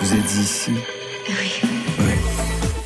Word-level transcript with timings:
Vous 0.00 0.14
êtes 0.14 0.34
ici. 0.34 0.72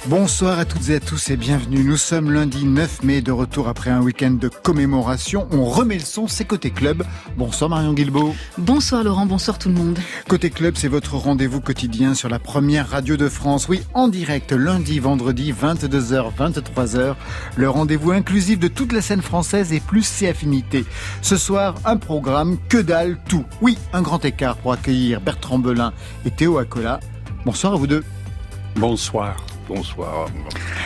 Bonsoir 0.09 0.61
à 0.61 0.65
toutes 0.65 0.89
et 0.91 0.95
à 0.95 1.01
tous 1.01 1.31
et 1.31 1.37
bienvenue. 1.37 1.83
Nous 1.83 1.97
sommes 1.97 2.31
lundi 2.31 2.65
9 2.65 3.03
mai 3.03 3.23
de 3.23 3.33
retour 3.33 3.67
après 3.67 3.91
un 3.91 4.01
week-end 4.01 4.31
de 4.31 4.49
commémoration. 4.49 5.49
On 5.51 5.65
remet 5.65 5.97
le 5.97 6.05
son, 6.05 6.29
c'est 6.29 6.45
Côté 6.45 6.71
Club. 6.71 7.03
Bonsoir 7.37 7.71
Marion 7.71 7.93
Guilbeault. 7.93 8.33
Bonsoir 8.57 9.03
Laurent, 9.03 9.27
bonsoir 9.27 9.59
tout 9.59 9.69
le 9.69 9.75
monde. 9.75 9.99
Côté 10.29 10.51
Club, 10.51 10.75
c'est 10.77 10.87
votre 10.87 11.17
rendez-vous 11.17 11.61
quotidien 11.61 12.15
sur 12.15 12.29
la 12.29 12.39
première 12.39 12.89
radio 12.89 13.17
de 13.17 13.29
France. 13.29 13.69
Oui, 13.69 13.83
en 13.95 14.07
direct, 14.07 14.53
lundi, 14.53 15.01
vendredi, 15.01 15.53
22h, 15.53 16.33
23h. 16.39 17.17
Le 17.57 17.69
rendez-vous 17.69 18.13
inclusif 18.13 18.61
de 18.61 18.69
toute 18.69 18.93
la 18.93 19.03
scène 19.03 19.23
française 19.23 19.73
et 19.73 19.81
plus 19.81 20.05
ses 20.05 20.29
affinités. 20.29 20.85
Ce 21.21 21.37
soir, 21.37 21.75
un 21.85 21.97
programme 21.97 22.59
que 22.69 22.79
dalle 22.79 23.19
tout. 23.29 23.45
Oui, 23.61 23.77
un 23.93 24.03
grand 24.03 24.25
écart 24.25 24.57
pour 24.59 24.73
accueillir 24.73 25.21
Bertrand 25.21 25.59
Belin 25.59 25.93
et 26.25 26.31
Théo 26.31 26.59
Acola. 26.59 27.01
Bonsoir 27.45 27.73
à 27.73 27.77
vous 27.77 27.89
deux. 27.89 28.05
Bonsoir. 28.77 29.37
Bonsoir. 29.69 30.29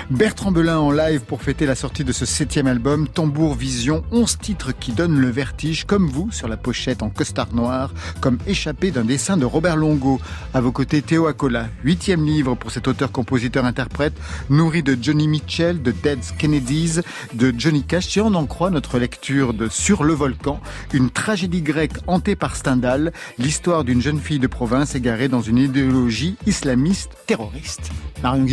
Bertrand 0.09 0.53
Belin 0.53 0.79
en 0.79 0.91
live 0.91 1.21
pour 1.21 1.43
fêter 1.43 1.67
la 1.67 1.75
sortie 1.75 2.03
de 2.03 2.13
ce 2.13 2.25
septième 2.25 2.67
album, 2.67 3.07
Tambour 3.09 3.55
Vision, 3.55 4.03
11 4.11 4.39
titres 4.39 4.73
qui 4.73 4.93
donnent 4.93 5.19
le 5.19 5.29
vertige, 5.29 5.85
comme 5.85 6.09
vous, 6.09 6.33
sur 6.33 6.49
la 6.49 6.57
pochette 6.57 7.03
en 7.03 7.11
costard 7.11 7.55
noir, 7.55 7.93
comme 8.21 8.39
échappé 8.47 8.91
d'un 8.91 9.05
dessin 9.05 9.37
de 9.37 9.45
Robert 9.45 9.77
Longo. 9.77 10.19
À 10.55 10.61
vos 10.61 10.73
côtés, 10.73 11.03
Théo 11.03 11.27
Acola, 11.27 11.69
huitième 11.85 12.25
livre 12.25 12.55
pour 12.55 12.71
cet 12.71 12.89
auteur-compositeur-interprète, 12.89 14.15
nourri 14.49 14.83
de 14.83 14.97
Johnny 15.01 15.29
Mitchell, 15.29 15.83
de 15.83 15.91
Dead 15.93 16.21
Kennedys, 16.39 17.01
de 17.35 17.55
Johnny 17.57 17.83
Cash, 17.83 18.09
si 18.09 18.21
on 18.21 18.35
en 18.35 18.47
croit 18.47 18.71
notre 18.71 18.99
lecture 18.99 19.53
de 19.53 19.69
Sur 19.69 20.05
le 20.05 20.15
volcan, 20.15 20.61
une 20.95 21.11
tragédie 21.11 21.63
grecque 21.63 21.99
hantée 22.07 22.37
par 22.37 22.57
Stendhal, 22.57 23.13
l'histoire 23.39 23.85
d'une 23.85 24.01
jeune 24.01 24.21
fille 24.21 24.39
de 24.39 24.47
province 24.47 24.95
égarée 24.95 25.29
dans 25.29 25.43
une 25.43 25.59
idéologie 25.59 26.37
islamiste 26.47 27.11
terroriste. 27.27 27.91
Marion 28.23 28.45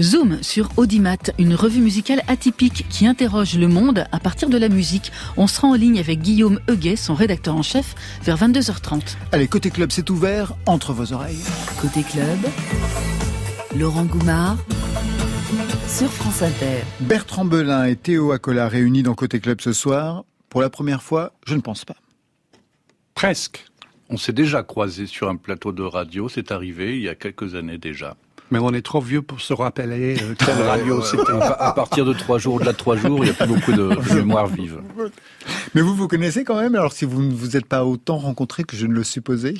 Zoom 0.00 0.42
sur 0.42 0.70
Audimat, 0.76 1.32
une 1.38 1.54
revue 1.54 1.80
musicale 1.80 2.22
atypique 2.28 2.86
qui 2.88 3.06
interroge 3.06 3.56
le 3.56 3.68
monde 3.68 4.04
à 4.12 4.20
partir 4.20 4.48
de 4.48 4.58
la 4.58 4.68
musique. 4.68 5.12
On 5.36 5.46
sera 5.46 5.68
en 5.68 5.74
ligne 5.74 5.98
avec 5.98 6.20
Guillaume 6.20 6.60
Huguet, 6.68 6.96
son 6.96 7.14
rédacteur 7.14 7.56
en 7.56 7.62
chef, 7.62 7.94
vers 8.22 8.36
22h30. 8.36 9.16
Allez, 9.32 9.48
côté 9.48 9.70
club, 9.70 9.90
c'est 9.92 10.08
ouvert 10.10 10.54
entre 10.66 10.92
vos 10.92 11.12
oreilles. 11.12 11.40
Côté 11.80 12.02
club, 12.02 12.38
Laurent 13.76 14.04
Goumard 14.04 14.58
sur 15.88 16.10
France 16.12 16.42
Inter. 16.42 16.84
Bertrand 17.00 17.44
Belin 17.44 17.84
et 17.84 17.96
Théo 17.96 18.30
Acola 18.30 18.68
réunis 18.68 19.02
dans 19.02 19.14
Côté 19.14 19.40
Club 19.40 19.60
ce 19.60 19.72
soir. 19.72 20.24
Pour 20.48 20.60
la 20.60 20.70
première 20.70 21.02
fois, 21.02 21.32
je 21.46 21.54
ne 21.54 21.60
pense 21.60 21.84
pas. 21.84 21.96
Presque. 23.14 23.64
On 24.08 24.16
s'est 24.16 24.32
déjà 24.32 24.62
croisés 24.62 25.06
sur 25.06 25.28
un 25.28 25.36
plateau 25.36 25.72
de 25.72 25.82
radio, 25.82 26.28
c'est 26.28 26.50
arrivé 26.50 26.96
il 26.96 27.02
y 27.02 27.08
a 27.08 27.14
quelques 27.14 27.54
années 27.54 27.78
déjà. 27.78 28.16
Mais 28.50 28.58
on 28.58 28.72
est 28.72 28.82
trop 28.82 29.00
vieux 29.00 29.22
pour 29.22 29.40
se 29.40 29.52
rappeler 29.52 30.16
euh, 30.20 30.34
quelle 30.38 30.62
radio 30.62 31.02
c'était. 31.02 31.32
À 31.58 31.72
partir 31.72 32.04
de 32.04 32.12
trois 32.12 32.38
jours, 32.38 32.54
au-delà 32.54 32.72
de 32.72 32.76
trois 32.76 32.96
jours, 32.96 33.18
il 33.18 33.24
n'y 33.24 33.30
a 33.30 33.34
plus 33.34 33.46
beaucoup 33.46 33.72
de, 33.72 33.88
de 34.10 34.14
mémoire 34.14 34.46
vive. 34.46 34.78
Mais 35.74 35.80
vous 35.80 35.94
vous 35.94 36.08
connaissez 36.08 36.44
quand 36.44 36.60
même, 36.60 36.74
alors 36.74 36.92
si 36.92 37.04
vous 37.04 37.22
ne 37.22 37.32
vous 37.32 37.56
êtes 37.56 37.66
pas 37.66 37.84
autant 37.84 38.18
rencontrés 38.18 38.64
que 38.64 38.76
je 38.76 38.86
ne 38.86 38.92
le 38.92 39.04
supposais 39.04 39.54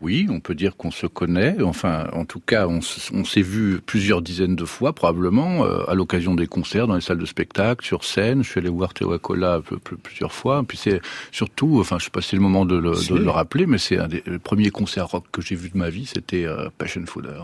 oui, 0.00 0.28
on 0.30 0.38
peut 0.38 0.54
dire 0.54 0.76
qu'on 0.76 0.92
se 0.92 1.08
connaît. 1.08 1.56
Enfin, 1.60 2.06
en 2.12 2.24
tout 2.24 2.38
cas, 2.38 2.68
on, 2.68 2.80
s'est 2.80 3.42
vu 3.42 3.80
plusieurs 3.84 4.22
dizaines 4.22 4.54
de 4.54 4.64
fois, 4.64 4.92
probablement, 4.92 5.64
euh, 5.64 5.90
à 5.90 5.94
l'occasion 5.94 6.36
des 6.36 6.46
concerts, 6.46 6.86
dans 6.86 6.94
les 6.94 7.00
salles 7.00 7.18
de 7.18 7.26
spectacle, 7.26 7.84
sur 7.84 8.04
scène. 8.04 8.44
Je 8.44 8.50
suis 8.50 8.60
allé 8.60 8.68
voir 8.68 8.94
Théo 8.94 9.12
Acola 9.12 9.60
plusieurs 10.04 10.32
fois. 10.32 10.62
Puis 10.62 10.78
c'est 10.78 11.00
surtout, 11.32 11.78
enfin, 11.80 11.98
je 11.98 12.04
sais 12.04 12.10
pas 12.10 12.20
si 12.20 12.30
c'est 12.30 12.36
le 12.36 12.42
moment 12.42 12.64
de 12.64 12.76
le, 12.76 12.92
de 12.92 13.18
le 13.18 13.30
rappeler, 13.30 13.66
mais 13.66 13.78
c'est 13.78 13.98
un 13.98 14.06
des 14.06 14.22
premiers 14.42 14.70
concerts 14.70 15.08
rock 15.08 15.24
que 15.32 15.42
j'ai 15.42 15.56
vu 15.56 15.68
de 15.68 15.76
ma 15.76 15.90
vie, 15.90 16.06
c'était 16.06 16.44
euh, 16.44 16.68
Passion 16.78 17.02
Fooder 17.04 17.40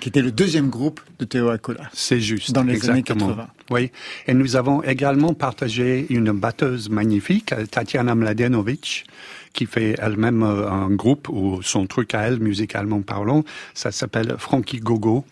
qui 0.00 0.08
était 0.08 0.22
le 0.22 0.32
deuxième 0.32 0.70
groupe 0.70 1.00
de 1.18 1.24
Théo 1.24 1.50
Acola. 1.50 1.88
C'est 1.92 2.20
juste. 2.20 2.52
Dans 2.52 2.62
les 2.62 2.74
exactement. 2.74 3.26
années 3.26 3.36
80. 3.36 3.48
Oui. 3.70 3.90
Et 4.26 4.34
nous 4.34 4.56
avons 4.56 4.82
également 4.82 5.34
partagé 5.34 6.06
une 6.10 6.32
batteuse 6.32 6.88
magnifique, 6.90 7.54
Tatiana 7.70 8.14
Mladenovic, 8.14 9.04
qui 9.52 9.66
fait 9.66 9.94
elle-même 9.98 10.42
euh, 10.42 10.70
un 10.70 10.90
groupe 10.90 11.28
ou 11.28 11.60
son 11.62 11.86
truc 11.86 12.14
à 12.14 12.22
elle, 12.22 12.40
musicalement 12.40 13.02
parlant. 13.02 13.44
Ça 13.74 13.92
s'appelle 13.92 14.34
Frankie 14.38 14.80
Gogo. 14.80 15.24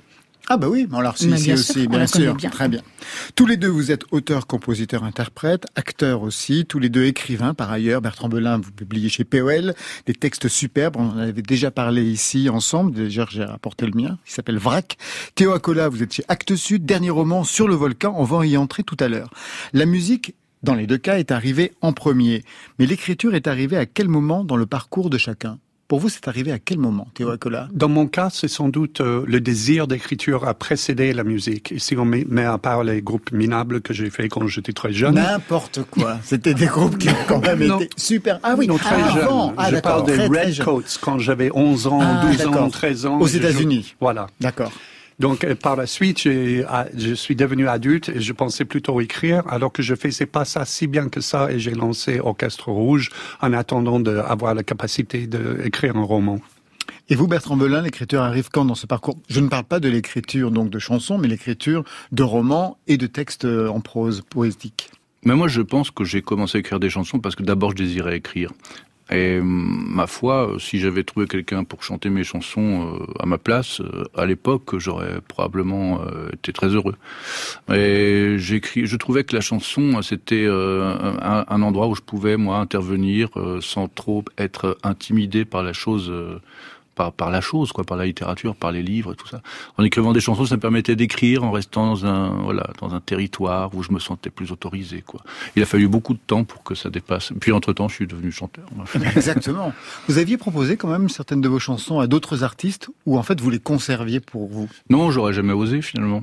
Ah 0.50 0.56
bah 0.56 0.68
oui, 0.68 0.88
alors 0.94 1.18
c'est 1.18 1.26
ici 1.26 1.52
aussi, 1.52 1.86
bien 1.86 2.06
sûr, 2.06 2.36
très 2.36 2.68
bien. 2.68 2.80
Tous 3.34 3.44
les 3.44 3.58
deux, 3.58 3.68
vous 3.68 3.90
êtes 3.90 4.04
auteur, 4.12 4.46
compositeur, 4.46 5.04
interprète, 5.04 5.66
acteur 5.76 6.22
aussi, 6.22 6.64
tous 6.64 6.78
les 6.78 6.88
deux 6.88 7.04
écrivains 7.04 7.52
par 7.52 7.70
ailleurs. 7.70 8.00
Bertrand 8.00 8.30
Belin, 8.30 8.58
vous 8.58 8.72
publiez 8.72 9.10
chez 9.10 9.24
POL 9.24 9.74
des 10.06 10.14
textes 10.14 10.48
superbes, 10.48 10.96
on 10.96 11.10
en 11.10 11.18
avait 11.18 11.42
déjà 11.42 11.70
parlé 11.70 12.02
ici 12.02 12.48
ensemble, 12.48 12.92
déjà 12.92 13.26
j'ai 13.28 13.44
rapporté 13.44 13.84
le 13.84 13.92
mien, 13.92 14.18
il 14.26 14.32
s'appelle 14.32 14.58
Vrac. 14.58 14.96
Théo 15.34 15.52
Acola, 15.52 15.90
vous 15.90 16.02
êtes 16.02 16.14
chez 16.14 16.24
Actes 16.28 16.56
Sud, 16.56 16.86
dernier 16.86 17.10
roman 17.10 17.44
sur 17.44 17.68
le 17.68 17.74
volcan, 17.74 18.14
on 18.16 18.24
va 18.24 18.46
y 18.46 18.56
entrer 18.56 18.84
tout 18.84 18.96
à 19.00 19.08
l'heure. 19.08 19.30
La 19.74 19.84
musique 19.84 20.34
dans 20.62 20.74
les 20.74 20.86
deux 20.86 20.98
cas, 20.98 21.18
est 21.18 21.30
arrivée 21.30 21.72
en 21.82 21.92
premier. 21.92 22.44
Mais 22.78 22.86
l'écriture 22.86 23.34
est 23.34 23.46
arrivée 23.46 23.76
à 23.76 23.86
quel 23.86 24.08
moment 24.08 24.44
dans 24.44 24.56
le 24.56 24.66
parcours 24.66 25.10
de 25.10 25.18
chacun? 25.18 25.58
Pour 25.88 26.00
vous, 26.00 26.10
c'est 26.10 26.28
arrivé 26.28 26.52
à 26.52 26.58
quel 26.58 26.78
moment, 26.78 27.08
Théo 27.14 27.30
Acola? 27.30 27.68
Dans 27.72 27.88
mon 27.88 28.06
cas, 28.06 28.28
c'est 28.30 28.46
sans 28.46 28.68
doute 28.68 29.00
euh, 29.00 29.24
le 29.26 29.40
désir 29.40 29.88
d'écriture 29.88 30.46
a 30.46 30.52
précédé 30.52 31.14
la 31.14 31.24
musique. 31.24 31.72
Et 31.72 31.78
si 31.78 31.96
on 31.96 32.04
met, 32.04 32.44
à 32.44 32.58
part 32.58 32.84
les 32.84 33.00
groupes 33.00 33.32
minables 33.32 33.80
que 33.80 33.94
j'ai 33.94 34.10
fait 34.10 34.28
quand 34.28 34.46
j'étais 34.46 34.74
très 34.74 34.92
jeune. 34.92 35.14
N'importe 35.14 35.84
quoi. 35.84 36.18
C'était 36.22 36.52
des 36.52 36.66
groupes 36.66 36.98
qui 36.98 37.08
ont 37.08 37.24
quand 37.26 37.40
même 37.40 37.62
été 37.62 37.88
super. 37.96 38.38
Ah 38.42 38.54
oui, 38.58 38.66
non, 38.66 38.76
très 38.76 39.02
ah, 39.02 39.14
jeune. 39.14 39.28
Ah, 39.56 39.70
Je 39.70 39.76
parle 39.76 40.04
des 40.04 40.16
très, 40.16 40.26
Red 40.28 40.62
Coats 40.62 40.98
quand 41.00 41.18
j'avais 41.18 41.50
11 41.54 41.86
ans, 41.86 42.00
Ah, 42.02 42.26
12 42.26 42.46
ans, 42.46 42.50
d'accord. 42.50 42.70
13 42.70 43.06
ans. 43.06 43.20
Aux 43.20 43.26
je- 43.26 43.38
États-Unis. 43.38 43.94
Voilà. 43.98 44.26
D'accord. 44.40 44.72
Donc 45.18 45.44
euh, 45.44 45.54
par 45.54 45.74
la 45.76 45.86
suite, 45.86 46.20
j'ai- 46.20 46.64
ah, 46.68 46.86
je 46.96 47.12
suis 47.14 47.34
devenu 47.34 47.66
adulte 47.68 48.08
et 48.08 48.20
je 48.20 48.32
pensais 48.32 48.64
plutôt 48.64 49.00
écrire, 49.00 49.42
alors 49.48 49.72
que 49.72 49.82
je 49.82 49.94
faisais 49.94 50.26
pas 50.26 50.44
ça 50.44 50.64
si 50.64 50.86
bien 50.86 51.08
que 51.08 51.20
ça 51.20 51.50
et 51.50 51.58
j'ai 51.58 51.72
lancé 51.74 52.20
Orchestre 52.20 52.70
Rouge 52.70 53.10
en 53.40 53.52
attendant 53.52 53.98
d'avoir 54.00 54.54
la 54.54 54.62
capacité 54.62 55.26
d'écrire 55.26 55.96
un 55.96 56.02
roman. 56.02 56.38
Et 57.10 57.14
vous, 57.14 57.26
Bertrand 57.26 57.56
Belin, 57.56 57.82
l'écriture 57.82 58.22
arrive 58.22 58.48
quand 58.52 58.64
dans 58.64 58.74
ce 58.74 58.86
parcours? 58.86 59.16
Je 59.28 59.40
ne 59.40 59.48
parle 59.48 59.64
pas 59.64 59.80
de 59.80 59.88
l'écriture 59.88 60.50
donc 60.50 60.70
de 60.70 60.78
chansons, 60.78 61.18
mais 61.18 61.26
l'écriture 61.28 61.82
de 62.12 62.22
romans 62.22 62.78
et 62.86 62.96
de 62.96 63.06
textes 63.06 63.44
euh, 63.44 63.68
en 63.68 63.80
prose 63.80 64.22
poétique. 64.28 64.90
Mais 65.24 65.34
moi, 65.34 65.48
je 65.48 65.62
pense 65.62 65.90
que 65.90 66.04
j'ai 66.04 66.22
commencé 66.22 66.58
à 66.58 66.60
écrire 66.60 66.78
des 66.78 66.90
chansons 66.90 67.18
parce 67.18 67.34
que 67.34 67.42
d'abord, 67.42 67.70
je 67.72 67.76
désirais 67.76 68.16
écrire. 68.16 68.52
Et 69.10 69.38
hum, 69.40 69.86
ma 69.88 70.06
foi, 70.06 70.48
euh, 70.48 70.58
si 70.58 70.78
j'avais 70.78 71.04
trouvé 71.04 71.26
quelqu'un 71.26 71.64
pour 71.64 71.82
chanter 71.82 72.10
mes 72.10 72.24
chansons 72.24 72.98
euh, 73.00 73.06
à 73.18 73.26
ma 73.26 73.38
place, 73.38 73.80
euh, 73.80 74.04
à 74.14 74.26
l'époque, 74.26 74.78
j'aurais 74.78 75.20
probablement 75.26 76.00
été 76.32 76.52
très 76.52 76.68
heureux. 76.68 76.94
Et 77.72 78.34
j'écris, 78.38 78.86
je 78.86 78.96
trouvais 78.96 79.24
que 79.24 79.34
la 79.34 79.40
chanson, 79.40 80.00
c'était 80.02 80.46
un, 80.46 81.44
un 81.48 81.62
endroit 81.62 81.88
où 81.88 81.94
je 81.94 82.02
pouvais 82.02 82.36
moi 82.36 82.58
intervenir 82.58 83.28
sans 83.60 83.88
trop 83.88 84.24
être 84.36 84.78
intimidé 84.82 85.44
par 85.44 85.62
la 85.62 85.72
chose. 85.72 86.12
Par, 86.98 87.12
par 87.12 87.30
la 87.30 87.40
chose, 87.40 87.70
quoi, 87.70 87.84
par 87.84 87.96
la 87.96 88.04
littérature, 88.04 88.56
par 88.56 88.72
les 88.72 88.82
livres, 88.82 89.12
et 89.12 89.16
tout 89.16 89.28
ça. 89.28 89.40
En 89.78 89.84
écrivant 89.84 90.12
des 90.12 90.20
chansons, 90.20 90.44
ça 90.44 90.56
me 90.56 90.60
permettait 90.60 90.96
d'écrire 90.96 91.44
en 91.44 91.52
restant 91.52 91.86
dans 91.86 92.04
un, 92.04 92.30
voilà, 92.42 92.68
dans 92.80 92.92
un 92.92 93.00
territoire 93.00 93.72
où 93.74 93.84
je 93.84 93.92
me 93.92 94.00
sentais 94.00 94.30
plus 94.30 94.50
autorisé, 94.50 95.02
quoi. 95.06 95.20
Il 95.54 95.62
a 95.62 95.66
fallu 95.66 95.86
beaucoup 95.86 96.12
de 96.12 96.18
temps 96.18 96.42
pour 96.42 96.64
que 96.64 96.74
ça 96.74 96.90
dépasse. 96.90 97.32
Puis 97.40 97.52
entre 97.52 97.72
temps, 97.72 97.88
je 97.88 97.94
suis 97.94 98.06
devenu 98.08 98.32
chanteur. 98.32 98.64
moi. 98.74 98.84
Exactement. 99.16 99.72
Vous 100.08 100.18
aviez 100.18 100.36
proposé 100.36 100.76
quand 100.76 100.88
même 100.88 101.08
certaines 101.08 101.40
de 101.40 101.48
vos 101.48 101.60
chansons 101.60 102.00
à 102.00 102.08
d'autres 102.08 102.42
artistes 102.42 102.88
ou 103.06 103.16
en 103.16 103.22
fait 103.22 103.40
vous 103.40 103.50
les 103.50 103.60
conserviez 103.60 104.18
pour 104.18 104.48
vous? 104.48 104.68
Non, 104.90 105.12
j'aurais 105.12 105.32
jamais 105.32 105.52
osé 105.52 105.80
finalement. 105.82 106.22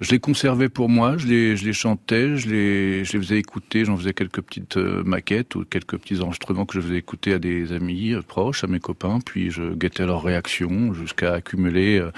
Je 0.00 0.10
les 0.10 0.18
conservais 0.18 0.68
pour 0.68 0.88
moi, 0.88 1.16
je 1.16 1.26
les, 1.26 1.72
chantais, 1.72 2.36
je 2.36 2.48
les, 2.48 3.04
faisais 3.04 3.38
écouter, 3.38 3.84
j'en 3.84 3.96
faisais 3.96 4.14
quelques 4.14 4.40
petites 4.40 4.76
euh, 4.76 5.02
maquettes 5.04 5.54
ou 5.54 5.64
quelques 5.64 5.98
petits 5.98 6.20
enregistrements 6.20 6.66
que 6.66 6.74
je 6.74 6.80
faisais 6.80 6.96
écouter 6.96 7.34
à 7.34 7.38
des 7.38 7.72
amis 7.72 8.12
euh, 8.12 8.22
proches, 8.22 8.64
à 8.64 8.66
mes 8.66 8.80
copains, 8.80 9.18
puis 9.24 9.50
je 9.50 9.74
guettais 9.74 10.06
leurs 10.06 10.22
réactions 10.22 10.92
jusqu'à 10.94 11.34
accumuler 11.34 11.98
euh, 11.98 12.10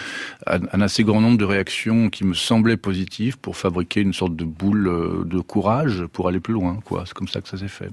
un, 0.46 0.80
assez 0.80 1.04
grand 1.04 1.20
nombre 1.20 1.38
de 1.38 1.44
réactions 1.44 2.10
qui 2.10 2.24
me 2.24 2.34
semblaient 2.34 2.76
positives 2.76 3.38
pour 3.38 3.56
fabriquer 3.56 4.00
une 4.00 4.12
sorte 4.12 4.36
de 4.36 4.44
boule 4.44 5.24
de 5.26 5.40
courage 5.40 6.04
pour 6.12 6.28
aller 6.28 6.40
plus 6.40 6.54
loin, 6.54 6.78
quoi. 6.84 7.04
C'est 7.06 7.14
comme 7.14 7.28
ça 7.28 7.40
que 7.40 7.48
ça 7.48 7.56
s'est 7.56 7.68
fait. 7.68 7.90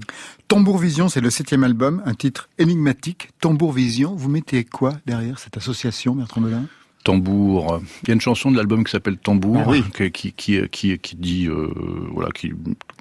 Tambour 0.48 0.78
Vision, 0.78 1.08
c'est 1.08 1.20
le 1.20 1.30
septième 1.30 1.64
album, 1.64 2.02
un 2.04 2.14
titre 2.14 2.48
énigmatique. 2.58 3.30
Tambour 3.40 3.72
Vision, 3.72 4.14
vous 4.14 4.28
mettez 4.28 4.64
quoi 4.64 4.94
derrière 5.06 5.38
cette 5.38 5.56
association, 5.56 6.14
Bertrand 6.14 6.40
Belin? 6.40 6.66
Tambour. 7.04 7.80
Il 8.02 8.08
y 8.08 8.10
a 8.12 8.14
une 8.14 8.20
chanson 8.20 8.50
de 8.50 8.56
l'album 8.56 8.84
qui 8.84 8.90
s'appelle 8.92 9.16
Tambour, 9.18 9.62
Ah 9.66 9.70
oui. 9.70 9.82
qui, 10.12 10.32
qui, 10.32 10.68
qui, 10.68 10.98
qui, 10.98 11.16
dit, 11.16 11.46
euh, 11.48 11.68
voilà, 12.12 12.30
qui, 12.30 12.52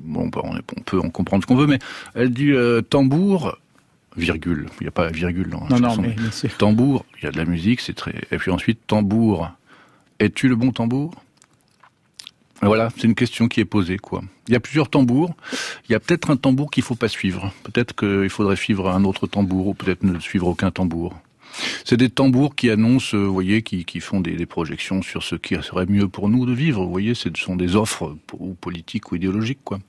bon, 0.03 0.27
bah, 0.27 0.41
on, 0.43 0.81
peut 0.81 0.99
en 0.99 1.09
comprendre 1.09 1.43
ce 1.43 1.47
qu'on 1.47 1.55
veut, 1.55 1.67
mais 1.67 1.79
elle 2.15 2.31
dit 2.31 2.51
euh, 2.51 2.81
tambour, 2.81 3.57
virgule. 4.17 4.67
Il 4.79 4.83
n'y 4.83 4.87
a 4.87 4.91
pas 4.91 5.07
virgule 5.09 5.49
dans 5.49 5.61
la 5.61 5.69
Non, 5.69 5.79
non, 5.79 5.89
chanson. 5.89 6.01
mais 6.01 6.09
bien 6.09 6.31
sûr. 6.31 6.49
Tambour, 6.57 7.05
il 7.19 7.25
y 7.25 7.27
a 7.27 7.31
de 7.31 7.37
la 7.37 7.45
musique, 7.45 7.79
c'est 7.81 7.93
très. 7.93 8.13
Et 8.31 8.37
puis 8.37 8.51
ensuite, 8.51 8.79
tambour. 8.87 9.49
Es-tu 10.19 10.47
le 10.47 10.55
bon 10.55 10.71
tambour? 10.71 11.13
Voilà, 12.63 12.89
c'est 12.95 13.05
une 13.05 13.15
question 13.15 13.47
qui 13.47 13.59
est 13.59 13.65
posée, 13.65 13.97
quoi. 13.97 14.21
Il 14.47 14.53
y 14.53 14.55
a 14.55 14.59
plusieurs 14.59 14.87
tambours. 14.87 15.33
Il 15.89 15.93
y 15.93 15.95
a 15.95 15.99
peut-être 15.99 16.29
un 16.29 16.37
tambour 16.37 16.69
qu'il 16.69 16.83
faut 16.83 16.93
pas 16.93 17.07
suivre. 17.07 17.51
Peut-être 17.63 17.95
qu'il 17.95 18.29
faudrait 18.29 18.55
suivre 18.55 18.87
un 18.89 19.03
autre 19.03 19.25
tambour, 19.25 19.67
ou 19.69 19.73
peut-être 19.73 20.03
ne 20.03 20.19
suivre 20.19 20.45
aucun 20.47 20.69
tambour. 20.69 21.19
C'est 21.85 21.97
des 21.97 22.09
tambours 22.09 22.55
qui 22.55 22.69
annoncent, 22.69 23.15
euh, 23.15 23.25
vous 23.25 23.33
voyez, 23.33 23.61
qui, 23.61 23.85
qui 23.85 23.99
font 23.99 24.19
des, 24.21 24.35
des, 24.35 24.45
projections 24.45 25.01
sur 25.01 25.23
ce 25.23 25.35
qui 25.35 25.55
serait 25.61 25.85
mieux 25.85 26.07
pour 26.07 26.29
nous 26.29 26.45
de 26.45 26.53
vivre. 26.53 26.83
Vous 26.83 26.91
voyez, 26.91 27.15
ce 27.15 27.29
sont 27.35 27.55
des 27.55 27.75
offres 27.75 28.15
ou 28.37 28.53
politiques 28.53 29.11
ou 29.11 29.15
idéologiques, 29.15 29.63
quoi. 29.63 29.79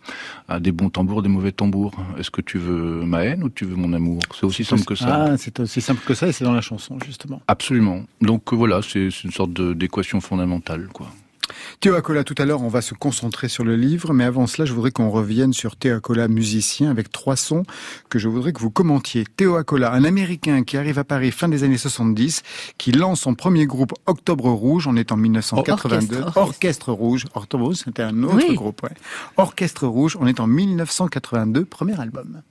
Ah, 0.49 0.61
des 0.61 0.73
bons 0.73 0.91
tambours, 0.91 1.23
des 1.23 1.29
mauvais 1.29 1.53
tambours. 1.53 1.93
Est-ce 2.19 2.31
que 2.31 2.41
tu 2.41 2.59
veux 2.59 3.05
ma 3.05 3.25
haine 3.25 3.43
ou 3.43 3.51
tu 3.51 3.65
veux 3.65 3.77
mon 3.77 3.93
amour? 3.93 4.21
C'est 4.35 4.45
aussi 4.45 4.65
simple 4.65 4.85
que 4.85 4.95
ça. 4.95 5.33
Ah, 5.33 5.37
c'est 5.37 5.61
aussi 5.61 5.81
simple 5.81 6.03
que 6.05 6.15
ça 6.15 6.29
et 6.29 6.33
c'est 6.33 6.45
dans 6.45 6.53
la 6.53 6.61
chanson, 6.61 6.99
justement. 7.05 7.41
Absolument. 7.49 8.03
Donc 8.21 8.53
voilà, 8.53 8.81
c'est 8.83 9.09
une 9.25 9.33
sorte 9.33 9.53
d'équation 9.53 10.21
fondamentale, 10.21 10.89
quoi. 10.93 11.09
Théo 11.81 11.95
Acola, 11.95 12.25
tout 12.25 12.35
à 12.39 12.45
l'heure, 12.45 12.63
on 12.63 12.69
va 12.69 12.81
se 12.83 12.95
concentrer 12.95 13.49
sur 13.49 13.65
le 13.65 13.77
livre, 13.77 14.13
mais 14.13 14.25
avant 14.25 14.47
cela, 14.47 14.65
je 14.65 14.73
voudrais 14.73 14.91
qu'on 14.91 15.11
revienne 15.11 15.53
sur 15.53 15.77
Théo 15.77 15.97
Acola, 15.97 16.29
musicien, 16.29 16.91
avec 16.91 17.11
trois 17.11 17.37
sons 17.37 17.63
que 18.09 18.19
je 18.19 18.29
voudrais 18.29 18.53
que 18.53 18.61
vous 18.61 18.71
commentiez. 18.71 19.25
Théo 19.37 19.57
Acola, 19.57 19.93
un 19.93 20.05
Américain 20.05 20.63
qui 20.65 20.77
arrive 20.77 20.99
à 20.99 21.05
Paris 21.05 21.31
fin 21.31 21.49
des 21.49 21.65
années 21.65 21.79
70, 21.79 22.43
qui 22.79 22.93
lance 22.93 23.21
son 23.23 23.35
premier 23.35 23.67
groupe 23.67 23.93
Octobre 24.07 24.51
Rouge, 24.51 24.87
on 24.87 24.97
est 24.97 25.13
en 25.13 25.17
1982. 25.17 26.17
Orchestre, 26.17 26.37
Orchestre 26.39 26.93
Rouge. 26.93 27.25
Octobre 27.35 27.65
Rouge, 27.67 27.77
c'était 27.85 28.03
un 28.03 28.23
autre 28.23 28.37
Oui. 28.37 28.55
groupe, 28.55 28.83
ouais. 28.83 28.91
Orchestre 29.37 29.87
Rouge, 29.87 30.17
on 30.21 30.27
est 30.27 30.41
en 30.41 30.47
1982, 30.47 31.65
premier 31.65 31.99
album. 32.01 32.43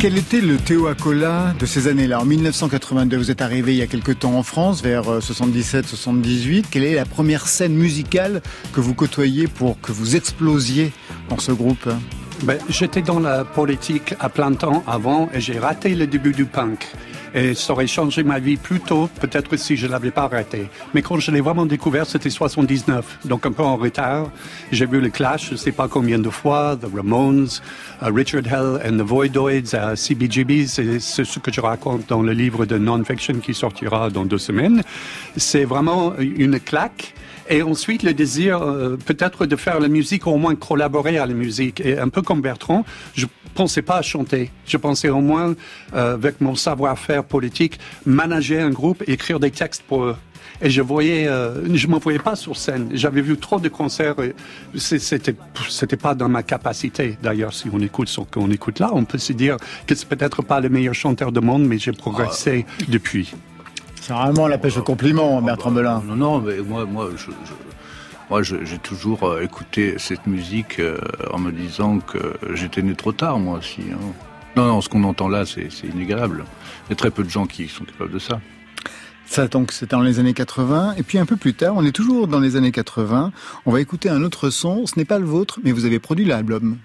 Quel 0.00 0.16
était 0.16 0.40
le 0.40 0.56
Théo 0.56 0.86
Acola 0.86 1.54
de 1.58 1.66
ces 1.66 1.86
années-là 1.86 2.22
En 2.22 2.24
1982, 2.24 3.18
vous 3.18 3.30
êtes 3.30 3.42
arrivé 3.42 3.74
il 3.74 3.78
y 3.80 3.82
a 3.82 3.86
quelque 3.86 4.12
temps 4.12 4.32
en 4.32 4.42
France, 4.42 4.82
vers 4.82 5.18
77-78. 5.18 6.64
Quelle 6.70 6.84
est 6.84 6.94
la 6.94 7.04
première 7.04 7.46
scène 7.46 7.74
musicale 7.74 8.40
que 8.72 8.80
vous 8.80 8.94
côtoyez 8.94 9.46
pour 9.46 9.78
que 9.78 9.92
vous 9.92 10.16
explosiez 10.16 10.92
dans 11.28 11.38
ce 11.38 11.52
groupe? 11.52 11.86
Ben, 12.44 12.56
J'étais 12.70 13.02
dans 13.02 13.20
la 13.20 13.44
politique 13.44 14.14
à 14.20 14.30
plein 14.30 14.54
temps 14.54 14.82
avant 14.86 15.28
et 15.34 15.40
j'ai 15.42 15.58
raté 15.58 15.94
le 15.94 16.06
début 16.06 16.32
du 16.32 16.46
punk. 16.46 16.88
Et 17.34 17.54
ça 17.54 17.72
aurait 17.72 17.86
changé 17.86 18.22
ma 18.24 18.38
vie 18.38 18.56
plus 18.56 18.80
tôt, 18.80 19.08
peut-être 19.20 19.56
si 19.56 19.76
je 19.76 19.86
l'avais 19.86 20.10
pas 20.10 20.22
arrêté. 20.22 20.68
Mais 20.94 21.02
quand 21.02 21.18
je 21.18 21.30
l'ai 21.30 21.40
vraiment 21.40 21.66
découvert, 21.66 22.06
c'était 22.06 22.30
79, 22.30 23.20
donc 23.24 23.46
un 23.46 23.52
peu 23.52 23.62
en 23.62 23.76
retard. 23.76 24.30
J'ai 24.72 24.86
vu 24.86 25.00
le 25.00 25.10
Clash, 25.10 25.50
je 25.50 25.56
sais 25.56 25.72
pas 25.72 25.88
combien 25.88 26.18
de 26.18 26.30
fois, 26.30 26.76
The 26.80 26.86
Ramones, 26.92 27.60
uh, 28.02 28.06
Richard 28.12 28.46
Hell 28.46 28.80
and 28.84 28.98
the 28.98 29.06
Voidoids, 29.06 29.74
uh, 29.74 29.96
CBGB, 29.96 30.66
c'est 30.66 30.98
c'est 30.98 31.24
ce 31.24 31.38
que 31.38 31.52
je 31.52 31.60
raconte 31.60 32.08
dans 32.08 32.22
le 32.22 32.32
livre 32.32 32.66
de 32.66 32.78
non-fiction 32.78 33.34
qui 33.34 33.54
sortira 33.54 34.10
dans 34.10 34.24
deux 34.24 34.38
semaines. 34.38 34.82
C'est 35.36 35.64
vraiment 35.64 36.14
une 36.18 36.58
claque. 36.58 37.14
Et 37.50 37.62
ensuite, 37.62 38.04
le 38.04 38.14
désir 38.14 38.62
euh, 38.62 38.96
peut-être 38.96 39.44
de 39.44 39.56
faire 39.56 39.80
la 39.80 39.88
musique, 39.88 40.26
ou 40.26 40.30
au 40.30 40.36
moins 40.36 40.54
collaborer 40.54 41.18
à 41.18 41.26
la 41.26 41.34
musique. 41.34 41.80
Et 41.80 41.98
un 41.98 42.08
peu 42.08 42.22
comme 42.22 42.40
Bertrand, 42.40 42.84
je 43.14 43.26
pensais 43.54 43.82
pas 43.82 43.96
à 43.96 44.02
chanter. 44.02 44.52
Je 44.66 44.76
pensais 44.76 45.08
au 45.08 45.20
moins, 45.20 45.56
euh, 45.94 46.14
avec 46.14 46.40
mon 46.40 46.54
savoir-faire 46.54 47.24
politique, 47.24 47.80
manager 48.06 48.64
un 48.64 48.70
groupe, 48.70 49.02
écrire 49.08 49.40
des 49.40 49.50
textes 49.50 49.82
pour 49.82 50.04
eux. 50.04 50.16
Et 50.62 50.70
je 50.70 50.80
voyais, 50.80 51.26
euh, 51.26 51.74
je 51.74 51.88
me 51.88 51.98
voyais 51.98 52.20
pas 52.20 52.36
sur 52.36 52.56
scène. 52.56 52.90
J'avais 52.92 53.20
vu 53.20 53.36
trop 53.36 53.58
de 53.58 53.68
concerts. 53.68 54.14
C'était, 54.76 55.34
c'était 55.68 55.96
pas 55.96 56.14
dans 56.14 56.28
ma 56.28 56.44
capacité. 56.44 57.18
D'ailleurs, 57.20 57.52
si 57.52 57.68
on 57.72 57.80
écoute 57.80 58.08
ce 58.08 58.20
qu'on 58.20 58.50
écoute 58.52 58.78
là, 58.78 58.90
on 58.92 59.04
peut 59.04 59.18
se 59.18 59.32
dire 59.32 59.56
que 59.88 59.96
c'est 59.96 60.08
peut-être 60.08 60.42
pas 60.42 60.60
le 60.60 60.68
meilleur 60.68 60.94
chanteur 60.94 61.32
du 61.32 61.40
monde, 61.40 61.64
mais 61.66 61.78
j'ai 61.78 61.92
progressé 61.92 62.64
depuis. 62.88 63.32
C'est 64.00 64.12
vraiment 64.12 64.48
la 64.48 64.58
pêche 64.58 64.76
au 64.76 64.82
compliment, 64.82 65.40
Bertrand 65.42 65.70
Belin. 65.70 66.02
Non, 66.06 66.16
non, 66.16 66.40
mais 66.40 66.58
moi, 66.58 66.84
moi, 66.86 67.10
je, 67.16 67.26
je- 67.30 67.52
moi, 68.30 68.42
j'ai 68.42 68.78
toujours 68.78 69.24
euh, 69.24 69.42
écouté 69.42 69.94
cette 69.98 70.26
musique 70.26 70.78
euh, 70.78 70.98
en 71.32 71.38
me 71.38 71.50
disant 71.52 71.98
que 71.98 72.18
j'étais 72.54 72.80
né 72.82 72.94
trop 72.94 73.12
tard, 73.12 73.38
moi 73.38 73.58
aussi. 73.58 73.82
hein. 73.92 73.98
Non, 74.56 74.66
non, 74.66 74.80
ce 74.80 74.88
qu'on 74.88 75.04
entend 75.04 75.28
là, 75.28 75.44
c'est 75.46 75.68
c'est 75.70 75.86
inégalable. 75.86 76.44
Il 76.86 76.90
y 76.90 76.92
a 76.94 76.96
très 76.96 77.10
peu 77.10 77.22
de 77.22 77.28
gens 77.30 77.46
qui 77.46 77.68
sont 77.68 77.84
capables 77.84 78.12
de 78.12 78.18
ça. 78.18 78.40
Ça, 79.26 79.46
donc, 79.46 79.70
c'était 79.70 79.94
dans 79.94 80.02
les 80.02 80.18
années 80.18 80.34
80. 80.34 80.94
Et 80.96 81.02
puis, 81.04 81.18
un 81.18 81.26
peu 81.26 81.36
plus 81.36 81.54
tard, 81.54 81.74
on 81.76 81.84
est 81.84 81.92
toujours 81.92 82.26
dans 82.26 82.40
les 82.40 82.56
années 82.56 82.72
80. 82.72 83.30
On 83.66 83.70
va 83.70 83.80
écouter 83.80 84.08
un 84.08 84.22
autre 84.24 84.50
son. 84.50 84.86
Ce 84.86 84.98
n'est 84.98 85.04
pas 85.04 85.20
le 85.20 85.24
vôtre, 85.24 85.60
mais 85.62 85.70
vous 85.70 85.84
avez 85.84 86.00
produit 86.00 86.24
l'album. 86.24 86.78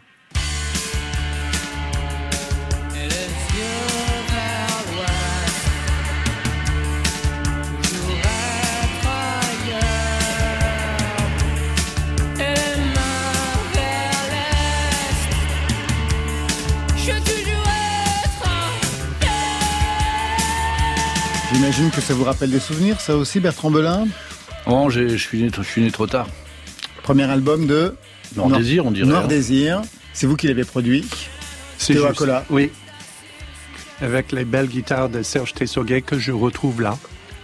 J'imagine 21.76 21.92
que 21.92 22.00
ça 22.02 22.14
vous 22.14 22.24
rappelle 22.24 22.52
des 22.52 22.60
souvenirs, 22.62 23.02
ça 23.02 23.18
aussi, 23.18 23.42
Bertrand 23.42 23.70
Belin. 23.70 24.08
Oh, 24.66 24.90
j'ai- 24.90 25.10
je 25.10 25.18
suis 25.18 25.42
né, 25.44 25.50
je 25.56 25.62
suis 25.62 25.82
né 25.82 25.92
trop 25.92 26.08
tard. 26.08 26.28
Premier 27.04 27.24
album 27.24 27.68
de 27.68 27.96
Noir 28.36 28.48
Noir- 28.48 28.60
Désir, 28.62 28.86
on 28.86 28.92
dirait. 28.92 29.06
Noir 29.08 29.26
hein. 29.26 29.28
Désir. 29.28 29.82
C'est 30.14 30.26
vous 30.26 30.38
qui 30.38 30.48
l'avez 30.48 30.64
produit. 30.64 31.06
C'est. 31.78 32.02
Acola. 32.06 32.46
Oui. 32.50 32.72
Avec 34.02 34.32
les 34.32 34.46
belles 34.46 34.68
guitares 34.68 35.10
de 35.10 35.22
Serge 35.22 35.54
Tessoguet 35.54 36.02
que 36.02 36.18
je 36.18 36.32
retrouve 36.32 36.82
là. 36.82 36.98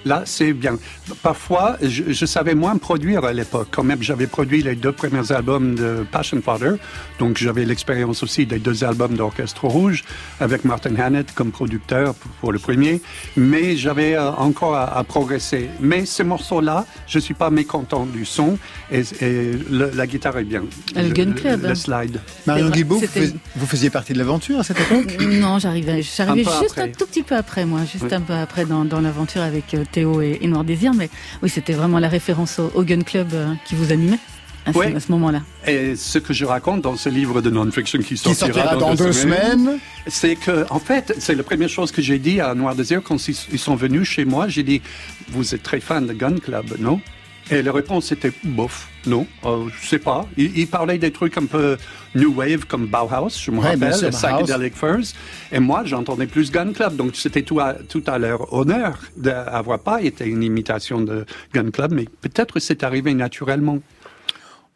Là, 0.05 0.23
c'est 0.25 0.53
bien. 0.53 0.77
Parfois, 1.21 1.77
je, 1.81 2.11
je 2.11 2.25
savais 2.25 2.55
moins 2.55 2.77
produire 2.77 3.23
à 3.25 3.33
l'époque. 3.33 3.67
Quand 3.71 3.83
même, 3.83 4.01
j'avais 4.01 4.27
produit 4.27 4.63
les 4.63 4.75
deux 4.75 4.91
premiers 4.91 5.31
albums 5.31 5.75
de 5.75 6.05
Passion 6.11 6.41
Father. 6.41 6.73
Donc, 7.19 7.37
j'avais 7.37 7.65
l'expérience 7.65 8.23
aussi 8.23 8.45
des 8.45 8.59
deux 8.59 8.83
albums 8.83 9.15
d'Orchestre 9.15 9.65
Rouge 9.65 10.03
avec 10.39 10.65
Martin 10.65 10.95
Hannett 10.97 11.33
comme 11.33 11.51
producteur 11.51 12.15
pour, 12.39 12.51
le 12.51 12.59
premier. 12.59 13.01
Mais 13.37 13.75
j'avais 13.77 14.15
euh, 14.15 14.31
encore 14.31 14.75
à, 14.75 14.97
à 14.97 15.03
progresser. 15.03 15.69
Mais 15.79 16.05
ces 16.05 16.23
morceaux-là, 16.23 16.85
je 17.07 17.19
suis 17.19 17.33
pas 17.35 17.49
mécontent 17.49 18.05
du 18.05 18.25
son 18.25 18.57
et, 18.91 19.01
et 19.21 19.51
le- 19.69 19.91
la 19.93 20.07
guitare 20.07 20.37
est 20.39 20.43
bien. 20.43 20.63
Le 20.95 21.07
Je- 21.09 21.13
Gun 21.13 21.31
Club. 21.33 21.63
Le 21.63 21.75
slide. 21.75 22.19
Marion 22.47 22.67
vrai, 22.67 22.75
Guilbault, 22.77 22.95
vous, 22.95 23.01
c'était- 23.01 23.27
fais- 23.27 23.33
vous 23.55 23.65
faisiez 23.67 23.89
partie 23.89 24.13
de 24.13 24.17
l'aventure 24.17 24.59
à 24.59 24.63
cette 24.63 24.79
époque? 24.79 25.17
Non, 25.21 25.59
j'arrivais, 25.59 26.01
juste 26.01 26.19
après. 26.21 26.81
un 26.81 26.87
tout 26.89 27.05
petit 27.05 27.23
peu 27.23 27.35
après, 27.35 27.65
moi, 27.65 27.81
juste 27.81 28.05
Oui. 28.05 28.13
un 28.13 28.21
peu 28.21 28.33
après 28.33 28.65
dans, 28.65 28.83
dans 28.85 28.99
l'aventure 29.01 29.41
avec 29.41 29.73
euh, 29.73 29.83
Théo 29.91 30.21
et, 30.21 30.39
et 30.41 30.47
Noir 30.47 30.63
Désir. 30.63 30.93
Mais 30.93 31.09
oui, 31.43 31.49
c'était 31.49 31.73
vraiment 31.73 31.99
la 31.99 32.07
référence 32.09 32.59
au, 32.59 32.71
au 32.75 32.83
Gun 32.83 33.01
Club 33.01 33.29
euh, 33.33 33.53
qui 33.65 33.75
vous 33.75 33.91
animait 33.91 34.19
à 34.65 34.73
ce, 34.73 34.77
Ouais. 34.77 34.95
à 34.95 34.99
ce 34.99 35.11
moment-là. 35.11 35.41
Et 35.67 35.95
ce 35.95 36.19
que 36.19 36.33
je 36.33 36.45
raconte 36.45 36.81
dans 36.81 36.95
ce 36.95 37.09
livre 37.09 37.41
de 37.41 37.49
non-fiction 37.49 37.99
qui 37.99 38.13
Qui 38.15 38.35
sortira, 38.35 38.75
dans 38.75 38.93
deux 38.93 39.11
semaines. 39.11 39.79
c'est 40.07 40.35
que, 40.35 40.65
en 40.69 40.79
fait, 40.79 41.15
c'est 41.19 41.33
la 41.35 41.43
première 41.43 41.69
chose 41.69 41.91
que 41.91 42.01
j'ai 42.01 42.19
dit 42.19 42.39
à 42.39 42.53
Noir 42.53 42.75
Désir 42.75 43.01
quand 43.03 43.27
ils 43.27 43.35
ils 43.51 43.59
sont 43.59 43.75
venus 43.75 44.07
chez 44.07 44.23
moi. 44.25 44.47
J'ai 44.47 44.63
dit, 44.63 44.81
vous 45.29 45.55
êtes 45.55 45.63
très 45.63 45.79
fan 45.79 46.05
de 46.05 46.13
Gun 46.13 46.37
Club, 46.37 46.75
non? 46.79 47.01
Et 47.49 47.61
la 47.61 47.71
réponse 47.73 48.11
était, 48.11 48.31
bof, 48.43 48.87
non, 49.07 49.25
euh, 49.45 49.67
je 49.81 49.87
sais 49.87 49.99
pas. 49.99 50.25
Ils, 50.37 50.57
ils 50.57 50.67
parlaient 50.67 50.97
des 50.97 51.11
trucs 51.11 51.37
un 51.37 51.45
peu 51.45 51.77
new 52.15 52.33
wave 52.33 52.65
comme 52.65 52.87
Bauhaus, 52.87 53.29
je 53.43 53.51
me 53.51 53.57
Ouais, 53.59 53.71
rappelle. 53.71 54.11
Psychedelic 54.11 54.75
Furs. 54.75 55.13
Et 55.51 55.59
moi, 55.59 55.83
j'entendais 55.83 56.27
plus 56.27 56.51
Gun 56.51 56.71
Club. 56.71 56.95
Donc, 56.95 57.15
c'était 57.15 57.41
tout 57.41 57.59
à, 57.59 57.73
tout 57.73 58.03
à 58.07 58.17
leur 58.19 58.53
honneur 58.53 58.99
d'avoir 59.17 59.79
pas 59.79 60.01
été 60.01 60.25
une 60.25 60.43
imitation 60.43 61.01
de 61.01 61.25
Gun 61.53 61.71
Club, 61.71 61.91
mais 61.93 62.05
peut-être 62.21 62.59
c'est 62.59 62.83
arrivé 62.83 63.13
naturellement. 63.13 63.79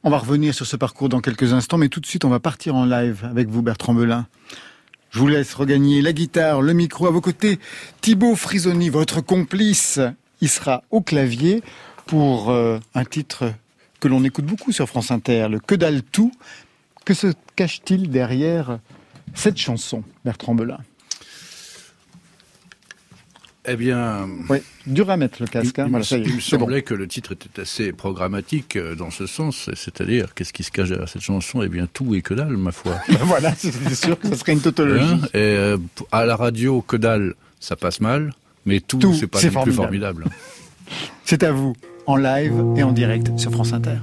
On 0.03 0.09
va 0.09 0.17
revenir 0.17 0.53
sur 0.53 0.65
ce 0.65 0.75
parcours 0.75 1.09
dans 1.09 1.21
quelques 1.21 1.53
instants, 1.53 1.77
mais 1.77 1.89
tout 1.89 1.99
de 1.99 2.05
suite, 2.05 2.25
on 2.25 2.29
va 2.29 2.39
partir 2.39 2.75
en 2.75 2.85
live 2.85 3.25
avec 3.29 3.47
vous, 3.47 3.61
Bertrand 3.61 3.93
Belin. 3.93 4.27
Je 5.11 5.19
vous 5.19 5.27
laisse 5.27 5.53
regagner 5.53 6.01
la 6.01 6.11
guitare, 6.13 6.61
le 6.61 6.73
micro 6.73 7.07
à 7.07 7.11
vos 7.11 7.21
côtés. 7.21 7.57
Thibaut 8.01 8.35
Frisoni, 8.35 8.89
votre 8.89 9.21
complice, 9.21 9.99
il 10.41 10.49
sera 10.49 10.83
au 10.91 11.01
clavier 11.01 11.63
pour 12.07 12.49
euh, 12.49 12.79
un 12.93 13.05
titre 13.05 13.51
que 13.99 14.07
l'on 14.07 14.23
écoute 14.23 14.45
beaucoup 14.45 14.71
sur 14.71 14.87
France 14.87 15.11
Inter, 15.11 15.47
le 15.49 15.59
Que 15.59 15.75
dalle 15.75 16.03
tout. 16.03 16.31
Que 17.05 17.13
se 17.13 17.27
cache-t-il 17.55 18.09
derrière 18.09 18.79
cette 19.35 19.57
chanson, 19.57 20.03
Bertrand 20.23 20.55
Belin? 20.55 20.79
Eh 23.67 23.75
bien. 23.75 24.27
Oui, 24.49 24.59
dur 24.85 25.09
à 25.09 25.17
mettre 25.17 25.41
le 25.41 25.47
casque. 25.47 25.79
Hein. 25.79 25.85
Il, 25.87 25.89
voilà, 25.89 26.05
ça 26.05 26.17
y 26.17 26.21
est, 26.21 26.25
il 26.25 26.29
me 26.29 26.35
bon. 26.35 26.41
semblait 26.41 26.81
que 26.83 26.93
le 26.93 27.07
titre 27.07 27.31
était 27.31 27.61
assez 27.61 27.91
programmatique 27.93 28.75
euh, 28.75 28.95
dans 28.95 29.09
ce 29.09 29.25
sens, 29.25 29.69
c'est-à-dire 29.73 30.35
qu'est-ce 30.35 30.53
qui 30.53 30.63
se 30.63 30.71
cache 30.71 30.89
derrière 30.89 31.09
cette 31.09 31.23
chanson? 31.23 31.63
Eh 31.63 31.67
bien 31.67 31.87
tout 31.91 32.13
et 32.13 32.21
que 32.21 32.35
dalle, 32.35 32.57
ma 32.57 32.71
foi. 32.71 32.95
voilà, 33.21 33.55
c'est 33.55 33.95
sûr 33.95 34.19
que 34.19 34.29
ce 34.29 34.35
serait 34.35 34.53
une 34.53 34.61
tautologie. 34.61 35.03
Hein 35.03 35.19
et 35.33 35.37
euh, 35.39 35.77
à 36.11 36.25
la 36.25 36.35
radio, 36.35 36.81
que 36.81 36.95
dalle, 36.97 37.33
ça 37.59 37.75
passe 37.75 38.01
mal, 38.01 38.33
mais 38.67 38.81
tout, 38.81 38.99
Tout, 38.99 39.13
c'est 39.15 39.27
pas 39.27 39.41
non 39.41 39.63
plus 39.63 39.73
formidable. 39.73 40.23
formidable. 40.23 40.25
C'est 41.23 41.41
à 41.41 41.51
vous, 41.51 41.75
en 42.07 42.17
live 42.17 42.63
et 42.77 42.83
en 42.83 42.91
direct 42.91 43.37
sur 43.37 43.51
France 43.51 43.73
Inter. 43.73 43.97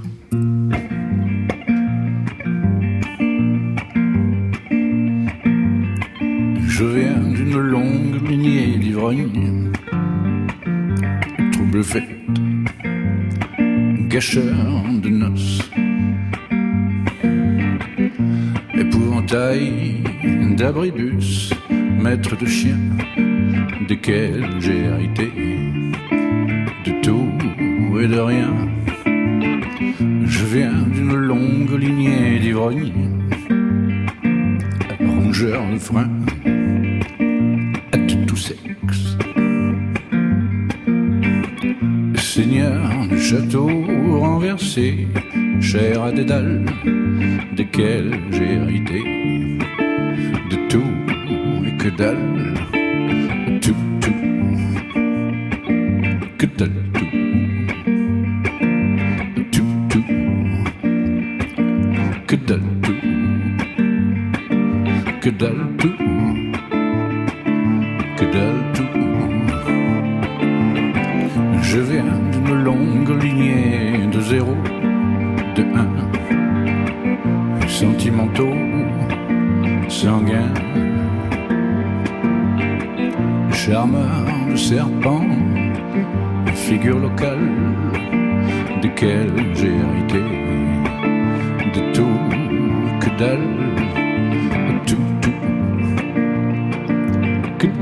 Je 6.66 6.84
viens 6.84 7.20
d'une 7.34 7.58
longue 7.58 8.28
lignée 8.28 8.78
d'ivrognes, 8.78 9.70
trouble 11.52 11.84
fête, 11.84 12.08
gâcheur 14.08 14.84
de 15.02 15.08
noces, 15.08 15.70
épouvantail 18.74 20.02
d'abribus, 20.56 21.54
maître 21.70 22.36
de 22.36 22.46
chien, 22.46 22.78
desquels 23.86 24.56
j'ai 24.58 24.78
hérité 24.78 25.61
de 28.08 28.18
rien. 28.18 28.52
Je 30.24 30.44
viens 30.46 30.82
d'une 30.92 31.14
longue 31.14 31.78
lignée 31.78 32.38
d'ivrognes, 32.40 32.92
rongeur 35.00 35.62
de 35.72 35.78
frein 35.78 36.10
à 37.92 37.98
tout 38.26 38.36
sexe. 38.36 39.16
Seigneur 42.16 42.80
du 43.08 43.20
château 43.20 43.68
renversé, 44.18 45.06
cher 45.60 46.02
à 46.02 46.12
des 46.12 46.24
dalles, 46.24 46.64
desquelles 47.56 48.18
j'ai 48.32 48.54
hérité 48.54 49.02
de 50.50 50.56
tout 50.68 50.94
et 51.66 51.76
que 51.76 51.88
dalle, 51.96 52.31
que 97.62 97.72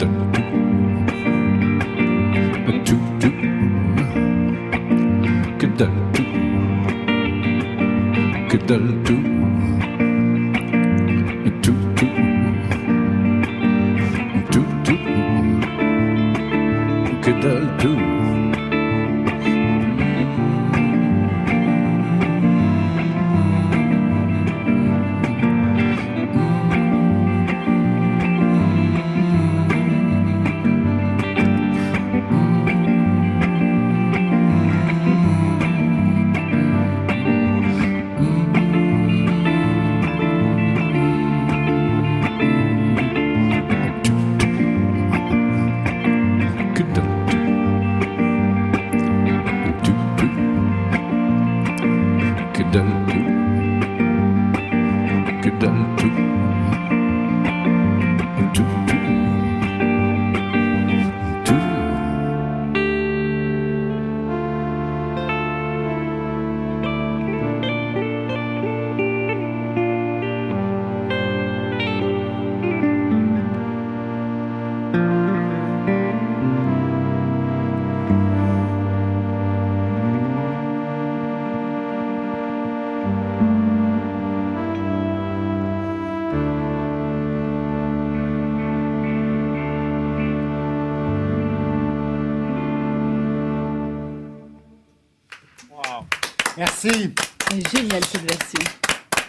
C'est 98.10 98.18
génial 98.18 98.38
cette 98.42 98.58
version. 98.58 98.72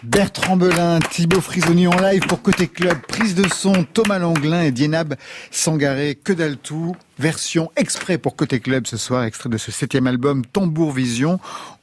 Bertrand 0.04 0.58
Belin, 0.58 1.00
Thibaut 1.00 1.42
Frisoni 1.42 1.86
en 1.86 2.00
live 2.00 2.22
pour 2.22 2.42
Côté 2.42 2.68
Club, 2.68 2.98
prise 3.08 3.36
de 3.36 3.48
son, 3.48 3.84
Thomas 3.84 4.18
Langlin 4.18 4.64
et 4.64 4.72
Dienab 4.72 5.16
Sangaré, 5.52 6.16
que 6.16 6.34
dalle 6.34 6.58
tout, 6.58 6.96
version 7.20 7.72
exprès 7.76 8.18
pour 8.18 8.36
Côté 8.36 8.60
Club 8.60 8.88
ce 8.88 8.98
soir, 8.98 9.24
extrait 9.24 9.50
de 9.50 9.60
ce 9.60 9.72
septième 9.72 10.08
album 10.08 10.44
Tambour 10.44 10.92
Vision, 10.92 11.40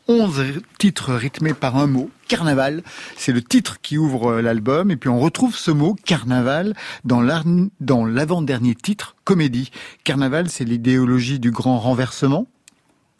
11 0.09 0.63
titres 0.79 1.15
rythmés 1.15 1.55
par 1.55 1.77
un 1.77 1.87
mot, 1.87 2.11
carnaval, 2.27 2.83
c'est 3.17 3.33
le 3.33 3.43
titre 3.43 3.81
qui 3.81 3.97
ouvre 3.97 4.33
euh, 4.33 4.43
l'album, 4.43 4.91
et 4.91 4.97
puis 4.97 5.11
on 5.11 5.21
retrouve 5.21 5.55
ce 5.55 5.71
mot, 5.71 5.95
carnaval, 6.05 6.75
dans 7.05 7.21
l'avant-dernier 7.21 8.75
titre, 8.75 9.15
comédie. 9.23 9.71
Carnaval, 10.03 10.49
c'est 10.49 10.65
l'idéologie 10.65 11.39
du 11.39 11.53
grand 11.53 11.79
renversement, 11.79 12.49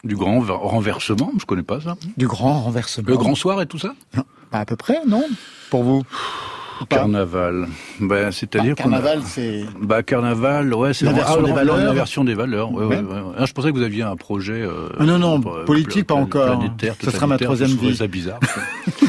Du 0.03 0.15
grand 0.15 0.39
ver- 0.39 0.59
renversement, 0.59 1.31
je 1.39 1.45
connais 1.45 1.63
pas 1.63 1.81
ça. 1.81 1.95
du 2.17 2.27
grand 2.27 2.61
renversement. 2.61 3.05
Le 3.09 3.17
grand 3.17 3.35
soir 3.35 3.61
et 3.61 3.65
tout 3.65 3.77
ça? 3.79 3.93
Non, 4.15 4.23
pas 4.49 4.59
à 4.59 4.65
peu 4.65 4.75
près, 4.77 4.99
non 5.07 5.23
Pour 5.69 5.83
vous? 5.83 6.03
Carnaval. 6.87 7.67
Ben, 7.99 8.07
Bah, 8.07 8.31
c'est-à-dire 8.31 8.71
a- 8.71 8.75
Carnaval, 8.75 9.21
c'est... 9.25 9.65
Bah 9.81 10.01
carnaval, 10.01 10.73
ouais, 10.73 10.93
c'est 10.93 11.03
L'inversion 11.03 11.39
ah, 11.39 11.45
des 11.45 11.51
valeurs. 11.51 11.77
non, 11.77 11.83
L'inversion 11.83 12.23
des 12.23 12.33
valeurs. 12.33 12.71
Ouais, 12.71 12.85
ouais, 12.85 12.97
Ouais. 12.99 13.21
Ah, 13.37 13.45
je 13.45 13.51
pensais 13.51 13.69
que 13.71 13.75
vous 13.77 13.83
aviez 13.83 14.03
un 14.03 14.15
projet. 14.15 14.61
euh, 14.61 14.87
Ah 14.97 15.03
non, 15.03 15.19
non, 15.19 15.41
euh, 15.45 15.65
politique, 15.65 16.07
pas 16.07 16.15
encore. 16.15 16.63
Ce 17.03 17.11
sera 17.11 17.27
ma 17.27 17.37
troisième 17.37 17.69
je 17.71 17.75
vie. 17.75 17.95
ça 17.97 18.07
bizarre. 18.07 18.39
ça. 18.43 18.61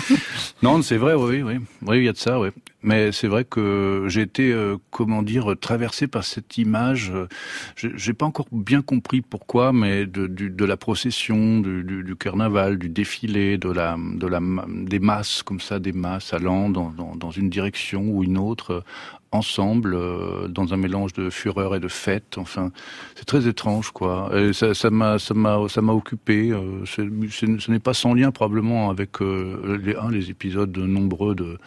non, 0.62 0.82
c'est 0.82 0.97
vrai, 0.97 1.14
oui, 1.14 1.42
oui, 1.42 1.61
oui, 1.87 1.99
il 1.99 2.04
y 2.04 2.09
a 2.09 2.12
de 2.12 2.18
ça, 2.18 2.40
oui. 2.40 2.49
Mais 2.82 3.12
c'est 3.12 3.28
vrai 3.28 3.44
que 3.44 4.06
j'ai 4.08 4.22
été, 4.22 4.52
euh, 4.52 4.76
comment 4.90 5.22
dire, 5.22 5.54
traversé 5.60 6.06
par 6.06 6.25
cette 6.25 6.56
image. 6.58 7.10
euh, 7.14 7.28
j'ai- 7.76 8.14
pas 8.14 8.26
encore 8.26 8.46
bien 8.52 8.82
compris 8.82 9.20
pourquoi, 9.22 9.72
mais 9.72 10.06
de, 10.06 10.26
de 10.26 10.64
la 10.64 10.76
procession, 10.76 11.60
du, 11.60 11.84
du, 12.04 12.16
carnaval, 12.16 12.78
du 12.78 12.88
défilé, 12.88 13.58
de 13.58 13.70
la, 13.70 13.96
de 13.99 14.26
la, 14.26 14.40
des 14.68 14.99
masses 14.99 15.42
comme 15.42 15.60
ça, 15.60 15.78
des 15.78 15.92
masses 15.92 16.32
allant 16.34 16.70
dans, 16.70 16.92
dans 17.16 17.30
une 17.30 17.50
direction 17.50 18.02
ou 18.10 18.25
une 18.25 18.38
autre. 18.38 18.84
Ensemble 19.32 19.94
euh, 19.94 20.49
dans 20.49 20.75
un 20.75 20.76
mélange 20.76 21.12
de 21.12 21.30
fureur 21.30 21.76
et 21.76 21.80
de 21.80 21.87
fête 21.87 22.37
enfin 22.37 22.72
c'est 23.14 23.25
très 23.25 23.46
étrange 23.46 23.92
quoi 23.92 24.28
et 24.37 24.52
ça 24.52 24.75
ça 24.75 24.90
m'a 24.90 25.20
ça 25.20 25.34
m'a 25.34 25.68
ça 25.68 25.82
m'a 25.82 25.92
occupé 25.92 26.50
euh, 26.50 26.84
ce 26.84 27.70
n'est 27.70 27.78
pas 27.78 27.94
sans 27.94 28.14
lien 28.14 28.32
probablement 28.32 28.90
avec 28.90 29.22
euh, 29.22 29.78
les 29.80 29.94
un 29.94 30.10
les 30.10 30.30
épisodes 30.30 30.76
nombreux 30.76 31.37
de 31.37 31.58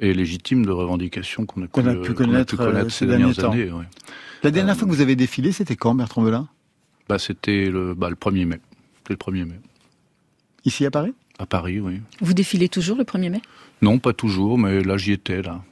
et 0.00 0.14
légitimes 0.14 0.64
de 0.64 0.70
revendications 0.70 1.46
qu'on 1.46 1.62
a, 1.62 1.66
pu, 1.66 1.70
connaître, 2.14 2.54
euh, 2.54 2.56
connaître 2.56 2.90
ces 2.90 3.06
dernières 3.06 3.34
temps. 3.34 3.52
années 3.52 3.70
ouais. 3.70 3.84
La 4.42 4.50
dernière 4.50 4.76
fois 4.76 4.88
que 4.88 4.92
vous 4.92 5.02
avez 5.02 5.16
défilé, 5.16 5.52
c'était 5.52 5.76
quand, 5.76 5.94
Bertrand 5.94 6.22
Belin? 6.22 6.48
Bah, 7.08 7.18
C'était 7.18 7.66
le, 7.66 7.94
bah, 7.94 8.08
le 8.08 8.16
1er 8.16 8.46
mai. 8.46 8.60
C'était 8.98 9.14
le 9.14 9.32
1er 9.32 9.44
mai. 9.44 9.60
Ici 10.64 10.86
à 10.86 10.90
Paris? 10.90 11.12
À 11.38 11.46
Paris, 11.46 11.80
oui. 11.80 12.00
Vous 12.20 12.32
défilez 12.32 12.68
toujours 12.68 12.96
le 12.96 13.04
1er 13.04 13.30
mai? 13.30 13.42
Non, 13.82 13.98
pas 13.98 14.12
toujours, 14.12 14.58
mais 14.58 14.82
là 14.82 14.96
j'y 14.96 15.12
étais, 15.12 15.42
là. 15.42 15.62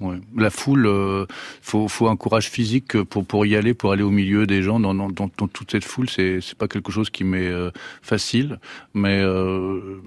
Ouais. 0.00 0.16
La 0.36 0.50
foule, 0.50 0.86
euh, 0.86 1.26
faut, 1.60 1.88
faut 1.88 2.08
un 2.08 2.16
courage 2.16 2.48
physique 2.48 3.02
pour 3.02 3.24
pour 3.24 3.46
y 3.46 3.56
aller, 3.56 3.74
pour 3.74 3.90
aller 3.90 4.04
au 4.04 4.10
milieu 4.10 4.46
des 4.46 4.62
gens 4.62 4.78
dans, 4.78 4.94
dans, 4.94 5.08
dans, 5.08 5.28
toute 5.28 5.72
cette 5.72 5.84
foule. 5.84 6.08
C'est 6.08 6.40
c'est 6.40 6.56
pas 6.56 6.68
quelque 6.68 6.92
chose 6.92 7.10
qui 7.10 7.24
m'est 7.24 7.48
euh, 7.48 7.70
facile, 8.00 8.60
mais 8.94 9.18
euh, 9.20 10.00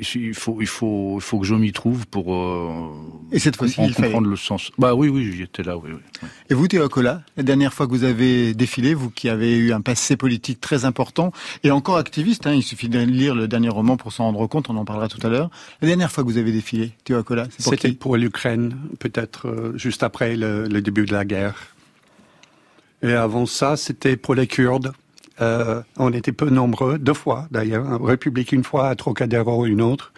il 0.00 0.34
faut 0.34 0.58
il 0.60 0.66
faut 0.66 1.18
il 1.18 1.22
faut 1.22 1.38
que 1.38 1.46
je 1.46 1.54
m'y 1.54 1.72
trouve 1.72 2.08
pour. 2.08 2.34
Euh, 2.34 2.90
Et 3.30 3.38
cette 3.38 3.56
fois-ci, 3.56 3.80
il 3.84 3.94
comprendre 3.94 4.28
le 4.28 4.36
sens. 4.36 4.72
Bah 4.78 4.94
oui 4.94 5.08
oui, 5.08 5.30
j'y 5.32 5.42
étais 5.42 5.62
là, 5.62 5.76
oui, 5.76 5.90
oui. 5.92 6.28
Et 6.50 6.54
vous, 6.54 6.66
Théo 6.66 6.88
Cola, 6.88 7.22
la 7.36 7.42
dernière 7.42 7.72
fois 7.72 7.86
que 7.86 7.92
vous 7.92 8.04
avez 8.04 8.52
défilé, 8.52 8.94
vous 8.94 9.10
qui 9.10 9.28
avez 9.28 9.56
eu 9.56 9.72
un 9.72 9.80
passé 9.80 10.16
politique 10.16 10.60
très 10.60 10.84
important 10.84 11.30
et 11.62 11.70
encore 11.70 11.98
activiste, 11.98 12.46
hein, 12.48 12.52
il 12.52 12.62
suffit 12.62 12.88
de 12.88 12.98
lire 12.98 13.34
le 13.34 13.46
dernier 13.46 13.68
roman 13.68 13.96
pour 13.96 14.12
s'en 14.12 14.24
rendre 14.24 14.46
compte. 14.48 14.70
On 14.70 14.76
en 14.76 14.84
parlera 14.84 15.08
tout 15.08 15.24
à 15.24 15.30
l'heure. 15.30 15.50
La 15.82 15.88
dernière 15.88 16.10
fois 16.10 16.24
que 16.24 16.28
vous 16.28 16.38
avez 16.38 16.52
défilé, 16.52 16.92
Théo 17.04 17.22
Cola, 17.22 17.46
c'était 17.58 17.92
pour 17.92 18.16
l'Ukraine, 18.16 18.76
peut-être 18.98 19.35
euh, 19.44 19.76
juste 19.76 20.02
après 20.02 20.36
le, 20.36 20.68
début 20.80 21.04
de 21.04 21.12
la 21.12 21.24
guerre. 21.24 21.74
Et 23.02 23.12
avant 23.12 23.46
ça, 23.46 23.76
c'était 23.76 24.16
pour 24.16 24.34
les 24.34 24.46
Kurdes. 24.46 24.92
Euh, 25.40 25.82
on 25.98 26.12
était 26.14 26.32
peu 26.32 26.48
nombreux, 26.48 26.98
deux 26.98 27.12
fois 27.12 27.46
d'ailleurs, 27.50 28.02
République 28.02 28.52
une 28.52 28.64
fois, 28.64 28.88
à 28.88 28.94
Trocadéro 28.94 29.66
une 29.66 29.82
autre. 29.82 30.12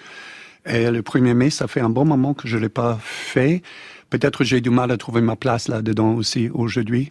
Et 0.64 0.90
le 0.90 1.02
1er 1.02 1.34
mai, 1.34 1.50
ça 1.50 1.66
fait 1.66 1.80
un 1.80 1.88
bon 1.88 2.04
moment 2.04 2.34
que 2.34 2.46
je 2.46 2.56
l'ai 2.56 2.68
pas 2.68 2.98
fait. 3.00 3.62
Peut-être 4.10 4.44
j'ai 4.44 4.60
du 4.60 4.70
mal 4.70 4.90
à 4.90 4.96
trouver 4.96 5.20
ma 5.20 5.34
place 5.34 5.68
là-dedans 5.68 6.14
aussi 6.14 6.50
aujourd'hui. 6.52 7.10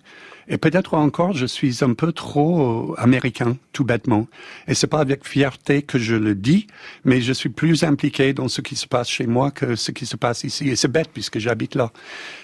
Et 0.49 0.57
peut-être 0.57 0.93
encore, 0.93 1.33
je 1.33 1.45
suis 1.45 1.83
un 1.83 1.93
peu 1.93 2.11
trop 2.11 2.95
américain, 2.97 3.57
tout 3.73 3.83
bêtement. 3.83 4.27
Et 4.67 4.73
c'est 4.73 4.87
pas 4.87 4.99
avec 4.99 5.25
fierté 5.25 5.81
que 5.81 5.99
je 5.99 6.15
le 6.15 6.35
dis, 6.35 6.67
mais 7.03 7.21
je 7.21 7.33
suis 7.33 7.49
plus 7.49 7.83
impliqué 7.83 8.33
dans 8.33 8.47
ce 8.47 8.61
qui 8.61 8.75
se 8.75 8.87
passe 8.87 9.09
chez 9.09 9.27
moi 9.27 9.51
que 9.51 9.75
ce 9.75 9.91
qui 9.91 10.05
se 10.05 10.15
passe 10.15 10.43
ici. 10.43 10.69
Et 10.69 10.75
c'est 10.75 10.87
bête 10.87 11.09
puisque 11.13 11.39
j'habite 11.39 11.75
là. 11.75 11.91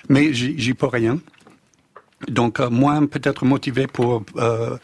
Mais 0.09 0.33
j'y 0.33 0.73
peux 0.73 0.87
rien. 0.87 1.19
Donc, 2.27 2.59
euh, 2.59 2.69
moins 2.69 3.05
peut-être 3.05 3.45
motivé 3.45 3.87
pour 3.87 4.23
euh, 4.37 4.77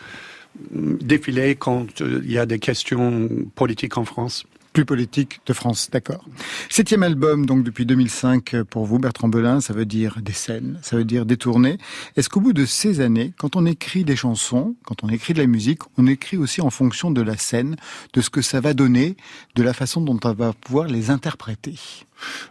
défiler 0.71 1.55
quand 1.55 2.01
euh, 2.01 2.21
il 2.23 2.31
y 2.31 2.37
a 2.37 2.45
des 2.45 2.59
questions 2.59 3.29
politiques 3.55 3.97
en 3.97 4.05
France 4.05 4.45
plus 4.79 4.85
politique 4.85 5.41
de 5.45 5.51
France, 5.51 5.89
d'accord. 5.91 6.23
Septième 6.69 7.03
album, 7.03 7.45
donc 7.45 7.65
depuis 7.65 7.85
2005 7.85 8.63
pour 8.63 8.85
vous, 8.85 8.97
Bertrand 8.97 9.27
Belin, 9.27 9.59
ça 9.59 9.73
veut 9.73 9.83
dire 9.83 10.19
des 10.21 10.31
scènes, 10.31 10.79
ça 10.81 10.95
veut 10.95 11.03
dire 11.03 11.25
des 11.25 11.35
tournées. 11.35 11.77
Est-ce 12.15 12.29
qu'au 12.29 12.39
bout 12.39 12.53
de 12.53 12.65
ces 12.65 13.01
années, 13.01 13.33
quand 13.37 13.57
on 13.57 13.65
écrit 13.65 14.05
des 14.05 14.15
chansons, 14.15 14.75
quand 14.85 15.03
on 15.03 15.09
écrit 15.09 15.33
de 15.33 15.39
la 15.39 15.47
musique, 15.47 15.81
on 15.97 16.07
écrit 16.07 16.37
aussi 16.37 16.61
en 16.61 16.69
fonction 16.69 17.11
de 17.11 17.21
la 17.21 17.35
scène, 17.35 17.75
de 18.13 18.21
ce 18.21 18.29
que 18.29 18.41
ça 18.41 18.61
va 18.61 18.73
donner, 18.73 19.17
de 19.55 19.63
la 19.63 19.73
façon 19.73 19.99
dont 19.99 20.17
on 20.23 20.31
va 20.31 20.53
pouvoir 20.53 20.87
les 20.87 21.09
interpréter? 21.09 21.75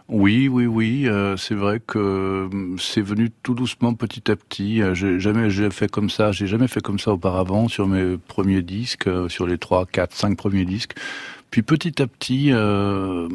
Oui, 0.07 0.47
oui, 0.47 0.65
oui. 0.65 1.07
Euh, 1.07 1.37
c'est 1.37 1.55
vrai 1.55 1.79
que 1.79 2.47
hum, 2.51 2.77
c'est 2.79 3.01
venu 3.01 3.29
tout 3.43 3.53
doucement, 3.53 3.93
petit 3.93 4.31
à 4.31 4.35
petit. 4.35 4.81
Euh, 4.81 4.93
j'ai 4.93 5.19
jamais 5.19 5.49
j'ai 5.49 5.69
fait 5.69 5.89
comme 5.89 6.09
ça. 6.09 6.31
J'ai 6.31 6.47
jamais 6.47 6.67
fait 6.67 6.81
comme 6.81 6.99
ça 6.99 7.11
auparavant 7.11 7.67
sur 7.67 7.87
mes 7.87 8.17
premiers 8.17 8.61
disques, 8.61 9.07
euh, 9.07 9.29
sur 9.29 9.45
les 9.45 9.57
trois, 9.57 9.85
quatre, 9.85 10.15
cinq 10.15 10.37
premiers 10.37 10.65
disques. 10.65 10.95
Puis 11.51 11.61
petit 11.63 12.01
à 12.01 12.07
petit, 12.07 12.51
euh, 12.51 13.27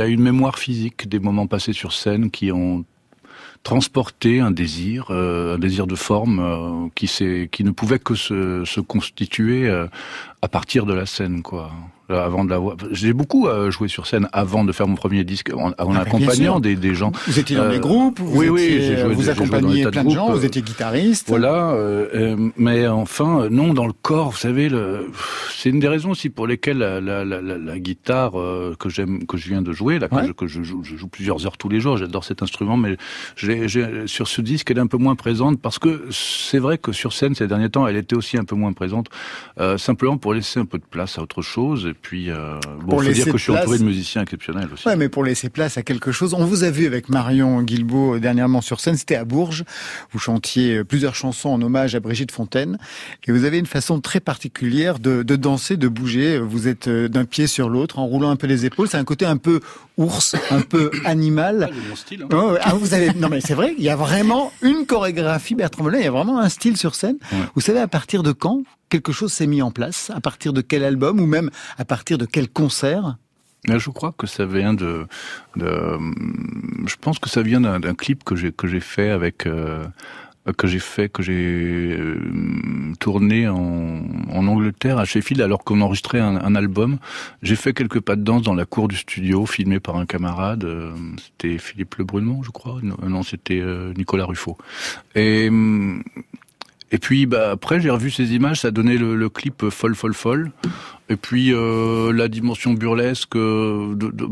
a 0.00 0.06
une 0.06 0.22
mémoire 0.22 0.58
physique 0.58 1.08
des 1.08 1.18
moments 1.18 1.46
passés 1.46 1.72
sur 1.72 1.92
scène 1.92 2.30
qui 2.30 2.50
ont 2.50 2.84
transporté 3.62 4.40
un 4.40 4.50
désir, 4.50 5.08
euh, 5.10 5.56
un 5.56 5.58
désir 5.58 5.86
de 5.86 5.94
forme 5.94 6.40
euh, 6.40 6.88
qui, 6.94 7.06
qui 7.50 7.64
ne 7.64 7.70
pouvait 7.70 7.98
que 7.98 8.14
se, 8.14 8.64
se 8.64 8.80
constituer 8.80 9.68
euh, 9.68 9.86
à 10.42 10.48
partir 10.48 10.86
de 10.86 10.94
la 10.94 11.06
scène, 11.06 11.42
quoi. 11.42 11.72
Euh, 12.10 12.24
avant 12.24 12.42
de 12.42 12.48
l'avoir. 12.48 12.76
J'ai 12.90 13.12
beaucoup 13.12 13.48
euh, 13.48 13.70
joué 13.70 13.86
sur 13.86 14.06
scène 14.06 14.30
avant 14.32 14.64
de 14.64 14.72
faire 14.72 14.88
mon 14.88 14.94
premier 14.94 15.24
disque, 15.24 15.52
en, 15.52 15.72
en 15.78 15.94
ah, 15.94 16.00
accompagnant 16.00 16.58
des, 16.58 16.74
des, 16.74 16.94
gens. 16.94 17.12
Vous 17.26 17.38
étiez 17.38 17.54
dans 17.54 17.68
des 17.68 17.76
euh, 17.76 17.80
groupes, 17.80 18.18
vous 18.18 18.44
oui, 18.44 18.62
étiez, 18.62 19.04
oui, 19.04 19.14
vous 19.14 19.28
accompagniez 19.28 19.86
plein 19.88 20.04
de, 20.04 20.10
gens, 20.10 20.30
vous 20.30 20.42
étiez 20.46 20.62
guitariste. 20.62 21.28
Voilà, 21.28 21.76
mais 22.56 22.88
enfin, 22.88 23.48
non, 23.50 23.74
dans 23.74 23.86
le 23.86 23.92
corps, 23.92 24.30
vous 24.30 24.38
savez, 24.38 24.70
le... 24.70 25.10
c'est 25.54 25.68
une 25.68 25.80
des 25.80 25.88
raisons 25.88 26.12
aussi 26.12 26.30
pour 26.30 26.46
lesquelles 26.46 26.78
la, 26.78 26.98
la, 27.02 27.26
la, 27.26 27.42
la 27.42 27.78
guitare 27.78 28.32
que 28.78 28.88
j'aime, 28.88 29.26
que 29.26 29.36
je 29.36 29.48
viens 29.48 29.60
de 29.60 29.72
jouer, 29.72 29.98
là, 29.98 30.08
que, 30.08 30.26
je, 30.26 30.32
que 30.32 30.46
je, 30.46 30.62
joue, 30.62 30.82
je, 30.84 30.96
joue, 30.96 31.08
plusieurs 31.08 31.44
heures 31.44 31.58
tous 31.58 31.68
les 31.68 31.80
jours, 31.80 31.98
j'adore 31.98 32.24
cet 32.24 32.42
instrument, 32.42 32.78
mais 32.78 32.96
sur 33.36 34.28
ce 34.28 34.40
disque, 34.40 34.70
elle 34.70 34.78
est 34.78 34.80
un 34.80 34.86
peu 34.86 34.96
moins 34.96 35.14
présente 35.14 35.60
parce 35.60 35.78
que 35.78 36.06
c'est 36.10 36.58
vrai 36.58 36.78
que 36.78 36.92
sur 36.92 37.12
scène 37.12 37.34
ces 37.34 37.46
derniers 37.46 37.68
temps, 37.68 37.86
elle 37.86 37.96
était 37.96 38.16
aussi 38.16 38.38
un 38.38 38.44
peu 38.44 38.56
moins 38.56 38.72
présente, 38.72 39.08
simplement 39.76 40.16
pour 40.16 40.27
laisser 40.32 40.60
un 40.60 40.64
peu 40.64 40.78
de 40.78 40.84
place 40.84 41.18
à 41.18 41.22
autre 41.22 41.42
chose 41.42 41.88
puis, 42.02 42.30
euh, 42.30 42.58
bon, 42.82 43.00
faut 43.00 43.12
dire 43.12 43.26
que 43.26 43.38
je 43.38 43.42
suis 43.42 43.52
entouré 43.52 43.78
de 43.78 43.84
musiciens 43.84 44.22
exceptionnels 44.22 44.68
aussi. 44.72 44.86
Ouais, 44.86 44.96
mais 44.96 45.08
pour 45.08 45.24
laisser 45.24 45.48
place 45.48 45.78
à 45.78 45.82
quelque 45.82 46.12
chose, 46.12 46.34
on 46.34 46.44
vous 46.44 46.64
a 46.64 46.70
vu 46.70 46.86
avec 46.86 47.08
Marion 47.08 47.62
Guilbault 47.62 48.16
euh, 48.16 48.20
dernièrement 48.20 48.60
sur 48.60 48.80
scène, 48.80 48.96
c'était 48.96 49.16
à 49.16 49.24
Bourges. 49.24 49.64
Vous 50.12 50.18
chantiez 50.18 50.78
euh, 50.78 50.84
plusieurs 50.84 51.14
chansons 51.14 51.50
en 51.50 51.60
hommage 51.60 51.94
à 51.94 52.00
Brigitte 52.00 52.32
Fontaine, 52.32 52.78
et 53.26 53.32
vous 53.32 53.44
avez 53.44 53.58
une 53.58 53.66
façon 53.66 54.00
très 54.00 54.20
particulière 54.20 54.98
de, 54.98 55.22
de 55.22 55.36
danser, 55.36 55.76
de 55.76 55.88
bouger. 55.88 56.38
Vous 56.38 56.68
êtes 56.68 56.88
euh, 56.88 57.08
d'un 57.08 57.24
pied 57.24 57.46
sur 57.46 57.68
l'autre, 57.68 57.98
en 57.98 58.06
roulant 58.06 58.30
un 58.30 58.36
peu 58.36 58.46
les 58.46 58.64
épaules. 58.64 58.88
C'est 58.88 58.98
un 58.98 59.04
côté 59.04 59.26
un 59.26 59.36
peu 59.36 59.60
ours, 59.96 60.36
un 60.50 60.60
peu 60.60 60.90
animal. 61.04 61.70
Ah, 61.70 61.74
mon 61.88 61.96
style. 61.96 62.22
Hein. 62.22 62.28
Oh, 62.32 62.54
ah, 62.60 62.74
vous 62.74 62.94
avez, 62.94 63.12
non 63.14 63.28
mais 63.28 63.40
c'est 63.40 63.54
vrai, 63.54 63.74
il 63.78 63.84
y 63.84 63.90
a 63.90 63.96
vraiment 63.96 64.52
une 64.62 64.86
chorégraphie, 64.86 65.54
Bertrand 65.54 65.84
Belin, 65.84 65.98
il 65.98 66.04
y 66.04 66.08
a 66.08 66.10
vraiment 66.10 66.38
un 66.38 66.48
style 66.48 66.76
sur 66.76 66.94
scène. 66.94 67.16
Vous 67.54 67.60
savez 67.60 67.80
à 67.80 67.88
partir 67.88 68.22
de 68.22 68.32
quand 68.32 68.62
quelque 68.88 69.12
chose 69.12 69.32
s'est 69.32 69.46
mis 69.46 69.62
en 69.62 69.70
place 69.70 70.10
À 70.14 70.20
partir 70.20 70.52
de 70.52 70.60
quel 70.60 70.84
album 70.84 71.20
ou 71.20 71.26
même 71.26 71.50
à 71.76 71.84
partir 71.84 72.18
de 72.18 72.26
quel 72.26 72.48
concert? 72.48 73.16
Je 73.66 73.90
crois 73.90 74.14
que 74.16 74.26
ça 74.26 74.46
vient 74.46 74.72
de, 74.72 75.06
je 75.56 76.96
pense 77.00 77.18
que 77.18 77.28
ça 77.28 77.42
vient 77.42 77.60
d'un 77.60 77.94
clip 77.94 78.24
que 78.24 78.36
j'ai 78.36 78.52
que 78.52 78.66
j'ai 78.68 78.80
fait 78.80 79.10
avec 79.10 79.46
euh, 79.46 79.84
que 80.56 80.66
j'ai 80.66 80.78
fait 80.78 81.08
que 81.08 81.22
j'ai 81.22 81.96
euh, 81.98 82.18
tourné 83.00 83.48
en, 83.48 84.04
en, 84.32 84.46
Angleterre 84.46 84.98
à 84.98 85.04
Sheffield 85.04 85.42
alors 85.42 85.64
qu'on 85.64 85.80
enregistrait 85.80 86.20
un, 86.20 86.54
album. 86.54 86.98
J'ai 87.42 87.56
fait 87.56 87.74
quelques 87.74 88.00
pas 88.00 88.16
de 88.16 88.22
danse 88.22 88.42
dans 88.42 88.54
la 88.54 88.64
cour 88.64 88.88
du 88.88 88.96
studio, 88.96 89.44
filmé 89.44 89.80
par 89.80 89.96
un 89.96 90.06
camarade. 90.06 90.64
Euh, 90.64 90.92
c'était 91.18 91.58
Philippe 91.58 91.96
Lebrunmont, 91.96 92.42
je 92.42 92.50
crois. 92.50 92.80
Non, 92.82 93.22
c'était 93.22 93.62
Nicolas 93.96 94.24
Ruffo. 94.24 94.56
Et 95.14 95.50
et 96.90 96.98
puis 96.98 97.26
bah, 97.26 97.50
après, 97.50 97.80
j'ai 97.80 97.90
revu 97.90 98.10
ces 98.10 98.34
images, 98.34 98.60
ça 98.60 98.70
donnait 98.70 98.96
le, 98.96 99.14
le 99.14 99.28
clip 99.28 99.68
folle, 99.70 99.94
folle, 99.94 100.14
folle. 100.14 100.52
Et 101.10 101.16
puis 101.16 101.54
euh, 101.54 102.12
la 102.12 102.28
dimension 102.28 102.74
burlesque, 102.74 103.34
euh, 103.34 103.94
de, 103.94 104.10
de, 104.10 104.26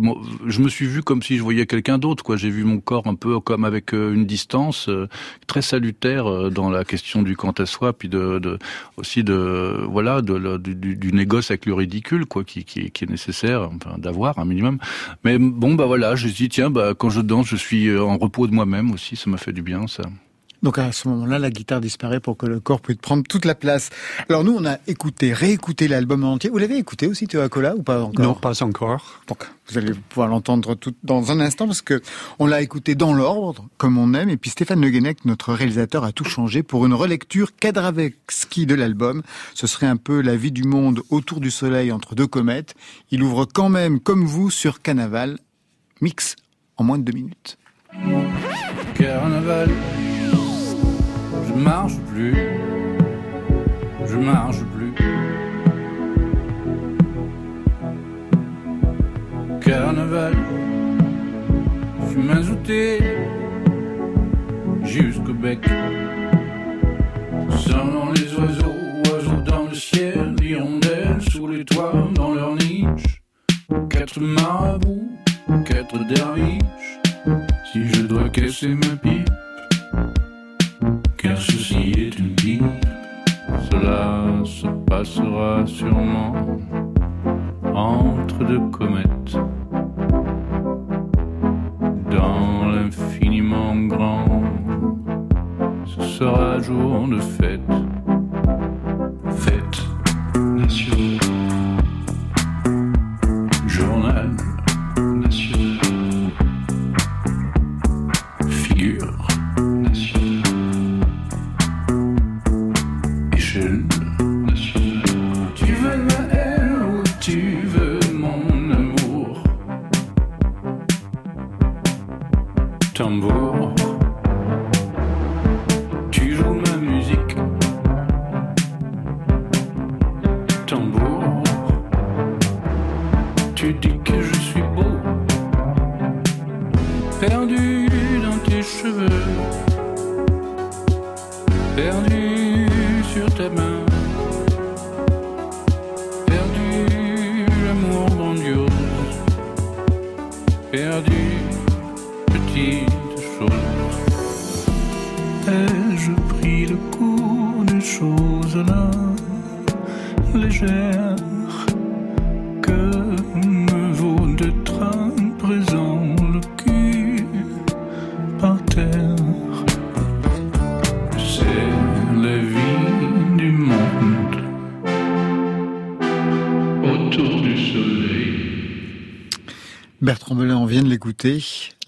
je 0.47 0.61
me 0.61 0.69
suis 0.69 0.87
vu 0.87 1.03
comme 1.03 1.23
si 1.23 1.39
je 1.39 1.43
voyais 1.43 1.67
quelqu'un 1.67 1.97
d'autre. 1.97 2.23
quoi. 2.23 2.37
J'ai 2.37 2.51
vu 2.51 2.65
mon 2.65 2.81
corps 2.81 3.07
un 3.07 3.15
peu 3.15 3.41
comme 3.41 3.65
avec 3.65 3.95
euh, 3.95 4.13
une 4.13 4.27
distance 4.27 4.91
euh, 4.91 5.09
très 5.47 5.63
salutaire 5.63 6.51
dans 6.51 6.69
la 6.69 6.85
question 6.85 7.23
du 7.23 7.35
quant 7.35 7.53
à 7.53 7.65
soi, 7.65 7.95
puis 7.95 8.09
de, 8.11 8.39
de 8.39 8.59
aussi 8.99 9.25
de 9.25 9.87
voilà 9.89 10.21
de, 10.21 10.59
du, 10.59 10.75
du, 10.97 11.13
négoce 11.13 11.51
avec 11.51 11.65
le 11.65 11.73
ridicule, 11.73 12.27
quoi, 12.27 12.45
qui, 12.45 12.65
qui, 12.65 12.91
qui 12.91 13.05
est 13.05 13.11
nécessaire 13.11 13.71
enfin, 13.75 13.97
d'avoir 13.99 14.39
un 14.39 14.45
minimum. 14.45 14.79
Mais 15.25 15.39
bon, 15.39 15.75
bah 15.75 15.87
voilà, 15.87 16.15
je 16.15 16.29
dit 16.29 16.51
tiens, 16.51 16.69
bah 16.69 16.93
quand 16.97 17.09
je 17.09 17.23
danse, 17.23 17.47
je 17.47 17.57
suis 17.57 17.97
en 17.99 18.19
repos 18.19 18.47
de 18.47 18.53
moi-même 18.53 18.91
aussi. 18.93 19.17
Ça 19.17 19.31
m'a 19.31 19.39
fait 19.39 19.53
du 19.53 19.63
bien, 19.63 19.87
ça. 19.87 20.03
Donc 20.63 20.79
à 20.79 20.91
ce 20.93 21.09
moment-là, 21.09 21.39
la 21.39 21.51
guitare 21.51 21.81
disparaît 21.81 22.21
pour 22.21 22.37
que 22.37 22.47
le 22.47 22.61
corps 22.61 22.81
puisse 22.81 22.97
prendre 22.97 23.23
toute 23.29 23.45
la 23.45 23.55
place. 23.55 23.91
Alors 24.29 24.45
nous, 24.45 24.57
on 24.57 24.65
a 24.65 24.79
écouté, 24.87 25.33
réécouté 25.33 25.89
l'album 25.89 26.25
entier. 26.25 26.51
Vous 26.51 26.59
l'avez 26.59 26.77
écouté 26.77 27.07
aussi, 27.07 27.27
Théo 27.27 27.41
Acola, 27.41 27.77
ou 27.77 27.83
pas 27.83 28.03
encore? 28.03 28.25
Non, 28.25 28.35
pas 28.35 28.63
encore. 28.63 29.21
Donc 29.29 29.47
vous 29.69 29.79
allez 29.79 29.93
pouvoir 30.09 30.29
l'entendre 30.29 30.75
tout 30.75 30.95
dans 31.03 31.33
un 31.33 31.41
instant 31.41 31.67
parce 31.67 31.83
que 31.83 32.01
on 32.39 32.47
l'a 32.47 32.63
écouté 32.63 32.95
dans 32.95 33.13
l'ordre, 33.13 33.67
comme 33.77 33.99
on 33.99 34.15
aime. 34.15 34.29
Et 34.29 34.37
puis 34.37 34.51
Stéphane 34.51 34.81
Le 34.81 34.91
Guenec, 34.91 35.25
notre 35.25 35.53
réalisateur, 35.53 36.05
a 36.05 36.13
tout 36.13 36.25
changé 36.25 36.63
pour 36.63 36.87
une 36.87 36.95
relecture 36.95 37.51
ski 38.29 38.67
de 38.67 38.75
l'album. 38.75 39.23
Ce 39.55 39.67
serait 39.67 39.87
un 39.87 39.97
peu 39.97 40.21
la 40.21 40.37
vie 40.37 40.53
du 40.53 40.65
monde 40.65 41.03
autour 41.11 41.41
du 41.41 41.51
soleil 41.51 41.93
entre 41.93 42.15
deux 42.15 42.27
comètes. 42.27 42.75
Il 43.11 43.23
ouvre 43.23 43.45
quand 43.45 43.69
même, 43.69 44.01
comme 44.01 44.25
vous, 44.25 44.51
sur 44.51 44.83
Carnaval, 44.83 45.39
mix 46.01 46.37
en 46.77 46.85
moins 46.85 46.99
de 46.99 47.05
deux 47.05 47.13
minutes. 47.13 47.59
Carnaval 48.95 49.71
marche 51.57 51.97
plus, 52.13 52.35
je 54.07 54.17
marche 54.17 54.63
plus. 54.75 54.93
Carnaval, 59.61 60.35
je 62.11 62.19
mazouté 62.19 62.99
jusqu'au 64.83 65.35
bec. 65.35 65.65
Selon 67.51 68.13
les 68.13 68.35
oiseaux, 68.35 68.75
oiseaux 69.11 69.43
dans 69.45 69.65
le 69.69 69.75
ciel, 69.75 70.37
hirondelles 70.43 71.21
sous 71.31 71.49
les 71.49 71.65
toits, 71.65 72.09
dans 72.15 72.35
leur 72.35 72.55
niche. 72.55 73.23
Quatre 73.91 74.21
marabouts, 74.21 75.11
quatre 75.65 75.99
derviches, 76.07 77.01
si 77.73 77.89
je 77.89 78.03
dois 78.03 78.29
casser 78.29 78.69
ma 78.69 78.97
pipe 78.97 79.31
ceci 81.39 81.93
est 81.97 82.19
une 82.19 82.35
dit 82.35 82.61
Cela 83.71 84.25
se 84.45 84.67
passera 84.87 85.67
sûrement 85.67 86.35
entre 87.75 88.45
deux 88.45 88.61
comètes. 88.71 89.37
Dans 92.11 92.69
l'infiniment 92.69 93.77
grand, 93.87 94.43
ce 95.85 96.03
sera 96.03 96.61
jour 96.61 97.09
de 97.09 97.19
fête. 97.19 97.61
Fête. 99.31 99.87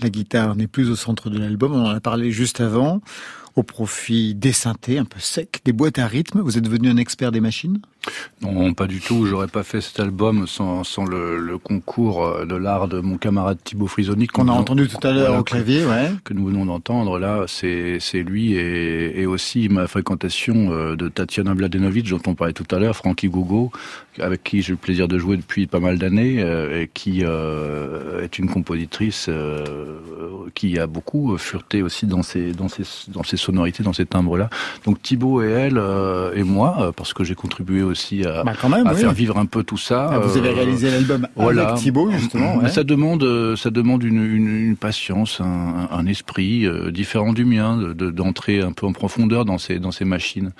La 0.01 0.11
guitare 0.11 0.57
n'est 0.57 0.67
plus 0.67 0.91
au 0.91 0.97
centre 0.97 1.31
de 1.31 1.39
l'album. 1.39 1.73
On 1.73 1.87
en 1.87 1.91
a 1.91 2.01
parlé 2.01 2.31
juste 2.31 2.61
avant. 2.61 3.01
Au 3.59 3.65
profit 3.65 4.37
des 4.37 4.53
synthés 4.53 4.99
un 4.99 5.05
peu 5.05 5.19
secs, 5.19 5.59
des 5.65 5.73
boîtes 5.73 5.99
à 5.99 6.07
rythme. 6.07 6.43
Vous 6.43 6.57
êtes 6.57 6.63
devenu 6.63 6.91
un 6.91 6.97
expert 6.97 7.33
des 7.33 7.41
machines? 7.41 7.81
Non, 8.41 8.73
pas 8.73 8.87
du 8.87 9.01
tout. 9.01 9.27
J'aurais 9.27 9.49
pas 9.49 9.65
fait 9.65 9.81
cet 9.81 9.99
album 9.99 10.47
sans, 10.47 10.85
sans 10.85 11.05
le, 11.05 11.41
le 11.41 11.59
concours 11.59 12.25
euh, 12.25 12.47
de 12.47 12.55
l'art 12.55 12.87
de 12.87 13.01
mon 13.01 13.19
camarade 13.19 13.59
Thibaut 13.65 13.89
Frisoni. 13.89 14.29
Qu'on 14.29 14.47
a 14.47 14.53
entendu 14.53 14.87
tout 14.87 15.05
à 15.05 15.11
l'heure 15.11 15.27
Voilà, 15.27 15.41
au 15.41 15.43
clavier, 15.43 15.85
ouais. 15.85 16.13
que 16.23 16.35
nous 16.35 16.47
venons 16.47 16.67
d'entendre 16.67 17.19
là, 17.19 17.47
c'est 17.49 17.99
lui 18.23 18.55
et, 18.55 19.21
et 19.21 19.27
aussi 19.27 19.69
ma 19.69 19.89
fréquentation 19.89 20.71
euh, 20.71 20.95
de 20.95 21.09
Tatiana 21.09 21.53
Mladenovic 21.55 22.09
dont 22.09 22.23
on 22.29 22.35
parlait 22.37 22.53
tout 22.53 22.73
à 22.73 22.79
l'heure, 22.79 22.95
Frankie 22.95 23.29
Gogo, 23.29 23.73
avec 24.21 24.45
qui 24.45 24.63
j'ai 24.63 24.73
le 24.73 24.79
plaisir 24.79 25.09
de 25.09 25.19
jouer 25.19 25.37
depuis 25.37 25.67
pas 25.67 25.81
mal 25.81 25.99
d'années 25.99 26.41
euh, 26.41 26.83
et 26.83 26.91
qui 26.95 27.25
euh, 27.25 28.23
est 28.23 28.39
une 28.39 28.49
compositrice 28.49 29.27
euh, 29.29 29.97
qui 30.55 30.79
a 30.79 30.87
beaucoup 30.87 31.37
fureté 31.37 31.83
aussi 31.83 32.07
dans 32.07 32.23
ses 32.23 32.53
dans 32.53 32.69
ses 32.69 32.85
dans 33.09 33.25
ses 33.25 33.37
sonorités, 33.49 33.83
dans 33.83 33.93
ses 33.93 34.07
timbres 34.07 34.37
là. 34.37 34.49
Donc 34.85 35.01
Thibaut 35.03 35.43
et 35.43 35.49
elle 35.51 35.79
euh, 35.79 36.35
et 36.35 36.43
moi, 36.43 36.77
euh, 36.81 36.93
parce 36.93 37.13
que 37.15 37.25
j'ai 37.25 37.35
contribué 37.35 37.83
aussi 37.83 38.25
à, 38.25 38.45
Bah 38.45 38.53
quand 38.61 38.69
même, 38.69 38.87
à 38.87 38.93
oui. 38.95 39.01
faire 39.01 39.13
vivre 39.13 39.37
un 39.39 39.47
peu 39.47 39.63
tout 39.65 39.77
ça. 39.79 40.11
Ah, 40.13 40.19
Vous 40.19 40.37
avez 40.37 40.51
euh, 40.51 40.55
réalisé 40.55 40.91
l'album 40.91 41.27
voilà. 41.37 41.69
avec 41.71 41.83
Thibaut, 41.83 42.11
justement. 42.13 42.57
Ouais. 42.59 42.69
Ça 42.69 42.85
demande, 42.85 43.25
ça 43.57 43.71
demande 43.71 44.03
une, 44.05 44.23
une, 44.25 44.49
une 44.69 44.77
patience, 44.77 45.41
un, 45.41 45.89
un 45.91 46.07
esprit 46.07 46.67
différent 46.93 47.33
du 47.33 47.45
mien, 47.45 47.77
de- 47.77 47.93
de- 47.93 48.11
d'entrer 48.11 48.61
un 48.61 48.73
peu 48.73 48.87
en 48.87 48.93
profondeur 48.93 49.45
dans 49.45 49.59
ces 49.59 49.79
dans 49.79 49.93
ces 49.93 50.05
machines. 50.05 50.51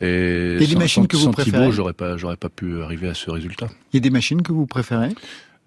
Et 0.00 0.58
sans- 0.60 0.78
machines 0.78 1.02
sans- 1.02 1.06
que 1.08 1.16
vous 1.16 1.22
sans 1.24 1.32
préférez? 1.32 1.58
Thibaut, 1.58 1.72
j'aurais 1.72 1.92
pas, 1.92 2.16
j'aurais 2.16 2.36
pas 2.36 2.48
pu 2.50 2.82
arriver 2.82 3.08
à 3.08 3.14
ce 3.14 3.30
résultat. 3.30 3.68
Il 3.92 3.96
y 3.96 3.98
a 3.98 4.00
des 4.00 4.10
machines 4.10 4.42
que 4.42 4.52
vous 4.52 4.66
préférez? 4.66 5.10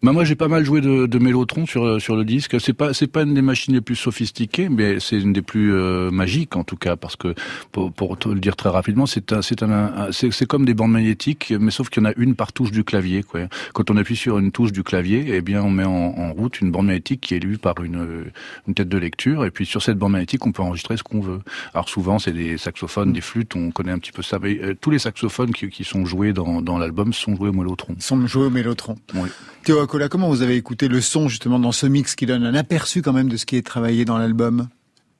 Bah 0.03 0.11
moi 0.13 0.23
j'ai 0.25 0.35
pas 0.35 0.47
mal 0.47 0.63
joué 0.63 0.79
de, 0.79 1.07
de 1.07 1.17
Mélotron 1.19 1.65
sur 1.65 1.99
sur 1.99 2.15
le 2.15 2.23
disque. 2.23 2.61
C'est 2.61 2.73
pas 2.73 2.93
c'est 2.93 3.07
pas 3.07 3.23
une 3.23 3.33
des 3.33 3.41
machines 3.41 3.73
les 3.73 3.81
plus 3.81 3.95
sophistiquées, 3.95 4.69
mais 4.69 4.99
c'est 4.99 5.19
une 5.19 5.33
des 5.33 5.41
plus 5.41 5.73
euh, 5.73 6.11
magiques 6.11 6.55
en 6.55 6.63
tout 6.63 6.75
cas 6.77 6.95
parce 6.95 7.15
que 7.15 7.33
pour, 7.71 7.91
pour 7.91 8.15
te 8.15 8.29
le 8.29 8.39
dire 8.39 8.55
très 8.55 8.69
rapidement, 8.69 9.07
c'est 9.07 9.33
un 9.33 9.41
c'est 9.41 9.63
un, 9.63 9.71
un- 9.71 10.11
c'est 10.11 10.31
c'est 10.31 10.45
comme 10.45 10.65
des 10.65 10.75
bandes 10.75 10.91
magnétiques, 10.91 11.51
mais 11.59 11.71
sauf 11.71 11.89
qu'il 11.89 12.03
y 12.03 12.05
en 12.05 12.09
a 12.09 12.13
une 12.15 12.35
par 12.35 12.53
touche 12.53 12.69
du 12.69 12.83
clavier. 12.83 13.23
Quoi. 13.23 13.47
Quand 13.73 13.89
on 13.89 13.97
appuie 13.97 14.15
sur 14.15 14.37
une 14.37 14.51
touche 14.51 14.71
du 14.71 14.83
clavier, 14.83 15.25
eh 15.29 15.41
bien 15.41 15.63
on 15.63 15.71
met 15.71 15.83
en, 15.83 15.89
en 15.91 16.31
route 16.31 16.61
une 16.61 16.69
bande 16.69 16.85
magnétique 16.85 17.21
qui 17.21 17.33
est 17.33 17.39
lue 17.39 17.57
par 17.57 17.83
une 17.83 18.25
une 18.67 18.73
tête 18.75 18.89
de 18.89 18.97
lecture, 18.99 19.45
et 19.45 19.49
puis 19.51 19.65
sur 19.65 19.81
cette 19.81 19.97
bande 19.97 20.11
magnétique 20.11 20.45
on 20.45 20.51
peut 20.51 20.61
enregistrer 20.61 20.95
ce 20.97 21.03
qu'on 21.03 21.21
veut. 21.21 21.39
Alors 21.73 21.89
souvent 21.89 22.19
c'est 22.19 22.33
des 22.33 22.59
saxophones, 22.59 23.13
des 23.13 23.21
flûtes, 23.21 23.55
on 23.55 23.71
connaît 23.71 23.93
un 23.93 23.99
petit 23.99 24.11
peu 24.11 24.21
ça. 24.21 24.37
Mais 24.39 24.59
euh, 24.61 24.75
tous 24.79 24.91
les 24.91 24.99
saxophones 24.99 25.53
qui, 25.53 25.69
qui 25.69 25.83
sont 25.83 26.05
joués 26.05 26.33
dans 26.33 26.61
dans 26.61 26.77
l'album 26.77 27.13
sont 27.13 27.35
joués 27.35 27.49
au 27.49 27.53
Mélotron. 27.53 27.95
Sont 27.97 28.27
joués 28.27 28.45
au 28.45 28.51
Mélotron. 28.51 28.93
Oui. 29.15 29.29
Théo 29.63 29.86
Acola, 29.87 30.09
comment 30.09 30.27
vous 30.27 30.41
avez 30.41 30.57
écouté 30.57 30.89
le 30.89 30.99
son 30.99 31.29
justement 31.29 31.59
dans 31.59 31.71
ce 31.71 31.87
mix 31.87 32.15
qui 32.15 32.25
donne 32.25 32.45
un 32.45 32.55
aperçu 32.55 33.01
quand 33.01 33.13
même 33.13 33.29
de 33.29 33.37
ce 33.37 33.45
qui 33.45 33.55
est 33.55 33.65
travaillé 33.65 34.03
dans 34.03 34.17
l'album? 34.17 34.67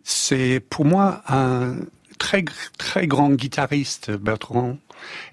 C'est 0.03 0.59
pour 0.59 0.83
moi 0.83 1.23
un 1.29 1.77
très 2.19 2.43
très 2.77 3.07
grand 3.07 3.29
guitariste, 3.29 4.11
Bertrand. 4.11 4.77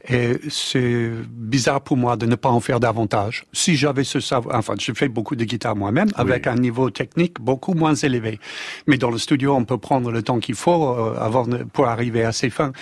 Et 0.09 0.33
c'est 0.49 1.11
bizarre 1.29 1.81
pour 1.81 1.97
moi 1.97 2.17
de 2.17 2.27
ne 2.27 2.35
pas 2.35 2.51
en 2.51 2.61
faire 2.61 2.81
davantage. 2.81 3.47
Si 3.53 3.77
j'avais 3.77 4.05
ce 4.05 4.21
savoir, 4.21 4.57
enfin, 4.57 4.75
je 4.79 4.93
fais 4.93 5.09
beaucoup 5.09 5.37
de 5.37 5.45
guitare 5.45 5.77
moi-même 5.77 6.09
avec 6.15 6.47
un 6.47 6.57
niveau 6.57 6.91
technique 6.91 7.41
beaucoup 7.41 7.75
moins 7.75 7.95
élevé. 7.95 8.39
Mais 8.87 8.99
dans 8.99 9.11
le 9.11 9.19
studio, 9.19 9.55
on 9.55 9.65
peut 9.65 9.79
prendre 9.79 10.11
le 10.11 10.23
temps 10.23 10.41
qu'il 10.41 10.55
faut 10.55 10.89
euh, 10.89 11.17
avant 11.19 11.47
de, 11.47 11.59
pour 11.65 11.87
arriver 11.87 12.25
à 12.25 12.33
ses 12.33 12.51
fins. 12.51 12.73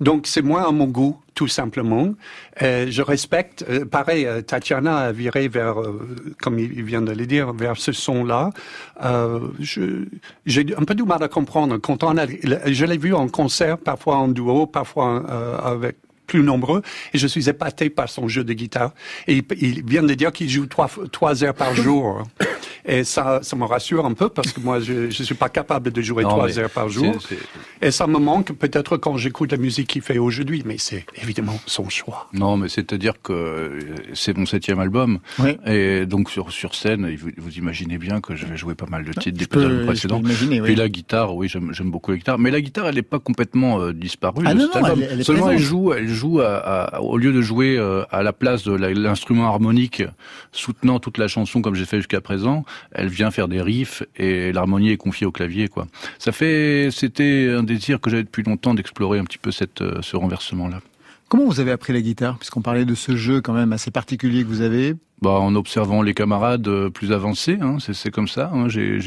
Donc, 0.00 0.26
c'est 0.26 0.42
moins 0.42 0.66
à 0.66 0.72
mon 0.72 0.86
goût, 0.86 1.16
tout 1.34 1.48
simplement. 1.48 2.14
Euh, 2.62 2.86
je 2.90 3.02
respecte, 3.02 3.64
euh, 3.68 3.84
pareil, 3.84 4.26
euh, 4.26 4.42
Tatiana 4.42 4.98
a 4.98 5.12
viré 5.12 5.48
vers, 5.48 5.80
euh, 5.80 6.04
comme 6.40 6.58
il 6.58 6.82
vient 6.82 7.02
de 7.02 7.12
le 7.12 7.26
dire, 7.26 7.52
vers 7.52 7.76
ce 7.76 7.92
son-là. 7.92 8.50
J'ai 10.46 10.76
un 10.76 10.84
peu 10.84 10.94
du 10.94 11.04
mal 11.04 11.22
à 11.22 11.28
comprendre. 11.28 11.78
Quand 11.78 12.02
on 12.04 12.16
a, 12.18 12.26
je 12.26 12.84
l'ai 12.84 12.98
vu 12.98 13.14
en 13.14 13.28
concert, 13.28 13.78
parfois 13.78 14.16
en 14.16 14.28
duo, 14.28 14.66
parfois 14.66 15.24
avec 15.64 15.96
plus 16.32 16.42
nombreux, 16.42 16.80
et 17.12 17.18
je 17.18 17.26
suis 17.26 17.50
épaté 17.50 17.90
par 17.90 18.08
son 18.08 18.26
jeu 18.26 18.42
de 18.42 18.54
guitare. 18.54 18.94
Et 19.28 19.44
il, 19.60 19.84
vient 19.84 20.02
de 20.02 20.14
dire 20.14 20.32
qu'il 20.32 20.48
joue 20.48 20.64
trois, 20.64 20.90
trois 21.12 21.44
heures 21.44 21.52
par 21.52 21.74
jour. 21.74 22.22
Et 22.84 23.04
ça, 23.04 23.40
ça 23.42 23.54
me 23.56 23.64
rassure 23.64 24.04
un 24.06 24.12
peu 24.12 24.28
parce 24.28 24.52
que 24.52 24.60
moi, 24.60 24.80
je 24.80 24.92
ne 25.06 25.10
suis 25.10 25.34
pas 25.34 25.48
capable 25.48 25.92
de 25.92 26.02
jouer 26.02 26.24
Non, 26.24 26.30
trois 26.30 26.58
heures 26.58 26.70
par 26.70 26.88
jour. 26.88 27.14
Et 27.80 27.90
ça 27.90 28.06
me 28.06 28.18
manque 28.18 28.52
peut-être 28.52 28.96
quand 28.96 29.16
j'écoute 29.16 29.52
la 29.52 29.58
musique 29.58 29.86
qu'il 29.88 30.02
fait 30.02 30.18
aujourd'hui, 30.18 30.62
mais 30.66 30.76
c'est 30.78 31.04
évidemment 31.22 31.58
son 31.66 31.88
choix. 31.88 32.28
Non, 32.32 32.56
mais 32.56 32.68
c'est-à-dire 32.68 33.14
que 33.22 33.32
euh, 33.32 33.80
c'est 34.14 34.36
mon 34.36 34.46
septième 34.46 34.80
album. 34.80 35.20
Oui. 35.38 35.56
Et 35.66 36.06
donc 36.06 36.30
sur, 36.30 36.50
sur 36.52 36.74
scène, 36.74 37.14
vous, 37.16 37.30
vous 37.36 37.52
imaginez 37.58 37.98
bien 37.98 38.20
que 38.20 38.34
je 38.34 38.46
vais 38.46 38.56
jouer 38.56 38.74
pas 38.74 38.86
mal 38.86 39.04
de 39.04 39.12
titres 39.12 39.38
des 39.38 39.62
albums 39.64 39.86
précédents. 39.86 40.18
imaginer, 40.18 40.60
oui. 40.60 40.66
Puis 40.68 40.74
la 40.76 40.88
guitare, 40.88 41.34
oui, 41.36 41.48
j'aime 41.48 41.72
j'aime 41.72 41.90
beaucoup 41.90 42.10
la 42.10 42.16
guitare. 42.16 42.38
Mais 42.38 42.50
la 42.50 42.60
guitare, 42.60 42.86
elle 42.88 42.96
n'est 42.96 43.02
pas 43.02 43.18
complètement 43.20 43.80
euh, 43.80 43.92
disparue 43.92 44.44
Ah 44.46 44.54
non, 44.54 44.68
non, 44.74 44.86
elle 44.92 45.02
est- 45.02 45.08
elle 45.12 45.20
est 45.20 45.24
Seulement, 45.24 45.50
elle 45.50 45.58
joue, 45.58 45.92
elle 45.92 46.08
joue 46.08 46.40
à, 46.40 46.56
à- 46.96 47.00
au 47.00 47.16
lieu 47.16 47.32
de 47.32 47.40
jouer 47.42 47.76
euh, 47.78 48.02
à 48.10 48.22
la 48.22 48.32
place 48.32 48.64
de 48.64 48.72
l'instrument 48.74 49.46
harmonique 49.46 50.02
soutenant 50.50 50.98
toute 50.98 51.18
la 51.18 51.28
chanson 51.28 51.62
comme 51.62 51.74
j'ai 51.74 51.84
fait 51.86 51.98
jusqu'à 51.98 52.20
présent, 52.20 52.64
elle 52.92 53.08
vient 53.08 53.30
faire 53.30 53.48
des 53.48 53.60
riffs 53.60 54.02
et 54.16 54.52
l'harmonie 54.52 54.90
est 54.90 54.96
confiée 54.96 55.26
au 55.26 55.32
clavier, 55.32 55.68
quoi. 55.68 55.86
Ça 56.18 56.32
fait, 56.32 56.88
c'était 56.90 57.52
un 57.56 57.62
désir 57.62 58.00
que 58.00 58.10
j'avais 58.10 58.24
depuis 58.24 58.42
longtemps 58.42 58.74
d'explorer 58.74 59.18
un 59.18 59.24
petit 59.24 59.38
peu 59.38 59.50
cette, 59.50 59.82
euh, 59.82 60.00
ce 60.02 60.16
renversement-là. 60.16 60.80
Comment 61.28 61.46
vous 61.46 61.60
avez 61.60 61.70
appris 61.70 61.92
la 61.92 62.00
guitare? 62.00 62.36
Puisqu'on 62.38 62.60
parlait 62.60 62.84
de 62.84 62.94
ce 62.94 63.16
jeu 63.16 63.40
quand 63.40 63.54
même 63.54 63.72
assez 63.72 63.90
particulier 63.90 64.42
que 64.42 64.48
vous 64.48 64.60
avez. 64.60 64.94
Bah, 65.22 65.30
en 65.30 65.54
observant 65.54 66.02
les 66.02 66.14
camarades 66.14 66.66
euh, 66.66 66.90
plus 66.90 67.12
avancés, 67.12 67.56
hein, 67.60 67.76
c'est 67.78 68.10
comme 68.10 68.26
ça. 68.26 68.50
Hein. 68.52 68.68
J'ai 68.68 68.98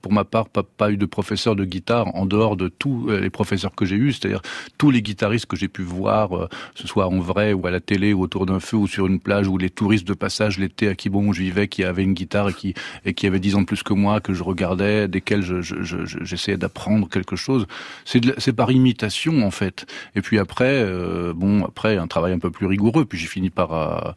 pour 0.00 0.12
ma 0.12 0.24
part 0.24 0.48
pas, 0.48 0.62
pas, 0.62 0.92
eu 0.92 0.96
de 0.96 1.06
professeur 1.06 1.56
de 1.56 1.64
guitare 1.64 2.14
en 2.14 2.24
dehors 2.24 2.56
de 2.56 2.68
tous 2.68 3.08
euh, 3.08 3.18
les 3.18 3.30
professeurs 3.30 3.74
que 3.74 3.84
j'ai 3.84 3.96
eus, 3.96 4.12
c'est-à-dire 4.12 4.42
tous 4.78 4.92
les 4.92 5.02
guitaristes 5.02 5.46
que 5.46 5.56
j'ai 5.56 5.66
pu 5.66 5.82
voir, 5.82 6.36
euh, 6.36 6.48
ce 6.76 6.86
soit 6.86 7.08
en 7.08 7.18
vrai 7.18 7.52
ou 7.52 7.66
à 7.66 7.72
la 7.72 7.80
télé 7.80 8.12
ou 8.12 8.22
autour 8.22 8.46
d'un 8.46 8.60
feu 8.60 8.76
ou 8.76 8.86
sur 8.86 9.08
une 9.08 9.18
plage 9.18 9.48
ou 9.48 9.58
les 9.58 9.68
touristes 9.68 10.06
de 10.06 10.14
passage 10.14 10.56
l'été 10.60 10.86
à 10.86 10.94
Kibon 10.94 11.26
où 11.26 11.32
je 11.32 11.40
vivais 11.40 11.66
qui 11.66 11.82
avaient 11.82 12.04
une 12.04 12.14
guitare 12.14 12.50
et 12.50 12.54
qui 12.54 12.74
et 13.04 13.12
qui 13.12 13.26
avaient 13.26 13.40
dix 13.40 13.56
ans 13.56 13.62
de 13.62 13.66
plus 13.66 13.82
que 13.82 13.92
moi 13.92 14.20
que 14.20 14.34
je 14.34 14.44
regardais, 14.44 15.08
desquels 15.08 15.42
j'essayais 15.42 15.82
je, 15.82 16.24
je, 16.24 16.54
d'apprendre 16.54 17.08
quelque 17.08 17.34
chose. 17.34 17.66
C'est 18.04 18.52
par 18.52 18.70
imitation 18.70 19.44
en 19.44 19.50
fait. 19.50 19.84
Et 20.14 20.22
puis 20.22 20.38
après, 20.38 20.86
bon 21.34 21.64
après 21.64 21.96
un 21.96 22.06
travail 22.06 22.34
un 22.34 22.38
peu 22.38 22.52
plus 22.52 22.66
rigoureux. 22.66 23.04
Puis 23.04 23.18
j'ai 23.18 23.26
fini 23.26 23.50
par 23.50 24.14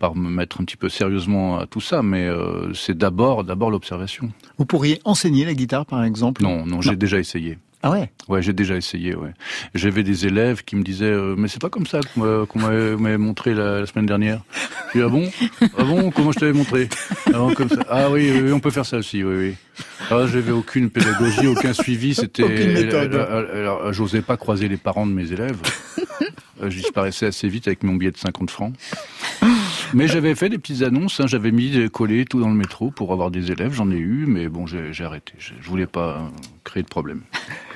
par 0.00 0.16
me 0.16 0.30
mettre 0.30 0.60
un 0.60 0.64
petit 0.64 0.78
peu 0.78 0.88
sérieusement 0.88 1.60
à 1.60 1.66
tout 1.66 1.80
ça, 1.80 2.02
mais 2.02 2.26
euh, 2.26 2.72
c'est 2.74 2.96
d'abord 2.96 3.44
d'abord 3.44 3.70
l'observation. 3.70 4.32
Vous 4.58 4.64
pourriez 4.64 4.98
enseigner 5.04 5.44
la 5.44 5.54
guitare, 5.54 5.86
par 5.86 6.02
exemple? 6.02 6.42
Non, 6.42 6.66
non, 6.66 6.80
j'ai 6.80 6.96
déjà 6.96 7.18
essayé. 7.20 7.58
Ah 7.82 7.90
ouais? 7.90 8.10
Ouais, 8.28 8.42
j'ai 8.42 8.52
déjà 8.52 8.76
essayé. 8.76 9.14
Ouais. 9.14 9.30
J'avais 9.74 10.02
des 10.02 10.26
élèves 10.26 10.64
qui 10.64 10.76
me 10.76 10.82
disaient 10.82 11.06
euh, 11.06 11.34
mais 11.36 11.48
c'est 11.48 11.60
pas 11.60 11.70
comme 11.70 11.86
ça 11.86 12.00
qu'on 12.14 12.58
m'avait 12.58 13.18
montré 13.18 13.54
la, 13.54 13.86
semaine 13.86 14.06
dernière. 14.06 14.42
Je 14.92 14.98
dis 14.98 15.04
ah 15.04 15.08
bon? 15.08 15.30
Ah 15.78 15.84
bon? 15.84 16.10
Comment 16.10 16.32
je 16.32 16.40
t'avais 16.40 16.52
montré? 16.52 16.88
Ah, 17.32 17.46
comme 17.54 17.68
ça. 17.68 17.82
ah 17.88 18.10
oui, 18.10 18.30
oui, 18.42 18.52
on 18.52 18.60
peut 18.60 18.70
faire 18.70 18.86
ça 18.86 18.98
aussi. 18.98 19.22
Oui, 19.22 19.34
oui. 19.36 19.54
Ah, 20.10 20.26
j'avais 20.26 20.52
aucune 20.52 20.90
pédagogie, 20.90 21.46
aucun 21.46 21.72
suivi. 21.72 22.14
C'était. 22.14 22.42
Aucune 22.42 22.72
méthode. 22.72 23.14
Alors, 23.14 23.92
j'osais 23.92 24.22
pas 24.22 24.36
croiser 24.36 24.68
les 24.68 24.76
parents 24.76 25.06
de 25.06 25.12
mes 25.12 25.30
élèves. 25.32 25.60
Je 26.62 26.76
disparaissais 26.76 27.26
assez 27.26 27.48
vite 27.48 27.66
avec 27.68 27.82
mon 27.82 27.94
billet 27.94 28.10
de 28.10 28.18
50 28.18 28.50
francs. 28.50 28.74
Mais 29.92 30.06
j'avais 30.06 30.34
fait 30.34 30.48
des 30.48 30.58
petites 30.58 30.82
annonces, 30.82 31.20
hein, 31.20 31.26
j'avais 31.26 31.50
mis 31.50 31.90
collé 31.90 32.24
tout 32.24 32.40
dans 32.40 32.48
le 32.48 32.54
métro 32.54 32.90
pour 32.90 33.12
avoir 33.12 33.30
des 33.30 33.50
élèves, 33.50 33.72
j'en 33.72 33.90
ai 33.90 33.96
eu, 33.96 34.24
mais 34.26 34.48
bon, 34.48 34.66
j'ai 34.66 35.04
arrêté. 35.04 35.32
Je, 35.38 35.68
voulais 35.68 35.86
pas 35.86 36.18
euh, 36.18 36.28
créer 36.64 36.82
de 36.82 36.88
problème. 36.88 37.22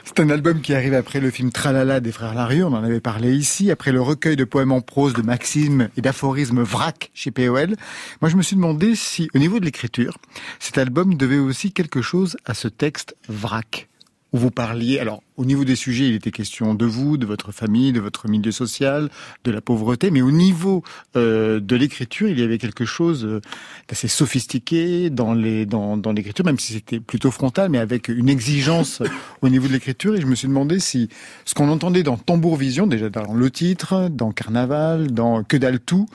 C'est 0.05 0.21
un 0.21 0.31
album 0.31 0.61
qui 0.61 0.75
arrive 0.75 0.95
après 0.95 1.19
le 1.19 1.31
film 1.31 1.51
Tralala 1.51 2.01
des 2.01 2.13
frères 2.13 2.35
Larue, 2.35 2.63
on 2.63 2.69
en 2.69 2.85
avait 2.85 3.01
parlé 3.01 3.35
ici, 3.35 3.71
après 3.71 3.91
le 3.91 4.01
recueil 4.01 4.37
de 4.37 4.45
poèmes 4.45 4.71
en 4.71 4.81
prose 4.81 5.15
de 5.15 5.23
Maxime 5.23 5.89
et 5.97 6.03
d'aphorismes 6.03 6.63
Vrac 6.63 7.11
chez 7.15 7.31
POL. 7.31 7.75
Moi, 8.21 8.29
je 8.29 8.37
me 8.37 8.43
suis 8.43 8.55
demandé 8.55 8.95
si, 8.95 9.29
au 9.35 9.39
niveau 9.39 9.59
de 9.59 9.65
l'écriture, 9.65 10.19
cet 10.61 10.79
album 10.79 11.15
devait 11.15 11.39
aussi 11.39 11.73
quelque 11.73 12.03
chose 12.03 12.37
à 12.45 12.55
ce 12.55 12.69
texte 12.69 13.17
Vrac 13.29 13.89
où 14.35 14.37
vous 14.37 14.51
parliez, 14.51 14.99
alors 14.99 15.23
au 15.37 15.45
niveau 15.45 15.65
des 15.65 15.77
sujets, 15.77 16.09
il 16.09 16.15
était 16.17 16.33
question 16.33 16.75
de 16.75 16.85
vous, 16.85 17.17
de 17.17 17.25
votre 17.25 17.53
famille, 17.53 17.93
de 17.93 18.01
votre 18.01 18.29
milieu 18.29 18.51
social, 18.51 19.09
de 19.45 19.53
la 19.53 19.61
pauvreté, 19.61 20.11
mais 20.11 20.23
au 20.23 20.33
niveau 20.33 20.83
euh, 21.15 21.61
de 21.61 21.77
l'écriture, 21.77 22.29
il 22.29 22.41
y 22.41 22.43
avait 22.43 22.59
quelque 22.59 22.85
chose 22.85 23.25
euh, 23.25 23.41
d'assez 23.89 24.09
sophistiqué 24.09 25.09
dans 25.09 25.35
les 25.35 25.67
dans, 25.67 25.97
dans 25.97 26.11
l'écriture, 26.11 26.45
même 26.45 26.59
si 26.59 26.73
c'était 26.73 26.99
plutôt 26.99 27.31
frontal, 27.31 27.71
mais 27.71 27.79
avec 27.79 28.09
une 28.09 28.29
exigence 28.29 29.05
au 29.41 29.49
niveau 29.49 29.69
de 29.69 29.73
l'écriture. 29.73 30.17
Et 30.17 30.21
je 30.21 30.27
me 30.27 30.35
suis 30.35 30.49
demandé 30.49 30.81
si 30.81 31.09
ce 31.45 31.55
qu'on 31.55 31.69
entendait 31.69 32.03
dans 32.03 32.17
Tambour 32.17 32.57
Vision, 32.57 32.89
déjà 32.89 33.11
dans 33.11 33.35
le 33.35 33.51
titre, 33.53 34.09
dans 34.11 34.33
Carnaval, 34.33 35.13
dans 35.13 35.45
Que 35.45 35.57
dalle 35.57 35.79
tout, 35.79 36.09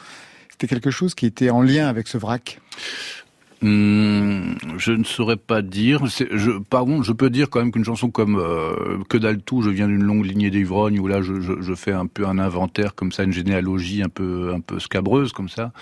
c'était 0.51 0.67
quelque 0.67 0.91
chose 0.91 1.15
qui 1.15 1.25
était 1.25 1.51
en 1.51 1.62
lien 1.62 1.88
avec 1.88 2.10
ce 2.10 2.17
vrac. 2.17 2.60
Hum, 3.62 4.56
je 4.78 4.93
ne 4.93 5.04
saurais 5.04 5.36
pas 5.36 5.62
dire. 5.62 6.06
Je, 6.06 6.60
pardon, 6.69 7.04
je 7.04 7.12
peux 7.12 7.30
dire 7.30 7.50
quand 7.50 7.60
même 7.60 7.74
qu'une 7.74 7.84
chanson 7.84 8.10
comme 8.10 8.38
euh, 8.38 9.00
Que 9.10 9.17
dalle 9.17 9.41
tout, 9.41 9.62
je 9.62 9.69
viens 9.69 9.88
d'une 9.88 10.04
longue 10.04 10.26
lignée 10.26 10.50
d'ivrogne 10.50 10.98
où 11.00 11.08
là 11.08 11.22
je, 11.22 11.41
je, 11.41 11.60
je, 11.60 11.74
fais 11.74 11.91
un 11.91 12.08
peu 12.08 12.26
un 12.26 12.39
inventaire 12.39 12.95
comme 12.95 13.12
ça, 13.12 13.24
une 13.24 13.34
généalogie 13.34 14.02
un 14.02 14.08
peu 14.08 14.54
un 14.54 14.62
peu 14.62 14.80
scabreuse 14.80 15.34
comme 15.34 15.50
ça. 15.50 15.74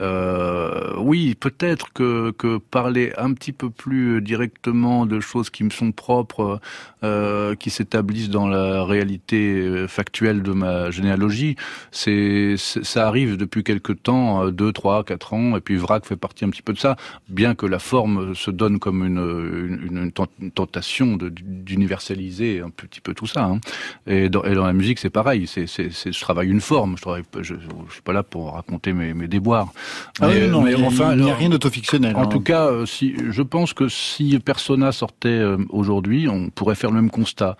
Euh, 0.00 0.94
oui, 0.98 1.34
peut-être 1.34 1.92
que, 1.92 2.30
que 2.32 2.58
parler 2.58 3.12
un 3.18 3.32
petit 3.32 3.52
peu 3.52 3.70
plus 3.70 4.22
directement 4.22 5.06
de 5.06 5.20
choses 5.20 5.50
qui 5.50 5.64
me 5.64 5.70
sont 5.70 5.92
propres, 5.92 6.60
euh, 7.04 7.54
qui 7.54 7.70
s'établissent 7.70 8.30
dans 8.30 8.48
la 8.48 8.84
réalité 8.84 9.86
factuelle 9.88 10.42
de 10.42 10.52
ma 10.52 10.90
généalogie, 10.90 11.56
c'est 11.90 12.54
ça 12.56 13.06
arrive 13.06 13.36
depuis 13.36 13.62
quelque 13.64 13.92
temps, 13.92 14.44
euh, 14.44 14.50
deux, 14.50 14.72
trois, 14.72 15.04
quatre 15.04 15.34
ans, 15.34 15.56
et 15.56 15.60
puis 15.60 15.76
Vrac 15.76 16.04
fait 16.06 16.16
partie 16.16 16.44
un 16.44 16.50
petit 16.50 16.62
peu 16.62 16.72
de 16.72 16.78
ça 16.78 16.96
bien 17.28 17.54
que 17.54 17.66
la 17.66 17.78
forme 17.78 18.34
se 18.34 18.50
donne 18.50 18.78
comme 18.78 19.04
une, 19.04 19.80
une, 19.90 20.10
une 20.40 20.50
tentation 20.50 21.16
d'universaliser 21.16 22.60
un 22.60 22.70
petit 22.70 23.00
peu 23.00 23.14
tout 23.14 23.26
ça. 23.26 23.44
Hein. 23.44 23.60
Et, 24.06 24.28
dans, 24.28 24.44
et, 24.44 24.54
dans, 24.54 24.66
la 24.66 24.72
musique, 24.72 24.98
c'est 24.98 25.10
pareil. 25.10 25.46
C'est, 25.46 25.66
je 25.66 26.20
travaille 26.20 26.48
une 26.48 26.60
forme. 26.60 26.96
Je, 26.96 27.02
travaille, 27.02 27.24
je 27.40 27.54
suis 27.90 28.02
pas 28.02 28.12
là 28.12 28.22
pour 28.22 28.54
raconter 28.54 28.92
mes, 28.92 29.14
mes 29.14 29.28
déboires. 29.28 29.72
Ah 30.20 30.28
mais, 30.28 30.46
non, 30.46 30.62
mais, 30.62 30.74
enfin, 30.74 31.14
il 31.14 31.22
n'y 31.22 31.30
a 31.30 31.34
rien 31.34 31.48
d'autofictionnel. 31.48 32.16
En 32.16 32.22
hein. 32.22 32.26
tout 32.26 32.40
cas, 32.40 32.66
euh, 32.66 32.86
si, 32.86 33.14
je 33.30 33.42
pense 33.42 33.72
que 33.72 33.88
si 33.88 34.38
Persona 34.38 34.92
sortait 34.92 35.28
euh, 35.28 35.56
aujourd'hui, 35.70 36.28
on 36.28 36.50
pourrait 36.50 36.74
faire 36.74 36.90
le 36.90 36.96
même 36.96 37.10
constat. 37.10 37.56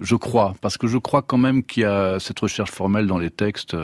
Je 0.00 0.16
crois, 0.16 0.54
parce 0.60 0.76
que 0.76 0.88
je 0.88 0.98
crois 0.98 1.22
quand 1.22 1.38
même 1.38 1.62
qu'il 1.62 1.84
y 1.84 1.86
a 1.86 2.18
cette 2.18 2.40
recherche 2.40 2.72
formelle 2.72 3.06
dans 3.06 3.18
les 3.18 3.30
textes. 3.30 3.76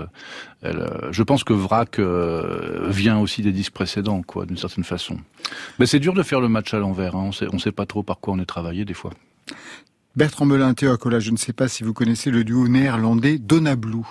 Euh, 0.65 1.13
je 1.13 1.23
pense 1.23 1.45
que 1.45 1.53
Vrac 1.53 2.01
euh, 2.01 2.89
vient 2.89 3.19
aussi 3.19 3.43
des 3.43 3.53
disques 3.53 3.73
précédents, 3.73 4.23
quoi, 4.23 4.45
d'une 4.45 4.57
certaine 4.57 4.83
façon. 4.83 5.19
Mais 5.79 5.87
c'est 5.87 6.01
dur 6.01 6.13
de 6.13 6.25
faire 6.25 6.41
le 6.41 6.49
match 6.49 6.75
à 6.75 6.79
l'envers. 6.79 7.15
Hein. 7.15 7.27
On 7.27 7.33
sait, 7.33 7.47
on 7.53 7.59
sait 7.61 7.71
pas 7.71 7.87
trop 7.87 8.03
par 8.03 8.19
quoi 8.19 8.35
on 8.35 8.41
est 8.41 8.47
travaillé 8.47 8.85
des 8.85 8.95
fois. 8.95 9.13
Bertrand 10.17 10.47
Belin, 10.47 10.75
Théo 10.75 10.91
Acola, 10.91 11.21
je 11.21 11.31
ne 11.31 11.37
sais 11.37 11.53
pas 11.53 11.69
si 11.69 11.85
vous 11.85 11.93
connaissez 11.93 12.33
le 12.33 12.43
duo 12.43 12.67
néerlandais 12.67 13.39
Donna 13.39 13.77
Blue. 13.77 14.07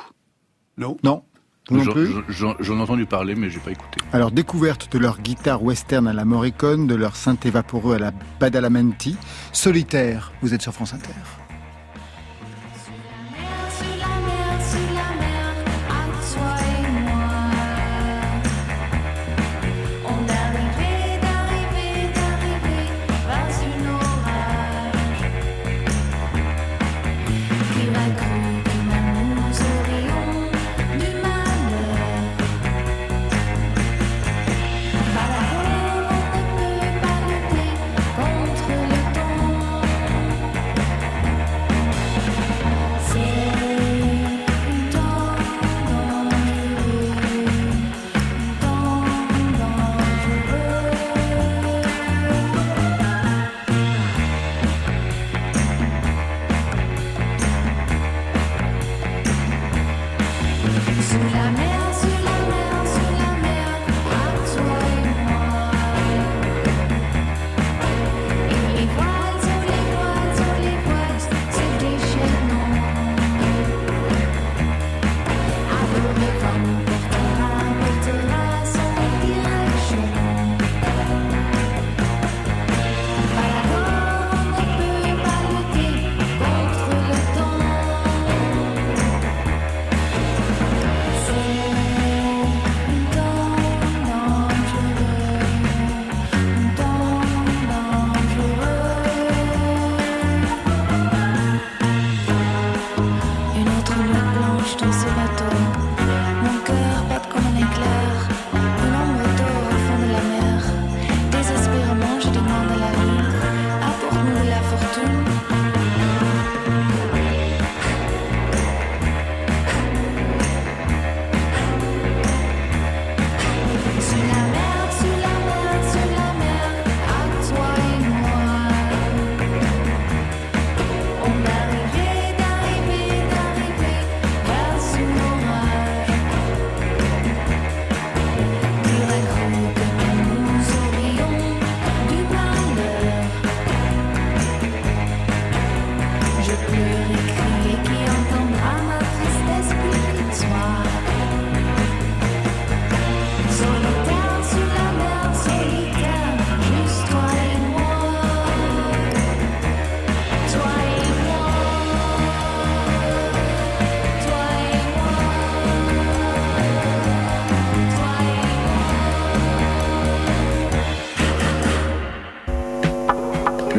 Non. 0.78 0.96
Non. 1.04 1.24
J'en 1.72 2.78
ai 2.78 2.82
entendu 2.82 3.06
parler, 3.06 3.36
mais 3.36 3.50
j'ai 3.50 3.60
pas 3.60 3.72
écouté. 3.72 4.00
Alors, 4.14 4.32
découverte 4.32 4.92
de 4.92 5.00
leur 5.00 5.20
guitare 5.20 5.64
western 5.64 6.08
à 6.08 6.14
la 6.14 6.26
Morricone, 6.26 6.88
de 6.88 6.96
leur 6.96 7.16
synthé 7.16 7.50
vaporeux 7.50 7.96
à 7.96 8.00
la 8.00 8.12
Badalamenti, 8.40 9.18
solitaire, 9.52 10.32
vous 10.42 10.54
êtes 10.54 10.62
sur 10.62 10.74
France 10.74 10.94
Inter. 10.94 11.39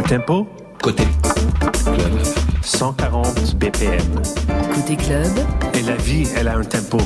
Tempo? 0.02 0.48
Côté. 0.82 1.04
Club. 1.84 2.22
140 2.62 3.56
BPM. 3.56 4.00
Côté 4.74 4.96
club, 4.96 5.30
Et 5.74 5.82
la 5.82 5.96
vie, 5.96 6.24
elle 6.36 6.48
a 6.48 6.56
un 6.56 6.64
tempo. 6.64 6.98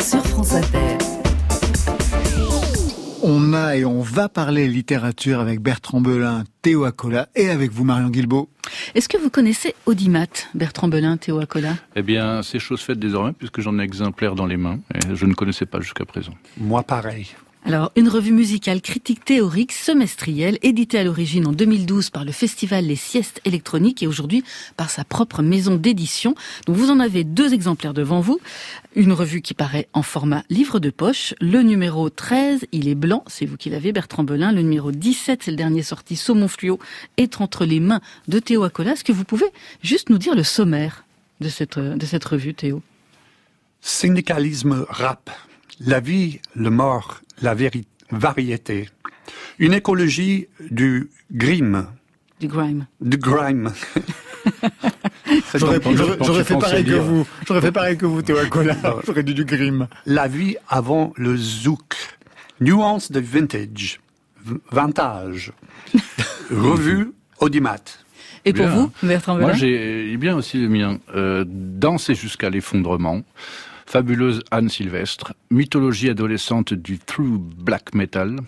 sur 0.00 0.24
France 0.26 0.52
Inter. 0.54 0.98
On 3.22 3.54
a 3.54 3.76
et 3.76 3.84
on 3.84 4.02
va 4.02 4.28
parler 4.28 4.68
littérature 4.68 5.40
avec 5.40 5.60
Bertrand 5.60 6.00
Belin, 6.00 6.44
Théo 6.62 6.84
Acola 6.84 7.28
et 7.34 7.50
avec 7.50 7.72
vous 7.72 7.82
Marion 7.84 8.08
Guilbeault. 8.08 8.48
Est-ce 8.94 9.08
que 9.08 9.16
vous 9.18 9.30
connaissez 9.30 9.74
Audimat, 9.86 10.26
Bertrand 10.54 10.86
Belin, 10.88 11.16
Théo 11.16 11.40
Acola? 11.40 11.74
Eh 11.96 12.02
bien, 12.02 12.42
c'est 12.42 12.58
chose 12.60 12.80
faite 12.80 12.98
désormais, 13.00 13.32
puisque 13.32 13.60
j'en 13.60 13.78
ai 13.78 13.82
exemplaire 13.82 14.34
dans 14.36 14.46
les 14.46 14.56
mains, 14.56 14.78
et 14.94 15.14
je 15.14 15.26
ne 15.26 15.34
connaissais 15.34 15.66
pas 15.66 15.80
jusqu'à 15.80 16.04
présent. 16.04 16.32
Moi, 16.58 16.82
pareil. 16.84 17.34
Alors, 17.66 17.90
une 17.96 18.08
revue 18.08 18.30
musicale 18.30 18.80
critique 18.80 19.24
théorique 19.24 19.72
semestrielle, 19.72 20.56
éditée 20.62 21.00
à 21.00 21.02
l'origine 21.02 21.48
en 21.48 21.52
2012 21.52 22.10
par 22.10 22.24
le 22.24 22.30
festival 22.30 22.86
Les 22.86 22.94
Siestes 22.94 23.40
électroniques 23.44 24.04
et 24.04 24.06
aujourd'hui 24.06 24.44
par 24.76 24.88
sa 24.88 25.02
propre 25.02 25.42
maison 25.42 25.74
d'édition. 25.74 26.36
Donc, 26.66 26.76
vous 26.76 26.92
en 26.92 27.00
avez 27.00 27.24
deux 27.24 27.54
exemplaires 27.54 27.92
devant 27.92 28.20
vous. 28.20 28.38
Une 28.94 29.12
revue 29.12 29.42
qui 29.42 29.52
paraît 29.52 29.88
en 29.94 30.02
format 30.02 30.44
livre 30.48 30.78
de 30.78 30.90
poche. 30.90 31.34
Le 31.40 31.62
numéro 31.62 32.08
13, 32.08 32.66
il 32.70 32.86
est 32.86 32.94
blanc, 32.94 33.24
c'est 33.26 33.46
vous 33.46 33.56
qui 33.56 33.68
l'avez, 33.68 33.90
Bertrand 33.90 34.22
Belin. 34.22 34.52
Le 34.52 34.62
numéro 34.62 34.92
17, 34.92 35.42
c'est 35.42 35.50
le 35.50 35.56
dernier 35.56 35.82
sorti, 35.82 36.14
Saumon 36.14 36.46
Fluo, 36.46 36.78
est 37.16 37.40
entre 37.40 37.64
les 37.64 37.80
mains 37.80 38.00
de 38.28 38.38
Théo 38.38 38.62
Acola. 38.62 38.92
Est-ce 38.92 39.02
que 39.02 39.10
vous 39.10 39.24
pouvez 39.24 39.50
juste 39.82 40.08
nous 40.08 40.18
dire 40.18 40.36
le 40.36 40.44
sommaire 40.44 41.04
de 41.40 41.48
cette, 41.48 41.80
de 41.80 42.06
cette 42.06 42.24
revue, 42.24 42.54
Théo? 42.54 42.80
Syndicalisme 43.80 44.86
rap. 44.88 45.30
La 45.80 46.00
vie, 46.00 46.40
le 46.54 46.70
mort, 46.70 47.20
la 47.42 47.54
variété. 48.10 48.88
Une 49.58 49.72
écologie 49.72 50.48
du 50.70 51.10
grime. 51.30 51.86
Du 52.40 52.48
grime. 52.48 52.86
Du 53.00 53.16
grime. 53.16 53.72
J'aurais, 55.54 55.80
fait 56.44 56.58
pareil 56.58 56.84
que 56.84 56.94
vous. 56.94 57.26
J'aurais 57.46 57.60
fait 57.60 57.72
pareil 57.72 57.96
que 57.96 58.06
vous, 58.06 58.22
Théo 58.22 58.38
Acola. 58.38 58.76
J'aurais 59.06 59.22
dit 59.22 59.34
du 59.34 59.44
grim. 59.44 59.88
La 60.04 60.28
vie 60.28 60.56
avant 60.68 61.12
le 61.16 61.36
zouk. 61.36 61.94
Nuance 62.60 63.10
de 63.10 63.20
vintage. 63.20 64.00
Vintage. 64.70 65.52
Revue 66.50 67.12
Audimat. 67.40 67.82
Et 68.44 68.52
pour 68.52 68.66
Bien. 68.66 68.74
vous, 68.74 68.92
Bertrand 69.02 69.34
Belin 69.34 69.48
Moi, 69.48 69.56
j'ai 69.56 70.16
bien 70.16 70.36
aussi 70.36 70.58
le 70.58 70.68
mien. 70.68 70.98
Euh, 71.14 71.44
Danser 71.46 72.14
jusqu'à 72.14 72.48
l'effondrement. 72.48 73.22
Fabuleuse 73.86 74.42
Anne 74.50 74.68
Sylvestre. 74.68 75.32
Mythologie 75.50 76.10
adolescente 76.10 76.74
du 76.74 76.98
true 76.98 77.38
black 77.38 77.94
metal. 77.94 78.40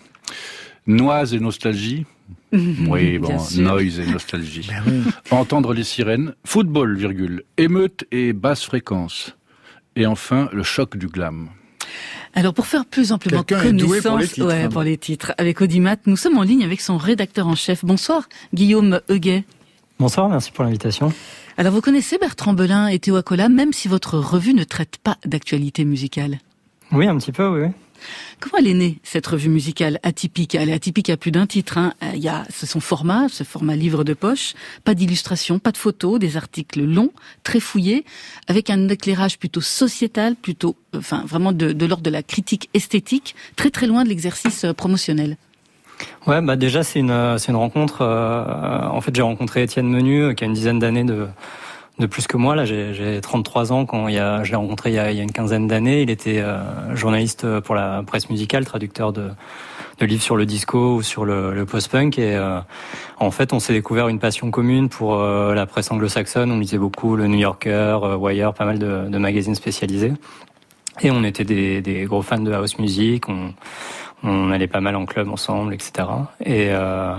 Noise 0.85 1.33
et 1.33 1.39
nostalgie. 1.39 2.05
Oui, 2.51 3.19
bon, 3.19 3.37
noise 3.57 3.99
et 3.99 4.05
nostalgie. 4.07 4.69
Entendre 5.31 5.73
les 5.73 5.83
sirènes. 5.83 6.33
Football, 6.45 6.97
virgule. 6.97 7.43
Émeute 7.57 8.05
et 8.11 8.33
basse 8.33 8.63
fréquence. 8.63 9.35
Et 9.95 10.05
enfin, 10.05 10.49
le 10.51 10.63
choc 10.63 10.97
du 10.97 11.07
glam. 11.07 11.49
Alors 12.33 12.53
pour 12.53 12.67
faire 12.67 12.85
plus 12.85 13.11
amplement 13.11 13.43
connaissance, 13.43 14.03
pour 14.03 14.17
les 14.17 14.27
titres, 14.27 14.47
ouais, 14.47 14.63
hein. 14.63 14.69
pour 14.69 14.83
les 14.83 14.97
titres, 14.97 15.33
avec 15.37 15.61
Audimat, 15.61 15.97
nous 16.05 16.17
sommes 16.17 16.37
en 16.37 16.43
ligne 16.43 16.63
avec 16.63 16.81
son 16.81 16.97
rédacteur 16.97 17.47
en 17.47 17.55
chef. 17.55 17.83
Bonsoir, 17.83 18.29
Guillaume 18.53 19.01
Huguet. 19.09 19.45
Bonsoir, 19.99 20.29
merci 20.29 20.51
pour 20.51 20.63
l'invitation. 20.63 21.11
Alors 21.59 21.73
vous 21.73 21.81
connaissez 21.81 22.17
Bertrand 22.17 22.53
Belin 22.53 22.87
et 22.87 22.99
Théo 22.99 23.17
Acola, 23.17 23.49
même 23.49 23.73
si 23.73 23.89
votre 23.89 24.17
revue 24.17 24.53
ne 24.53 24.63
traite 24.63 24.95
pas 25.03 25.17
d'actualité 25.25 25.83
musicale? 25.83 26.39
Oui, 26.93 27.05
un 27.05 27.17
petit 27.17 27.33
peu, 27.33 27.49
oui. 27.49 27.67
oui. 27.67 27.71
Comment 28.39 28.59
elle 28.59 28.67
est 28.67 28.73
née 28.73 28.99
cette 29.03 29.27
revue 29.27 29.49
musicale 29.49 29.99
atypique? 30.01 30.55
Elle 30.55 30.69
est 30.69 30.73
atypique 30.73 31.09
à 31.09 31.17
plus 31.17 31.31
d'un 31.31 31.47
titre. 31.47 31.77
Hein. 31.77 31.93
Euh, 32.01 32.11
Il 32.13 32.21
y 32.21 32.29
a 32.29 32.47
son 32.49 32.79
format, 32.79 33.27
ce 33.27 33.43
format 33.43 33.75
livre 33.75 34.05
de 34.05 34.13
poche, 34.13 34.53
pas 34.85 34.95
d'illustration, 34.95 35.59
pas 35.59 35.73
de 35.73 35.77
photos, 35.77 36.17
des 36.17 36.37
articles 36.37 36.81
longs, 36.81 37.11
très 37.43 37.59
fouillés, 37.59 38.05
avec 38.47 38.69
un 38.69 38.87
éclairage 38.87 39.37
plutôt 39.37 39.59
sociétal, 39.59 40.37
plutôt, 40.37 40.77
euh, 40.95 40.99
enfin 40.99 41.25
vraiment 41.25 41.51
de, 41.51 41.73
de 41.73 41.85
l'ordre 41.85 42.03
de 42.03 42.09
la 42.09 42.23
critique 42.23 42.69
esthétique, 42.73 43.35
très 43.57 43.69
très 43.69 43.85
loin 43.85 44.05
de 44.05 44.09
l'exercice 44.09 44.63
euh, 44.63 44.71
promotionnel. 44.71 45.35
Ouais, 46.27 46.41
bah 46.41 46.55
déjà 46.55 46.83
c'est 46.83 46.99
une 46.99 47.11
euh, 47.11 47.37
c'est 47.37 47.51
une 47.51 47.57
rencontre. 47.57 48.01
euh, 48.01 48.87
en 48.87 49.01
fait, 49.01 49.15
j'ai 49.15 49.21
rencontré 49.21 49.63
Étienne 49.63 49.87
Menu 49.89 50.21
euh, 50.23 50.33
qui 50.33 50.43
a 50.43 50.47
une 50.47 50.53
dizaine 50.53 50.79
d'années 50.79 51.03
de 51.03 51.27
de 51.99 52.05
plus 52.05 52.27
que 52.27 52.37
moi. 52.37 52.55
Là, 52.55 52.65
j'ai 52.65 52.93
j'ai 52.93 53.19
33 53.21 53.73
ans 53.73 53.85
quand 53.85 54.07
il 54.07 54.15
y 54.15 54.19
a 54.19 54.43
je 54.43 54.51
l'ai 54.51 54.55
rencontré 54.57 54.91
il 54.91 54.95
y 54.95 54.99
a, 54.99 55.11
il 55.11 55.17
y 55.17 55.19
a 55.19 55.23
une 55.23 55.31
quinzaine 55.31 55.67
d'années. 55.67 56.01
Il 56.01 56.09
était 56.09 56.39
euh, 56.39 56.95
journaliste 56.95 57.59
pour 57.61 57.75
la 57.75 58.03
presse 58.05 58.29
musicale, 58.29 58.65
traducteur 58.65 59.11
de 59.13 59.29
de 59.99 60.05
livres 60.05 60.23
sur 60.23 60.37
le 60.37 60.45
disco 60.45 60.95
ou 60.95 61.01
sur 61.01 61.25
le, 61.25 61.53
le 61.53 61.65
post-punk 61.65 62.17
et 62.19 62.33
euh, 62.35 62.59
en 63.17 63.31
fait 63.31 63.51
on 63.51 63.59
s'est 63.59 63.73
découvert 63.73 64.07
une 64.07 64.19
passion 64.19 64.49
commune 64.49 64.87
pour 64.87 65.15
euh, 65.15 65.53
la 65.53 65.65
presse 65.65 65.91
anglo-saxonne. 65.91 66.51
On 66.51 66.59
lisait 66.59 66.77
beaucoup 66.77 67.17
le 67.17 67.27
New 67.27 67.39
Yorker, 67.39 67.97
euh, 68.03 68.15
Wire, 68.15 68.53
pas 68.53 68.63
mal 68.63 68.79
de, 68.79 69.09
de 69.09 69.17
magazines 69.17 69.55
spécialisés. 69.55 70.13
Et 71.01 71.11
on 71.11 71.23
était 71.25 71.43
des, 71.43 71.81
des 71.81 72.03
gros 72.05 72.21
fans 72.21 72.39
de 72.39 72.51
house 72.51 72.77
music. 72.79 73.27
On, 73.29 73.53
on 74.23 74.51
allait 74.51 74.67
pas 74.67 74.81
mal 74.81 74.95
en 74.95 75.05
club 75.05 75.29
ensemble, 75.29 75.73
etc. 75.73 76.07
Et, 76.43 76.69
euh, 76.69 77.15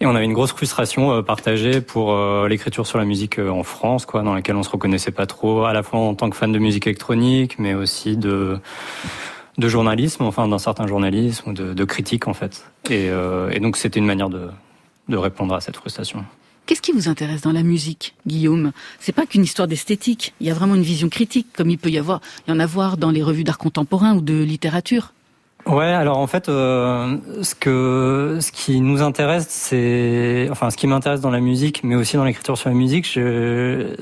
et 0.00 0.06
on 0.06 0.14
avait 0.14 0.24
une 0.24 0.32
grosse 0.32 0.52
frustration 0.52 1.12
euh, 1.12 1.22
partagée 1.22 1.80
pour 1.80 2.12
euh, 2.12 2.48
l'écriture 2.48 2.86
sur 2.86 2.98
la 2.98 3.04
musique 3.04 3.38
en 3.38 3.62
France, 3.62 4.06
quoi, 4.06 4.22
dans 4.22 4.34
laquelle 4.34 4.56
on 4.56 4.62
se 4.62 4.70
reconnaissait 4.70 5.10
pas 5.10 5.26
trop, 5.26 5.64
à 5.64 5.72
la 5.72 5.82
fois 5.82 6.00
en 6.00 6.14
tant 6.14 6.30
que 6.30 6.36
fan 6.36 6.52
de 6.52 6.58
musique 6.58 6.86
électronique, 6.86 7.58
mais 7.58 7.74
aussi 7.74 8.16
de 8.16 8.60
journalisme, 9.58 10.24
enfin 10.24 10.48
d'un 10.48 10.58
certain 10.58 10.86
journalisme 10.86 11.50
ou 11.50 11.52
de, 11.52 11.84
critique 11.84 12.28
en 12.28 12.34
fait. 12.34 12.64
Et, 12.88 13.10
donc 13.60 13.76
c'était 13.76 13.98
une 13.98 14.06
manière 14.06 14.30
de, 14.30 14.48
de 15.08 15.16
répondre 15.18 15.54
à 15.54 15.60
cette 15.60 15.76
frustration. 15.76 16.24
Qu'est-ce 16.64 16.82
qui 16.82 16.92
vous 16.92 17.08
intéresse 17.08 17.42
dans 17.42 17.52
la 17.52 17.62
musique, 17.62 18.14
Guillaume? 18.26 18.70
C'est 19.00 19.12
pas 19.12 19.26
qu'une 19.26 19.42
histoire 19.42 19.66
d'esthétique. 19.66 20.34
Il 20.40 20.46
y 20.46 20.50
a 20.50 20.54
vraiment 20.54 20.76
une 20.76 20.82
vision 20.82 21.08
critique, 21.08 21.48
comme 21.52 21.68
il 21.68 21.78
peut 21.78 21.90
y 21.90 21.98
avoir, 21.98 22.20
y 22.46 22.52
en 22.52 22.60
avoir 22.60 22.96
dans 22.96 23.10
les 23.10 23.22
revues 23.22 23.44
d'art 23.44 23.58
contemporain 23.58 24.14
ou 24.14 24.20
de 24.20 24.42
littérature. 24.42 25.12
Ouais, 25.66 25.84
alors 25.84 26.18
en 26.18 26.26
fait, 26.26 26.48
euh, 26.48 27.16
ce 27.42 27.54
que 27.54 28.38
ce 28.40 28.50
qui 28.50 28.80
nous 28.80 29.02
intéresse, 29.02 29.46
c'est 29.48 30.48
enfin 30.50 30.70
ce 30.70 30.76
qui 30.76 30.86
m'intéresse 30.86 31.20
dans 31.20 31.30
la 31.30 31.40
musique, 31.40 31.82
mais 31.84 31.94
aussi 31.96 32.16
dans 32.16 32.24
l'écriture 32.24 32.56
sur 32.56 32.70
la 32.70 32.74
musique, 32.74 33.06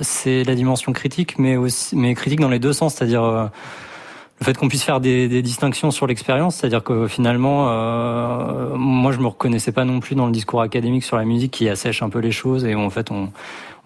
c'est 0.00 0.44
la 0.44 0.54
dimension 0.54 0.92
critique, 0.92 1.38
mais 1.38 1.56
aussi 1.56 1.96
mais 1.96 2.14
critique 2.14 2.40
dans 2.40 2.48
les 2.48 2.58
deux 2.60 2.72
sens, 2.72 2.94
c'est-à-dire 2.94 3.24
euh, 3.24 3.46
le 4.40 4.44
fait 4.44 4.56
qu'on 4.56 4.68
puisse 4.68 4.84
faire 4.84 5.00
des, 5.00 5.28
des 5.28 5.42
distinctions 5.42 5.90
sur 5.90 6.06
l'expérience, 6.06 6.56
c'est-à-dire 6.56 6.84
que 6.84 7.08
finalement, 7.08 7.66
euh, 7.68 8.76
moi 8.76 9.10
je 9.12 9.18
me 9.18 9.26
reconnaissais 9.26 9.72
pas 9.72 9.84
non 9.84 10.00
plus 10.00 10.14
dans 10.14 10.26
le 10.26 10.32
discours 10.32 10.62
académique 10.62 11.04
sur 11.04 11.16
la 11.16 11.24
musique 11.24 11.50
qui 11.50 11.68
assèche 11.68 12.02
un 12.02 12.08
peu 12.08 12.20
les 12.20 12.32
choses 12.32 12.64
et 12.64 12.74
où, 12.76 12.80
en 12.80 12.90
fait 12.90 13.10
on 13.10 13.30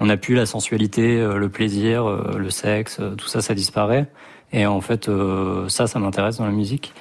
on 0.03 0.09
a 0.09 0.17
plus 0.17 0.35
la 0.35 0.47
sensualité, 0.47 1.21
euh, 1.21 1.37
le 1.39 1.49
plaisir, 1.49 2.09
euh, 2.09 2.37
le 2.37 2.51
sexe, 2.51 2.99
euh, 3.01 3.15
tout 3.15 3.29
ça, 3.29 3.41
ça 3.41 3.55
disparaît. 3.55 4.07
Et 4.53 4.67
en 4.67 4.81
fait, 4.83 5.09
ça, 5.69 5.87
ça 5.87 5.99
m'intéresse 5.99 6.37
dans 6.37 6.45
la 6.45 6.53
musique. 6.53 6.93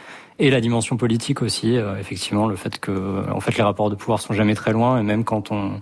Et 0.43 0.49
la 0.49 0.59
dimension 0.59 0.97
politique 0.97 1.43
aussi, 1.43 1.77
euh, 1.77 1.99
effectivement, 1.99 2.47
le 2.47 2.55
fait 2.55 2.79
que, 2.79 3.29
en 3.29 3.39
fait, 3.41 3.55
les 3.55 3.63
rapports 3.63 3.91
de 3.91 3.95
pouvoir 3.95 4.19
sont 4.19 4.33
jamais 4.33 4.55
très 4.55 4.71
loin, 4.71 4.99
et 4.99 5.03
même 5.03 5.23
quand 5.23 5.51
on, 5.51 5.73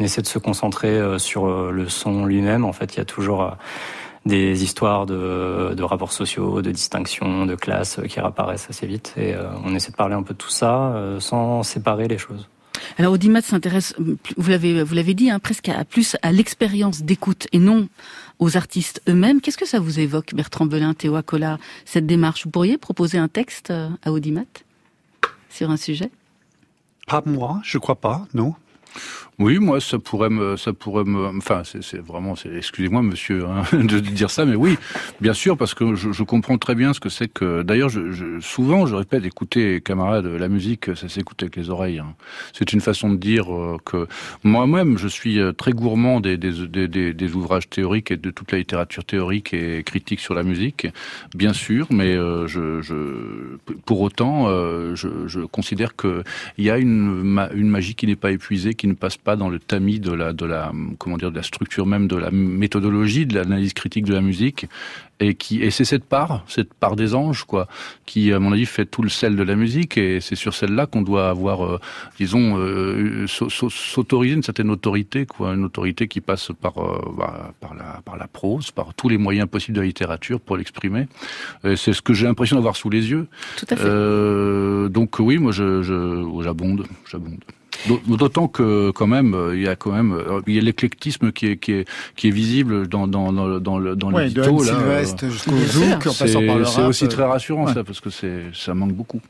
essaie 0.00 0.22
de 0.22 0.26
se 0.26 0.38
concentrer 0.38 0.88
euh, 0.88 1.18
sur 1.18 1.46
euh, 1.46 1.70
le 1.70 1.90
son 1.90 2.24
lui-même, 2.24 2.64
en 2.64 2.72
fait, 2.72 2.94
il 2.94 2.96
y 2.96 3.00
a 3.00 3.04
toujours 3.04 3.42
euh, 3.42 3.50
des 4.24 4.64
histoires 4.64 5.04
de, 5.04 5.74
de 5.76 5.82
rapports 5.82 6.10
sociaux, 6.10 6.62
de 6.62 6.70
distinctions, 6.70 7.44
de 7.44 7.54
classes 7.54 7.98
euh, 7.98 8.04
qui 8.04 8.18
réapparaissent 8.18 8.66
assez 8.70 8.86
vite. 8.86 9.12
Et 9.18 9.34
on 9.62 9.74
essaie 9.74 9.90
de 9.92 9.96
parler 9.96 10.14
un 10.14 10.22
peu 10.22 10.32
de 10.32 10.38
tout 10.38 10.50
ça 10.50 10.96
sans 11.18 11.62
séparer 11.62 12.08
les 12.08 12.18
choses. 12.18 12.48
Alors 12.98 13.12
Audimat 13.12 13.42
s'intéresse, 13.42 13.94
euh, 14.00 14.16
vous 14.36 14.50
l'avez 14.50 14.82
vous 14.82 14.94
l'avez 14.94 15.14
dit, 15.14 15.30
hein, 15.30 15.38
presque 15.38 15.68
à 15.68 15.84
plus 15.84 16.16
à 16.22 16.32
l'expérience 16.32 17.02
d'écoute 17.02 17.46
et 17.52 17.58
non 17.58 17.88
aux 18.42 18.56
artistes 18.56 19.00
eux-mêmes. 19.08 19.40
Qu'est-ce 19.40 19.56
que 19.56 19.66
ça 19.66 19.78
vous 19.78 20.00
évoque, 20.00 20.34
Bertrand 20.34 20.66
Belin, 20.66 20.94
Théo 20.94 21.14
Acola, 21.14 21.58
cette 21.84 22.06
démarche? 22.06 22.44
Vous 22.44 22.50
pourriez 22.50 22.76
proposer 22.76 23.16
un 23.16 23.28
texte 23.28 23.70
euh, 23.70 23.88
à 24.02 24.10
Audimat 24.10 24.42
sur 25.48 25.70
un 25.70 25.76
sujet? 25.76 26.10
Pas 27.06 27.22
moi, 27.24 27.60
je 27.62 27.78
crois 27.78 27.94
pas, 27.94 28.26
non. 28.34 28.54
Oui, 29.38 29.58
moi, 29.58 29.80
ça 29.80 29.98
pourrait 29.98 30.28
me, 30.28 30.58
ça 30.58 30.74
pourrait 30.74 31.04
me, 31.04 31.26
enfin, 31.38 31.62
c'est 31.64 31.98
vraiment, 31.98 32.34
excusez-moi, 32.54 33.00
monsieur, 33.00 33.46
hein, 33.46 33.62
de 33.72 33.98
dire 33.98 34.30
ça, 34.30 34.44
mais 34.44 34.56
oui, 34.56 34.76
bien 35.22 35.32
sûr, 35.32 35.56
parce 35.56 35.72
que 35.72 35.94
je, 35.94 36.22
comprends 36.22 36.58
très 36.58 36.74
bien 36.74 36.92
ce 36.92 37.00
que 37.00 37.08
c'est 37.08 37.28
que. 37.28 37.62
D'ailleurs, 37.62 37.90
souvent, 38.40 38.84
je 38.86 38.94
répète, 38.94 39.24
écoutez, 39.24 39.80
camarades, 39.80 40.26
la 40.26 40.48
musique, 40.48 40.94
ça 40.94 41.08
s'écoute 41.08 41.42
avec 41.42 41.56
les 41.56 41.70
oreilles. 41.70 41.98
hein. 42.00 42.14
C'est 42.52 42.74
une 42.74 42.82
façon 42.82 43.10
de 43.10 43.16
dire 43.16 43.52
euh, 43.52 43.78
que 43.84 44.06
moi-même, 44.44 44.98
je 44.98 45.08
suis 45.08 45.40
euh, 45.40 45.52
très 45.52 45.72
gourmand 45.72 46.20
des, 46.20 46.36
ouvrages 47.34 47.70
théoriques 47.70 48.10
et 48.10 48.18
de 48.18 48.30
toute 48.30 48.52
la 48.52 48.58
littérature 48.58 49.04
théorique 49.04 49.54
et 49.54 49.82
critique 49.82 50.20
sur 50.20 50.34
la 50.34 50.42
musique, 50.42 50.86
bien 51.34 51.54
sûr, 51.54 51.86
mais 51.90 52.14
euh, 52.14 52.46
je, 52.46 53.56
pour 53.86 54.02
autant, 54.02 54.48
je, 54.94 55.44
considère 55.46 55.96
que 55.96 56.22
il 56.58 56.64
y 56.64 56.70
a 56.70 56.76
une 56.76 57.22
magie 57.22 57.94
qui 57.94 58.06
n'est 58.06 58.14
pas 58.16 58.30
épuisée, 58.30 58.74
qui 58.74 58.86
ne 58.86 58.92
passe 58.92 59.16
pas 59.24 59.36
dans 59.36 59.48
le 59.48 59.58
tamis 59.58 60.00
de 60.00 60.12
la, 60.12 60.32
de 60.32 60.44
la, 60.44 60.72
comment 60.98 61.16
dire, 61.16 61.30
de 61.30 61.36
la 61.36 61.42
structure 61.42 61.86
même 61.86 62.08
de 62.08 62.16
la 62.16 62.30
méthodologie, 62.30 63.26
de 63.26 63.34
l'analyse 63.34 63.72
critique 63.72 64.04
de 64.04 64.14
la 64.14 64.20
musique, 64.20 64.66
et 65.22 65.34
qui 65.34 65.62
et 65.62 65.70
c'est 65.70 65.84
cette 65.84 66.04
part, 66.04 66.44
cette 66.48 66.74
part 66.74 66.96
des 66.96 67.14
anges 67.14 67.44
quoi, 67.44 67.68
qui 68.06 68.32
à 68.32 68.40
mon 68.40 68.52
avis 68.52 68.66
fait 68.66 68.86
tout 68.86 69.02
le 69.02 69.08
sel 69.08 69.36
de 69.36 69.42
la 69.42 69.54
musique 69.54 69.96
et 69.96 70.20
c'est 70.20 70.34
sur 70.34 70.54
celle-là 70.54 70.86
qu'on 70.86 71.02
doit 71.02 71.28
avoir, 71.28 71.64
euh, 71.64 71.80
disons, 72.18 72.58
euh, 72.58 73.26
s'autoriser 73.28 74.34
une 74.34 74.42
certaine 74.42 74.70
autorité 74.70 75.26
quoi, 75.26 75.54
une 75.54 75.64
autorité 75.64 76.08
qui 76.08 76.20
passe 76.20 76.50
par 76.60 76.78
euh, 76.78 77.00
bah, 77.16 77.52
par 77.60 77.74
la 77.74 78.02
par 78.04 78.16
la 78.16 78.26
prose, 78.26 78.70
par 78.72 78.94
tous 78.94 79.08
les 79.08 79.18
moyens 79.18 79.48
possibles 79.48 79.76
de 79.76 79.80
la 79.80 79.86
littérature 79.86 80.40
pour 80.40 80.56
l'exprimer. 80.56 81.06
C'est 81.62 81.92
ce 81.92 82.02
que 82.02 82.12
j'ai 82.12 82.26
l'impression 82.26 82.56
d'avoir 82.56 82.76
sous 82.76 82.90
les 82.90 83.10
yeux. 83.10 83.28
Tout 83.56 83.66
à 83.70 83.76
fait. 83.76 84.88
donc 84.90 85.18
oui, 85.18 85.38
moi 85.38 85.52
je 85.52 85.82
j'abonde, 86.42 86.86
j'abonde. 87.08 87.42
D'autant 87.86 88.48
que 88.48 88.90
quand 88.90 89.06
même, 89.06 89.34
euh, 89.34 89.56
il 89.56 89.62
y 89.62 89.68
a 89.68 89.76
quand 89.76 89.92
même, 89.92 90.12
euh, 90.12 90.40
il 90.46 90.54
y 90.54 90.58
a 90.58 90.62
l'éclectisme 90.62 91.32
qui 91.32 91.46
est 91.46 91.56
qui 91.56 91.72
est 91.72 91.88
qui 92.16 92.28
est 92.28 92.30
visible 92.30 92.86
dans 92.86 93.08
dans 93.08 93.32
dans 93.32 93.58
dans 93.58 93.78
le 93.78 93.96
dans 93.96 94.12
ouais, 94.12 94.24
l'édito 94.24 94.62
là. 94.62 95.02
jusqu'au 95.04 95.56
zouk, 95.56 96.06
en 96.06 96.14
passant 96.14 96.46
par 96.46 96.58
le 96.58 96.64
C'est 96.64 96.82
aussi 96.82 97.08
très 97.08 97.24
rassurant 97.24 97.66
ça 97.72 97.82
parce 97.82 98.00
que 98.00 98.10
c'est 98.10 98.44
ça 98.52 98.74
manque 98.74 98.92
beaucoup. 98.92 99.20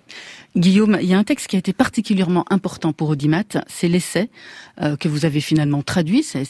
Guillaume, 0.55 0.99
il 1.01 1.09
y 1.09 1.15
a 1.15 1.19
un 1.19 1.25
texte 1.25 1.47
qui 1.47 1.57
a 1.57 1.59
été 1.59 1.73
particulièrement 1.73 2.45
important 2.51 2.93
pour 2.93 3.09
Audimat, 3.09 3.65
c'est 3.69 3.89
l'essai 3.89 4.29
euh, 4.83 4.97
que 4.97 5.09
vous 5.09 5.25
avez 5.25 5.41
finalement 5.41 5.81
traduit. 5.81 6.23
C'est 6.23 6.45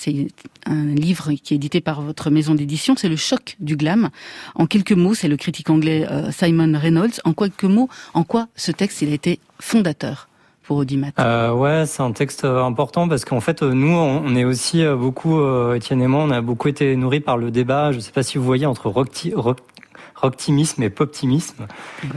un 0.67 0.87
livre 0.87 1.33
qui 1.35 1.55
est 1.55 1.57
édité 1.57 1.81
par 1.81 2.03
votre 2.03 2.31
maison 2.31 2.57
d'édition. 2.57 2.97
C'est 2.97 3.09
le 3.09 3.15
choc 3.15 3.57
du 3.61 3.77
glam. 3.77 4.11
En 4.57 4.67
quelques 4.67 4.93
mots, 4.93 5.15
c'est 5.15 5.29
le 5.29 5.37
critique 5.37 5.71
anglais 5.71 6.05
Simon 6.33 6.77
Reynolds. 6.77 7.21
En 7.25 7.33
quelques 7.33 7.63
mots, 7.63 7.89
en 8.13 8.25
quoi 8.25 8.49
ce 8.57 8.73
texte 8.73 9.03
il 9.03 9.11
a 9.11 9.15
été 9.15 9.39
fondateur? 9.61 10.29
Pour 10.63 10.79
Audimat 10.79 11.09
euh, 11.19 11.53
Ouais, 11.53 11.85
c'est 11.87 12.03
un 12.03 12.13
texte 12.13 12.45
euh, 12.45 12.63
important 12.63 13.09
parce 13.09 13.25
qu'en 13.25 13.41
fait, 13.41 13.63
euh, 13.63 13.73
nous, 13.73 13.93
on 13.93 14.35
est 14.37 14.45
aussi 14.45 14.85
euh, 14.85 14.97
beaucoup, 14.97 15.41
Étienne 15.75 16.03
et 16.03 16.07
moi, 16.07 16.23
on 16.23 16.31
a 16.31 16.41
beaucoup 16.41 16.69
été 16.69 16.95
nourris 16.97 17.21
par 17.21 17.37
le 17.37 17.51
débat. 17.51 17.93
Je 17.93 17.97
ne 17.97 18.03
sais 18.03 18.13
pas 18.13 18.23
si 18.23 18.39
vous 18.39 18.45
voyez 18.45 18.67
entre 18.67 18.89
rock, 18.89 19.09
rock 19.35 19.59
optimisme 20.23 20.83
et 20.85 20.91
poptimisme. 20.91 21.67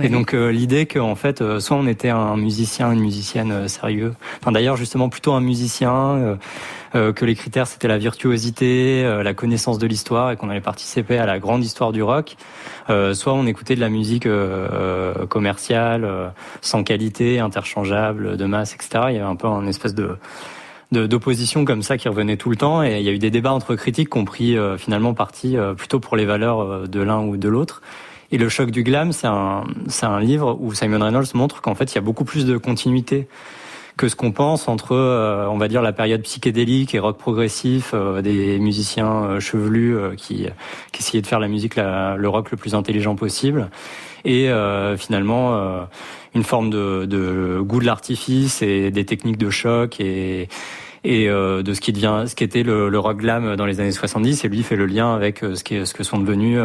Et 0.02 0.10
donc 0.10 0.34
l'idée 0.34 0.86
qu'en 0.86 1.16
fait, 1.16 1.60
soit 1.60 1.76
on 1.76 1.88
était 1.88 2.10
un 2.10 2.38
musicien, 2.38 2.92
une 2.92 3.00
musicienne 3.00 3.68
sérieux. 3.68 4.14
Enfin 4.42 4.52
d'ailleurs 4.52 4.78
justement 4.78 5.10
plutôt 5.10 5.34
un 5.34 5.42
musicien 5.42 5.92
euh, 5.92 6.36
que 6.96 7.26
les 7.26 7.36
critères 7.36 7.68
c'était 7.68 7.88
la 7.88 7.98
virtuosité, 7.98 9.04
euh, 9.04 9.24
la 9.24 9.34
connaissance 9.34 9.78
de 9.78 9.88
l'histoire 9.88 10.32
et 10.32 10.38
qu'on 10.38 10.50
allait 10.50 10.62
participer 10.62 11.18
à 11.18 11.26
la 11.26 11.40
grande 11.40 11.64
histoire 11.64 11.92
du 11.92 12.02
rock. 12.02 12.36
Euh, 12.90 13.14
soit 13.14 13.34
on 13.34 13.46
écoutait 13.46 13.76
de 13.76 13.82
la 13.82 13.90
musique 13.90 14.28
commerciale, 15.30 16.34
sans 16.62 16.84
qualité, 16.84 17.40
interchangeable, 17.40 18.38
de 18.38 18.46
masse, 18.46 18.74
etc. 18.74 19.06
Il 19.10 19.16
y 19.16 19.18
avait 19.18 19.26
un 19.26 19.36
peu 19.36 19.48
un 19.48 19.68
espèce 19.68 19.94
de 19.94 20.18
d'opposition 20.92 21.66
comme 21.66 21.82
ça 21.82 21.98
qui 21.98 22.08
revenait 22.08 22.38
tout 22.38 22.50
le 22.50 22.56
temps 22.56 22.82
et 22.82 23.00
il 23.00 23.04
y 23.04 23.10
a 23.10 23.12
eu 23.12 23.18
des 23.18 23.32
débats 23.32 23.52
entre 23.52 23.76
critiques 23.76 24.12
qui 24.12 24.18
ont 24.18 24.24
pris 24.24 24.56
finalement 24.78 25.14
parti 25.14 25.58
plutôt 25.76 26.00
pour 26.00 26.16
les 26.16 26.26
valeurs 26.26 26.88
de 26.88 27.02
l'un 27.02 27.20
ou 27.22 27.36
de 27.36 27.50
l'autre. 27.50 27.82
Et 28.32 28.38
le 28.38 28.50
choc 28.50 28.72
du 28.72 28.84
glam, 28.84 29.12
c'est 29.12 29.28
un, 29.28 29.64
c'est 29.88 30.06
un 30.06 30.20
livre 30.20 30.58
où 30.62 30.74
Simon 30.74 31.04
Reynolds 31.04 31.28
montre 31.34 31.62
qu'en 31.62 31.76
fait 31.76 31.92
il 31.92 31.96
y 31.96 31.98
a 31.98 32.02
beaucoup 32.02 32.24
plus 32.24 32.46
de 32.46 32.58
continuité 32.58 33.28
que 33.98 34.10
ce 34.10 34.16
qu'on 34.16 34.32
pense 34.32 34.68
entre, 34.68 34.94
euh, 34.94 35.48
on 35.50 35.58
va 35.58 35.68
dire, 35.68 35.82
la 35.82 35.94
période 35.94 36.22
psychédélique 36.22 36.94
et 36.96 37.00
rock 37.00 37.18
progressif 37.18 37.92
euh, 37.94 38.22
des 38.22 38.60
musiciens 38.60 39.24
euh, 39.24 39.40
chevelus 39.40 39.98
qui, 40.18 40.48
qui 40.92 41.02
essayaient 41.02 41.22
de 41.22 41.28
faire 41.28 41.40
la 41.40 41.48
musique, 41.48 41.76
le 41.76 42.28
rock 42.28 42.52
le 42.52 42.58
plus 42.58 42.76
intelligent 42.76 43.16
possible, 43.16 43.70
et 44.26 44.50
finalement 44.98 45.88
une 46.34 46.44
forme 46.44 46.70
de, 46.70 47.06
de 47.06 47.60
goût 47.62 47.80
de 47.80 47.86
l'artifice 47.86 48.62
et 48.62 48.92
des 48.92 49.06
techniques 49.06 49.38
de 49.38 49.50
choc 49.50 50.00
et 50.00 50.50
et 51.04 51.28
de 51.28 51.74
ce 51.74 51.82
qui 51.82 51.94
devient, 51.94 52.24
ce 52.26 52.34
qui 52.34 52.44
était 52.44 52.64
le, 52.64 52.90
le, 52.90 52.98
rock 52.98 53.18
glam 53.18 53.56
dans 53.56 53.68
les 53.68 53.80
années 53.80 53.92
70. 53.92 54.44
Et 54.44 54.48
lui 54.48 54.64
fait 54.64 54.76
le 54.76 54.88
lien 54.88 55.14
avec 55.14 55.40
ce, 55.40 55.64
qui, 55.64 55.86
ce 55.86 55.94
que 55.94 56.04
sont 56.04 56.18
devenus 56.18 56.60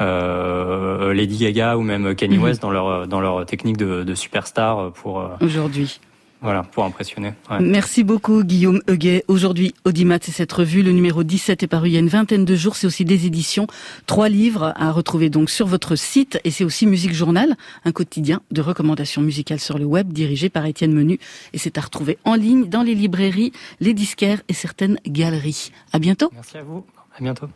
euh, 0.00 1.12
Lady 1.12 1.36
Gaga 1.36 1.76
ou 1.76 1.82
même 1.82 2.14
Kanye 2.14 2.38
mhm. 2.38 2.44
West 2.44 2.62
dans 2.62 2.70
leur 2.70 3.06
dans 3.06 3.20
leur 3.20 3.44
technique 3.44 3.76
de, 3.76 4.02
de 4.02 4.14
superstar 4.14 4.92
pour 4.92 5.22
aujourd'hui. 5.42 6.00
Voilà, 6.42 6.62
pour 6.62 6.84
impressionner. 6.84 7.34
Merci 7.60 8.02
beaucoup 8.02 8.42
Guillaume 8.42 8.80
Huguet. 8.88 9.24
Aujourd'hui, 9.28 9.74
Audimat, 9.84 10.18
c'est 10.22 10.32
cette 10.32 10.52
revue. 10.52 10.82
Le 10.82 10.92
numéro 10.92 11.22
17 11.22 11.62
est 11.62 11.66
paru 11.66 11.88
il 11.88 11.92
y 11.92 11.96
a 11.96 12.00
une 12.00 12.08
vingtaine 12.08 12.46
de 12.46 12.56
jours. 12.56 12.76
C'est 12.76 12.86
aussi 12.86 13.04
des 13.04 13.26
éditions. 13.26 13.66
Trois 14.06 14.30
livres 14.30 14.72
à 14.76 14.90
retrouver 14.90 15.28
donc 15.28 15.50
sur 15.50 15.66
votre 15.66 15.96
site. 15.96 16.40
Et 16.44 16.50
c'est 16.50 16.64
aussi 16.64 16.86
Musique 16.86 17.12
Journal, 17.12 17.56
un 17.84 17.92
quotidien 17.92 18.40
de 18.50 18.62
recommandations 18.62 19.20
musicales 19.20 19.60
sur 19.60 19.78
le 19.78 19.84
web 19.84 20.12
dirigé 20.12 20.48
par 20.48 20.64
Étienne 20.64 20.94
Menu. 20.94 21.18
Et 21.52 21.58
c'est 21.58 21.76
à 21.76 21.82
retrouver 21.82 22.16
en 22.24 22.34
ligne 22.36 22.68
dans 22.68 22.82
les 22.82 22.94
librairies, 22.94 23.52
les 23.80 23.92
disquaires 23.92 24.40
et 24.48 24.54
certaines 24.54 24.98
galeries. 25.06 25.72
À 25.92 25.98
bientôt. 25.98 26.30
Merci 26.32 26.56
à 26.56 26.62
vous. 26.62 26.86
À 27.18 27.22
bientôt. 27.22 27.48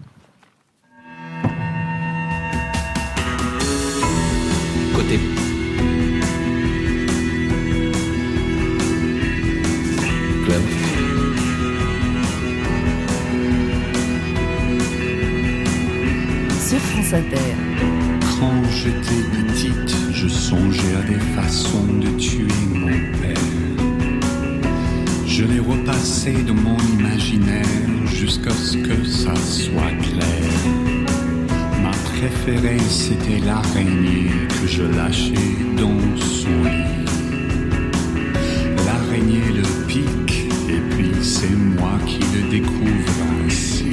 Côté 4.95 5.19
Sur 16.61 16.79
France 16.79 17.13
Inter. 17.13 17.55
Quand 18.39 18.63
j'étais 18.71 19.25
petite, 19.33 19.97
je 20.13 20.29
songeais 20.29 20.95
à 20.97 21.03
des 21.09 21.19
façons 21.35 21.87
de 22.01 22.09
tuer 22.21 22.47
mon 22.73 22.87
père. 23.21 23.35
Je 25.27 25.45
l'ai 25.45 25.59
repassé 25.59 26.33
dans 26.47 26.55
mon 26.55 26.79
imaginaire 26.99 27.67
jusqu'à 28.07 28.53
ce 28.53 28.77
que 28.77 29.05
ça 29.05 29.35
soit 29.35 29.97
clair. 30.03 30.51
Ma 31.83 31.91
préférée, 31.91 32.79
c'était 32.89 33.41
l'araignée 33.45 34.31
que 34.49 34.69
je 34.69 34.85
lâchais 34.85 35.57
dans 35.77 35.99
son 36.17 36.63
lit. 36.63 36.95
L'araignée 38.87 39.54
c'est 41.25 41.49
moi 41.49 41.99
qui 42.07 42.19
le 42.19 42.51
découvre 42.51 43.13
ainsi. 43.47 43.87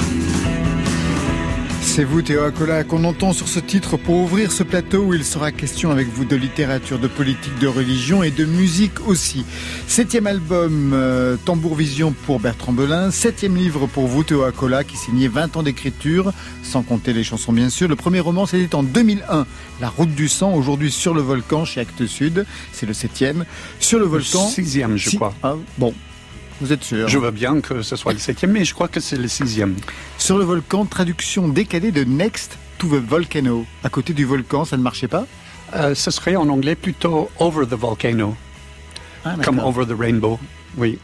C'est 1.82 2.04
vous, 2.04 2.22
Théo 2.22 2.44
Acola, 2.44 2.84
qu'on 2.84 3.06
entend 3.06 3.32
sur 3.32 3.48
ce 3.48 3.60
titre 3.60 3.96
pour 3.96 4.16
ouvrir 4.18 4.52
ce 4.52 4.64
plateau 4.64 5.04
où 5.04 5.14
il 5.14 5.24
sera 5.24 5.54
question 5.54 5.92
avec 5.92 6.10
vous 6.10 6.26
de 6.26 6.36
littérature, 6.36 7.00
de 7.00 7.08
politique, 7.08 7.58
de 7.60 7.68
religion 7.68 8.22
et 8.22 8.32
de 8.32 8.44
musique 8.44 9.08
aussi. 9.08 9.46
Septième 9.88 10.28
album, 10.28 10.92
euh, 10.94 11.38
Tambour 11.46 11.76
Vision 11.76 12.14
pour 12.26 12.42
Bertrand 12.42 12.74
Belin. 12.74 13.12
Septième 13.12 13.56
livre 13.56 13.88
pour 13.88 14.08
vous, 14.08 14.24
Théo 14.24 14.44
Acola, 14.44 14.84
qui 14.84 14.98
signait 14.98 15.30
20 15.30 15.56
ans 15.56 15.64
d'écriture, 15.64 16.34
sans 16.64 16.82
compter 16.82 17.14
les 17.14 17.24
chansons 17.24 17.54
bien 17.54 17.70
sûr. 17.70 17.88
Le 17.88 17.96
premier 17.96 18.20
roman, 18.20 18.46
c'était 18.46 18.76
en 18.76 18.84
2001, 18.84 19.46
La 19.80 19.90
Route 19.90 20.14
du 20.14 20.28
Sang, 20.28 20.54
aujourd'hui 20.54 20.92
sur 20.92 21.14
le 21.14 21.22
volcan 21.22 21.64
chez 21.64 21.80
Actes 21.80 22.08
Sud. 22.08 22.46
C'est 22.74 22.86
le 22.86 22.94
septième. 22.94 23.46
Sur 23.80 24.00
le 24.00 24.06
volcan. 24.06 24.48
sixième, 24.50 24.98
je 24.98 25.16
crois. 25.16 25.34
Ah, 25.44 25.56
bon, 25.78 25.94
vous 26.62 26.72
êtes 26.72 26.84
sûr 26.84 27.08
Je 27.08 27.18
veux 27.18 27.32
bien 27.32 27.60
que 27.60 27.82
ce 27.82 27.96
soit 27.96 28.14
le 28.14 28.20
septième, 28.20 28.52
mais 28.52 28.64
je 28.64 28.74
crois 28.74 28.88
que 28.88 29.00
c'est 29.00 29.18
le 29.18 29.28
sixième. 29.28 29.76
Sur 30.20 30.38
le 30.38 30.46
volcan, 30.46 30.86
traduction 30.86 31.48
décalée 31.48 31.92
de 31.92 32.04
Next 32.04 32.58
to 32.78 32.88
the 32.88 33.04
Volcano. 33.04 33.66
À 33.84 33.90
côté 33.90 34.14
du 34.14 34.26
volcan, 34.26 34.64
ça 34.64 34.78
ne 34.78 34.84
marchait 34.84 35.08
pas 35.08 35.26
euh, 35.76 35.96
Ce 35.96 36.12
serait 36.12 36.36
en 36.36 36.48
anglais 36.50 36.76
plutôt 36.76 37.30
Over 37.40 37.66
the 37.66 37.74
Volcano. 37.74 38.36
Ah, 39.26 39.36
comme 39.44 39.60
Over 39.60 39.86
the 39.88 40.00
Rainbow, 40.00 40.40
oui. 40.78 41.00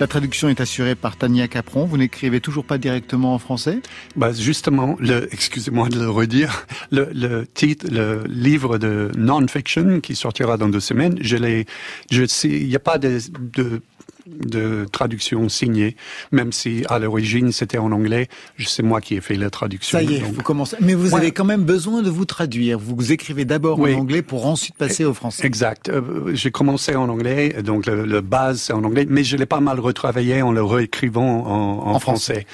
La 0.00 0.06
traduction 0.06 0.48
est 0.48 0.60
assurée 0.60 0.94
par 0.94 1.16
Tania 1.16 1.46
Capron. 1.46 1.84
Vous 1.84 1.96
n'écrivez 1.96 2.40
toujours 2.40 2.64
pas 2.64 2.78
directement 2.78 3.34
en 3.34 3.38
français 3.38 3.80
bah 4.16 4.32
Justement, 4.32 4.96
excusez-moi 5.30 5.88
de 5.88 6.00
le 6.00 6.10
redire, 6.10 6.66
le, 6.90 7.08
le, 7.14 7.46
titre, 7.46 7.86
le 7.90 8.24
livre 8.28 8.78
de 8.78 9.10
non-fiction 9.16 10.00
qui 10.00 10.16
sortira 10.16 10.56
dans 10.56 10.68
deux 10.68 10.80
semaines, 10.80 11.16
je 11.20 11.36
l'ai, 11.36 11.66
il 12.10 12.66
n'y 12.66 12.76
a 12.76 12.80
pas 12.80 12.98
de, 12.98 13.20
de 13.38 13.82
de 14.26 14.86
traduction 14.90 15.48
signée, 15.48 15.96
même 16.32 16.52
si 16.52 16.84
à 16.88 16.98
l'origine 16.98 17.52
c'était 17.52 17.78
en 17.78 17.92
anglais. 17.92 18.28
C'est 18.58 18.82
moi 18.82 19.00
qui 19.00 19.14
ai 19.16 19.20
fait 19.20 19.36
la 19.36 19.50
traduction. 19.50 19.98
Ça 19.98 20.02
y 20.02 20.16
est, 20.16 20.20
vous 20.20 20.42
commencez. 20.42 20.76
Mais 20.80 20.94
vous 20.94 21.14
avez 21.14 21.32
quand 21.32 21.44
même 21.44 21.64
besoin 21.64 22.02
de 22.02 22.10
vous 22.10 22.24
traduire. 22.24 22.78
Vous 22.78 23.12
écrivez 23.12 23.44
d'abord 23.44 23.80
en 23.80 23.92
anglais 23.92 24.22
pour 24.22 24.46
ensuite 24.46 24.76
passer 24.76 25.04
au 25.04 25.14
français. 25.14 25.46
Exact. 25.46 25.88
Euh, 25.88 26.34
j'ai 26.34 26.50
commencé 26.50 26.94
en 26.96 27.08
anglais, 27.08 27.62
donc 27.62 27.86
le, 27.86 28.20
base 28.20 28.62
c'est 28.62 28.72
en 28.72 28.82
anglais, 28.84 29.06
mais 29.08 29.24
je 29.24 29.36
l'ai 29.36 29.46
pas 29.46 29.60
mal 29.60 29.80
retravaillé 29.80 30.40
en 30.42 30.52
le 30.52 30.62
réécrivant 30.62 31.46
en, 31.46 31.98
français. 31.98 32.46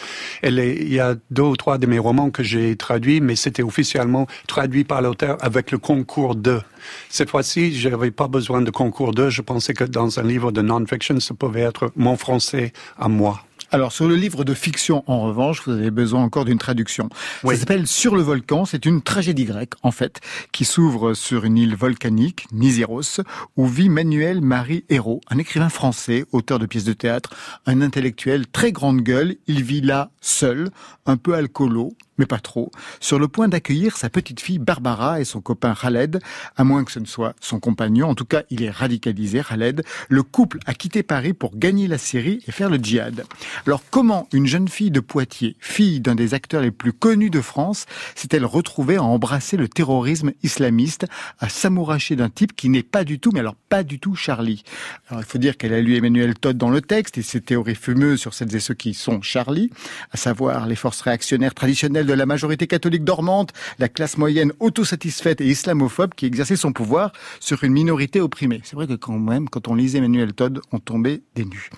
il 0.42 0.92
y 0.92 1.00
a 1.00 1.14
deux 1.30 1.42
ou 1.42 1.56
trois 1.56 1.78
de 1.78 1.86
mes 1.86 1.98
romans 1.98 2.30
que 2.30 2.42
j'ai 2.42 2.76
traduits, 2.76 3.20
mais 3.20 3.36
c'était 3.36 3.62
officiellement 3.62 4.26
traduit 4.46 4.84
par 4.84 5.02
l'auteur 5.02 5.36
avec 5.40 5.70
le 5.70 5.78
concours 5.78 6.34
de. 6.34 6.60
Cette 7.09 7.31
fois-ci, 7.31 7.74
je 7.78 7.89
n'avais 7.89 8.11
pas 8.11 8.28
besoin 8.28 8.62
de 8.62 8.70
concours 8.70 9.12
d'eux. 9.12 9.31
Je 9.31 9.43
pensais 9.43 9.74
que 9.74 9.85
dans 9.85 10.18
un 10.18 10.22
livre 10.22 10.53
de 10.53 10.62
non-fiction, 10.62 11.18
ça 11.20 11.35
pouvait 11.35 11.62
être 11.62 11.93
mon 11.97 12.16
français 12.16 12.72
à 12.99 13.09
moi. 13.09 13.45
Alors 13.72 13.93
sur 13.93 14.09
le 14.09 14.16
livre 14.16 14.43
de 14.43 14.53
fiction, 14.53 15.05
en 15.07 15.20
revanche, 15.20 15.62
vous 15.64 15.72
avez 15.72 15.93
besoin 15.93 16.24
encore 16.24 16.45
d'une 16.45 16.59
traduction. 16.59 17.09
Ça 17.45 17.55
s'appelle 17.55 17.87
Sur 17.87 18.16
le 18.16 18.22
volcan. 18.22 18.64
C'est 18.64 18.85
une 18.85 19.01
tragédie 19.01 19.45
grecque, 19.45 19.74
en 19.85 19.93
fait, 19.93 20.20
qui 20.51 20.64
s'ouvre 20.64 21.14
sur 21.14 21.45
une 21.45 21.57
île 21.57 21.76
volcanique, 21.76 22.47
Nisyros, 22.51 23.20
où 23.57 23.66
vit 23.66 23.89
Manuel 23.89 24.41
Marie 24.41 24.85
Hérault, 24.89 25.20
un 25.31 25.39
écrivain 25.39 25.68
français, 25.68 26.24
auteur 26.33 26.59
de 26.59 26.66
pièces 26.66 26.85
de 26.85 26.95
théâtre, 26.95 27.31
un 27.64 27.81
intellectuel 27.81 28.49
très 28.49 28.72
grande 28.72 29.03
gueule. 29.03 29.37
Il 29.47 29.62
vit 29.62 29.83
là 29.83 30.11
seul, 30.20 30.70
un 31.07 31.16
peu 31.16 31.35
alcoolo, 31.35 31.93
mais 32.20 32.26
pas 32.26 32.38
trop, 32.38 32.70
sur 33.00 33.18
le 33.18 33.26
point 33.28 33.48
d'accueillir 33.48 33.96
sa 33.96 34.10
petite 34.10 34.40
fille 34.40 34.58
Barbara 34.58 35.20
et 35.20 35.24
son 35.24 35.40
copain 35.40 35.74
Khaled, 35.74 36.20
à 36.56 36.64
moins 36.64 36.84
que 36.84 36.92
ce 36.92 37.00
ne 37.00 37.06
soit 37.06 37.34
son 37.40 37.58
compagnon. 37.58 38.08
En 38.08 38.14
tout 38.14 38.26
cas, 38.26 38.42
il 38.50 38.62
est 38.62 38.70
radicalisé, 38.70 39.42
Khaled. 39.42 39.82
Le 40.08 40.22
couple 40.22 40.58
a 40.66 40.74
quitté 40.74 41.02
Paris 41.02 41.32
pour 41.32 41.56
gagner 41.56 41.88
la 41.88 41.96
Syrie 41.96 42.44
et 42.46 42.52
faire 42.52 42.68
le 42.68 42.76
djihad. 42.76 43.24
Alors 43.66 43.82
comment 43.90 44.28
une 44.32 44.46
jeune 44.46 44.68
fille 44.68 44.90
de 44.90 45.00
Poitiers, 45.00 45.56
fille 45.60 46.00
d'un 46.00 46.14
des 46.14 46.34
acteurs 46.34 46.60
les 46.60 46.70
plus 46.70 46.92
connus 46.92 47.30
de 47.30 47.40
France, 47.40 47.86
s'est-elle 48.14 48.44
retrouvée 48.44 48.96
à 48.96 49.02
embrasser 49.02 49.56
le 49.56 49.68
terrorisme 49.68 50.32
islamiste, 50.42 51.06
à 51.38 51.48
s'amouracher 51.48 52.16
d'un 52.16 52.28
type 52.28 52.54
qui 52.54 52.68
n'est 52.68 52.82
pas 52.82 53.04
du 53.04 53.18
tout, 53.18 53.30
mais 53.32 53.40
alors 53.40 53.56
pas 53.70 53.82
du 53.82 53.98
tout 53.98 54.14
Charlie? 54.14 54.62
Alors 55.08 55.22
il 55.22 55.26
faut 55.26 55.38
dire 55.38 55.56
qu'elle 55.56 55.72
a 55.72 55.80
lu 55.80 55.96
Emmanuel 55.96 56.34
Todd 56.34 56.58
dans 56.58 56.70
le 56.70 56.82
texte 56.82 57.16
et 57.16 57.22
ses 57.22 57.40
théories 57.40 57.74
fumeuses 57.74 58.20
sur 58.20 58.34
celles 58.34 58.54
et 58.54 58.60
ceux 58.60 58.74
qui 58.74 58.92
sont 58.92 59.22
Charlie, 59.22 59.70
à 60.12 60.18
savoir 60.18 60.66
les 60.66 60.76
forces 60.76 61.00
réactionnaires 61.00 61.54
traditionnelles 61.54 62.09
de 62.11 62.14
la 62.14 62.26
majorité 62.26 62.66
catholique 62.66 63.04
dormante, 63.04 63.52
la 63.78 63.88
classe 63.88 64.18
moyenne 64.18 64.52
autosatisfaite 64.58 65.40
et 65.40 65.46
islamophobe 65.46 66.14
qui 66.14 66.26
exerçait 66.26 66.56
son 66.56 66.72
pouvoir 66.72 67.12
sur 67.38 67.62
une 67.62 67.72
minorité 67.72 68.20
opprimée. 68.20 68.61
C'est 68.64 68.74
vrai 68.74 68.86
que 68.86 68.94
quand 68.94 69.18
même, 69.18 69.48
quand 69.48 69.68
on 69.68 69.74
lisait 69.74 69.98
Emmanuel 69.98 70.32
Todd, 70.32 70.61
on 70.72 70.80
tombait 70.80 71.22
des 71.36 71.44
nues. 71.44 71.70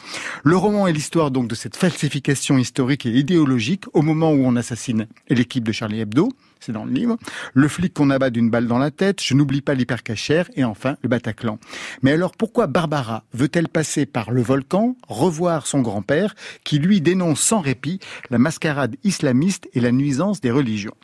Le 0.43 0.57
roman 0.57 0.87
est 0.87 0.93
l'histoire 0.93 1.31
donc 1.31 1.49
de 1.49 1.55
cette 1.55 1.77
falsification 1.77 2.57
historique 2.57 3.05
et 3.05 3.11
idéologique 3.11 3.85
au 3.93 4.03
moment 4.03 4.33
où 4.33 4.45
on 4.45 4.57
assassine 4.57 5.07
l'équipe 5.29 5.65
de 5.65 5.73
Charlie 5.73 6.01
Hebdo, 6.01 6.31
c'est 6.63 6.73
dans 6.73 6.85
le 6.85 6.93
livre, 6.93 7.17
le 7.55 7.69
flic 7.69 7.93
qu'on 7.93 8.11
abat 8.11 8.31
d'une 8.31 8.51
balle 8.51 8.67
dans 8.67 8.79
la 8.79 8.91
tête, 8.91 9.23
je 9.23 9.35
n'oublie 9.35 9.61
pas 9.61 9.75
l'hypercachère, 9.75 10.49
et 10.55 10.65
enfin 10.65 10.97
le 11.03 11.09
Bataclan. 11.09 11.59
Mais 12.03 12.13
alors 12.13 12.33
pourquoi 12.33 12.67
Barbara 12.67 13.25
veut-elle 13.35 13.69
passer 13.69 14.07
par 14.07 14.31
le 14.31 14.43
volcan, 14.43 14.97
revoir 15.09 15.67
son 15.67 15.81
grand-père, 15.81 16.35
qui 16.65 16.79
lui 16.79 17.01
dénonce 17.01 17.41
sans 17.41 17.61
répit 17.61 17.99
la 18.31 18.39
mascarade 18.39 18.97
islamiste 19.05 19.69
et 19.75 19.81
la 19.81 19.93
nuisance 19.93 20.41
des 20.41 20.51
religions? 20.51 20.95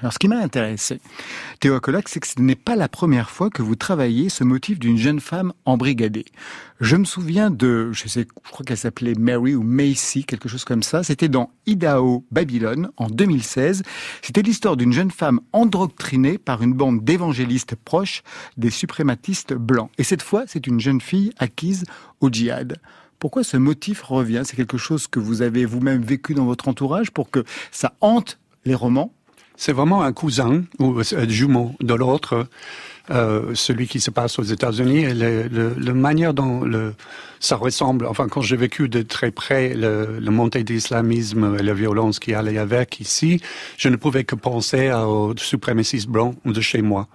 Alors, 0.00 0.12
ce 0.12 0.18
qui 0.18 0.28
m'a 0.28 0.36
intéressé, 0.36 1.00
Théo 1.58 1.74
Akolac, 1.74 2.10
c'est 2.10 2.20
que 2.20 2.26
ce 2.26 2.38
n'est 2.38 2.54
pas 2.54 2.76
la 2.76 2.86
première 2.86 3.30
fois 3.30 3.48
que 3.48 3.62
vous 3.62 3.76
travaillez 3.76 4.28
ce 4.28 4.44
motif 4.44 4.78
d'une 4.78 4.98
jeune 4.98 5.20
femme 5.20 5.54
embrigadée. 5.64 6.26
Je 6.80 6.96
me 6.96 7.06
souviens 7.06 7.50
de, 7.50 7.90
je 7.92 8.06
sais, 8.06 8.26
je 8.44 8.50
crois 8.50 8.62
qu'elle 8.66 8.76
s'appelait 8.76 9.14
Mary 9.14 9.54
ou 9.54 9.62
Macy, 9.62 10.24
quelque 10.24 10.50
chose 10.50 10.64
comme 10.64 10.82
ça. 10.82 11.02
C'était 11.02 11.30
dans 11.30 11.50
Idaho, 11.64 12.26
Babylone, 12.30 12.90
en 12.98 13.06
2016. 13.06 13.84
C'était 14.20 14.42
l'histoire 14.42 14.76
d'une 14.76 14.92
jeune 14.92 15.10
femme 15.10 15.40
endoctrinée 15.54 16.36
par 16.36 16.62
une 16.62 16.74
bande 16.74 17.02
d'évangélistes 17.02 17.74
proches 17.74 18.22
des 18.58 18.70
suprématistes 18.70 19.54
blancs. 19.54 19.90
Et 19.96 20.04
cette 20.04 20.22
fois, 20.22 20.44
c'est 20.46 20.66
une 20.66 20.78
jeune 20.78 21.00
fille 21.00 21.32
acquise 21.38 21.84
au 22.20 22.28
djihad. 22.28 22.76
Pourquoi 23.18 23.44
ce 23.44 23.56
motif 23.56 24.02
revient? 24.02 24.42
C'est 24.44 24.56
quelque 24.56 24.76
chose 24.76 25.06
que 25.06 25.20
vous 25.20 25.40
avez 25.40 25.64
vous-même 25.64 26.02
vécu 26.02 26.34
dans 26.34 26.44
votre 26.44 26.68
entourage 26.68 27.12
pour 27.12 27.30
que 27.30 27.44
ça 27.70 27.94
hante 28.02 28.38
les 28.66 28.74
romans? 28.74 29.15
C'est 29.56 29.72
vraiment 29.72 30.02
un 30.02 30.12
cousin 30.12 30.64
ou 30.78 30.98
un 31.00 31.28
jumeau 31.28 31.74
de 31.80 31.94
l'autre, 31.94 32.46
euh, 33.10 33.54
celui 33.54 33.86
qui 33.86 34.00
se 34.00 34.10
passe 34.10 34.38
aux 34.38 34.42
États-Unis. 34.42 35.04
Et 35.04 35.14
la 35.14 35.92
manière 35.92 36.34
dont 36.34 36.62
le, 36.62 36.94
ça 37.40 37.56
ressemble, 37.56 38.06
enfin 38.06 38.26
quand 38.28 38.40
j'ai 38.40 38.56
vécu 38.56 38.88
de 38.88 39.02
très 39.02 39.30
près 39.30 39.74
le, 39.74 40.18
le 40.18 40.30
montée 40.30 40.64
d'islamisme 40.64 41.56
et 41.58 41.62
la 41.62 41.74
violence 41.74 42.18
qui 42.18 42.34
allait 42.34 42.58
avec 42.58 43.00
ici, 43.00 43.40
je 43.76 43.88
ne 43.88 43.96
pouvais 43.96 44.24
que 44.24 44.34
penser 44.34 44.90
aux 44.92 45.34
suprémacistes 45.36 46.08
blancs 46.08 46.34
de 46.44 46.60
chez 46.60 46.82
moi. 46.82 47.08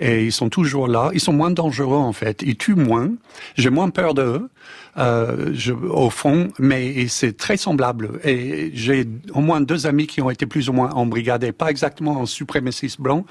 Et 0.00 0.24
ils 0.24 0.32
sont 0.32 0.48
toujours 0.48 0.88
là, 0.88 1.10
ils 1.12 1.20
sont 1.20 1.34
moins 1.34 1.50
dangereux 1.50 1.98
en 1.98 2.14
fait, 2.14 2.42
ils 2.42 2.56
tuent 2.56 2.74
moins, 2.74 3.10
j'ai 3.56 3.68
moins 3.68 3.90
peur 3.90 4.14
d'eux, 4.14 4.48
euh, 4.96 5.50
je, 5.52 5.74
au 5.74 6.08
fond, 6.08 6.48
mais 6.58 7.06
c'est 7.08 7.36
très 7.36 7.58
semblable. 7.58 8.18
Et 8.24 8.70
j'ai 8.72 9.04
au 9.34 9.40
moins 9.40 9.60
deux 9.60 9.86
amis 9.86 10.06
qui 10.06 10.22
ont 10.22 10.30
été 10.30 10.46
plus 10.46 10.70
ou 10.70 10.72
moins 10.72 10.90
embrigadés, 10.90 11.52
pas 11.52 11.70
exactement 11.70 12.12
en 12.12 12.24
suprémacistes 12.24 13.00
blancs, 13.00 13.26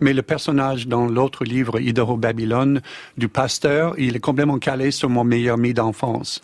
mais 0.00 0.12
le 0.12 0.22
personnage 0.22 0.88
dans 0.88 1.06
l'autre 1.06 1.44
livre, 1.44 1.78
Idaho 1.80 2.16
Babylone, 2.16 2.82
du 3.16 3.28
pasteur, 3.28 3.94
il 3.96 4.16
est 4.16 4.20
complètement 4.20 4.58
calé 4.58 4.90
sur 4.90 5.08
mon 5.08 5.22
meilleur 5.22 5.54
ami 5.54 5.72
d'enfance 5.72 6.42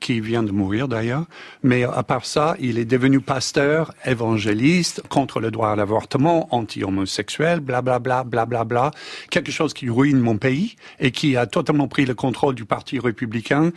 qui 0.00 0.20
vient 0.20 0.42
de 0.42 0.52
mourir 0.52 0.88
d'ailleurs. 0.88 1.24
Mais 1.62 1.84
à 1.84 2.02
part 2.02 2.24
ça, 2.24 2.56
il 2.58 2.78
est 2.78 2.84
devenu 2.84 3.20
pasteur, 3.20 3.92
évangéliste, 4.04 5.02
contre 5.08 5.40
le 5.40 5.50
droit 5.50 5.70
à 5.70 5.76
l'avortement, 5.76 6.48
anti-homosexuel, 6.54 7.60
blablabla, 7.60 8.24
blablabla. 8.24 8.64
Bla, 8.70 8.90
quelque 9.30 9.52
chose 9.52 9.74
qui 9.74 9.88
ruine 9.88 10.18
mon 10.18 10.36
pays 10.36 10.76
et 10.98 11.10
qui 11.10 11.36
a 11.36 11.46
totalement 11.46 11.88
pris 11.88 12.06
le 12.06 12.14
contrôle 12.14 12.54
du 12.54 12.64
Parti 12.64 12.98
républicain. 12.98 13.72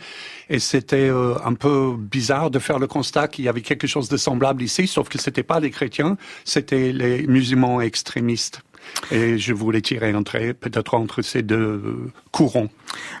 Et 0.48 0.58
c'était 0.58 1.08
euh, 1.08 1.34
un 1.44 1.54
peu 1.54 1.94
bizarre 1.98 2.50
de 2.50 2.58
faire 2.58 2.78
le 2.78 2.86
constat 2.86 3.28
qu'il 3.28 3.44
y 3.44 3.48
avait 3.48 3.60
quelque 3.60 3.86
chose 3.86 4.08
de 4.08 4.16
semblable 4.16 4.62
ici, 4.62 4.86
sauf 4.86 5.08
que 5.08 5.18
c'était 5.18 5.42
pas 5.42 5.60
les 5.60 5.70
chrétiens, 5.70 6.16
c'était 6.44 6.92
les 6.92 7.26
musulmans 7.26 7.80
extrémistes. 7.80 8.62
Et 9.10 9.38
je 9.38 9.52
voulais 9.52 9.80
tirer 9.80 10.12
trait 10.24 10.54
peut-être 10.54 10.94
entre 10.94 11.22
ces 11.22 11.42
deux 11.42 12.10
courants. 12.30 12.68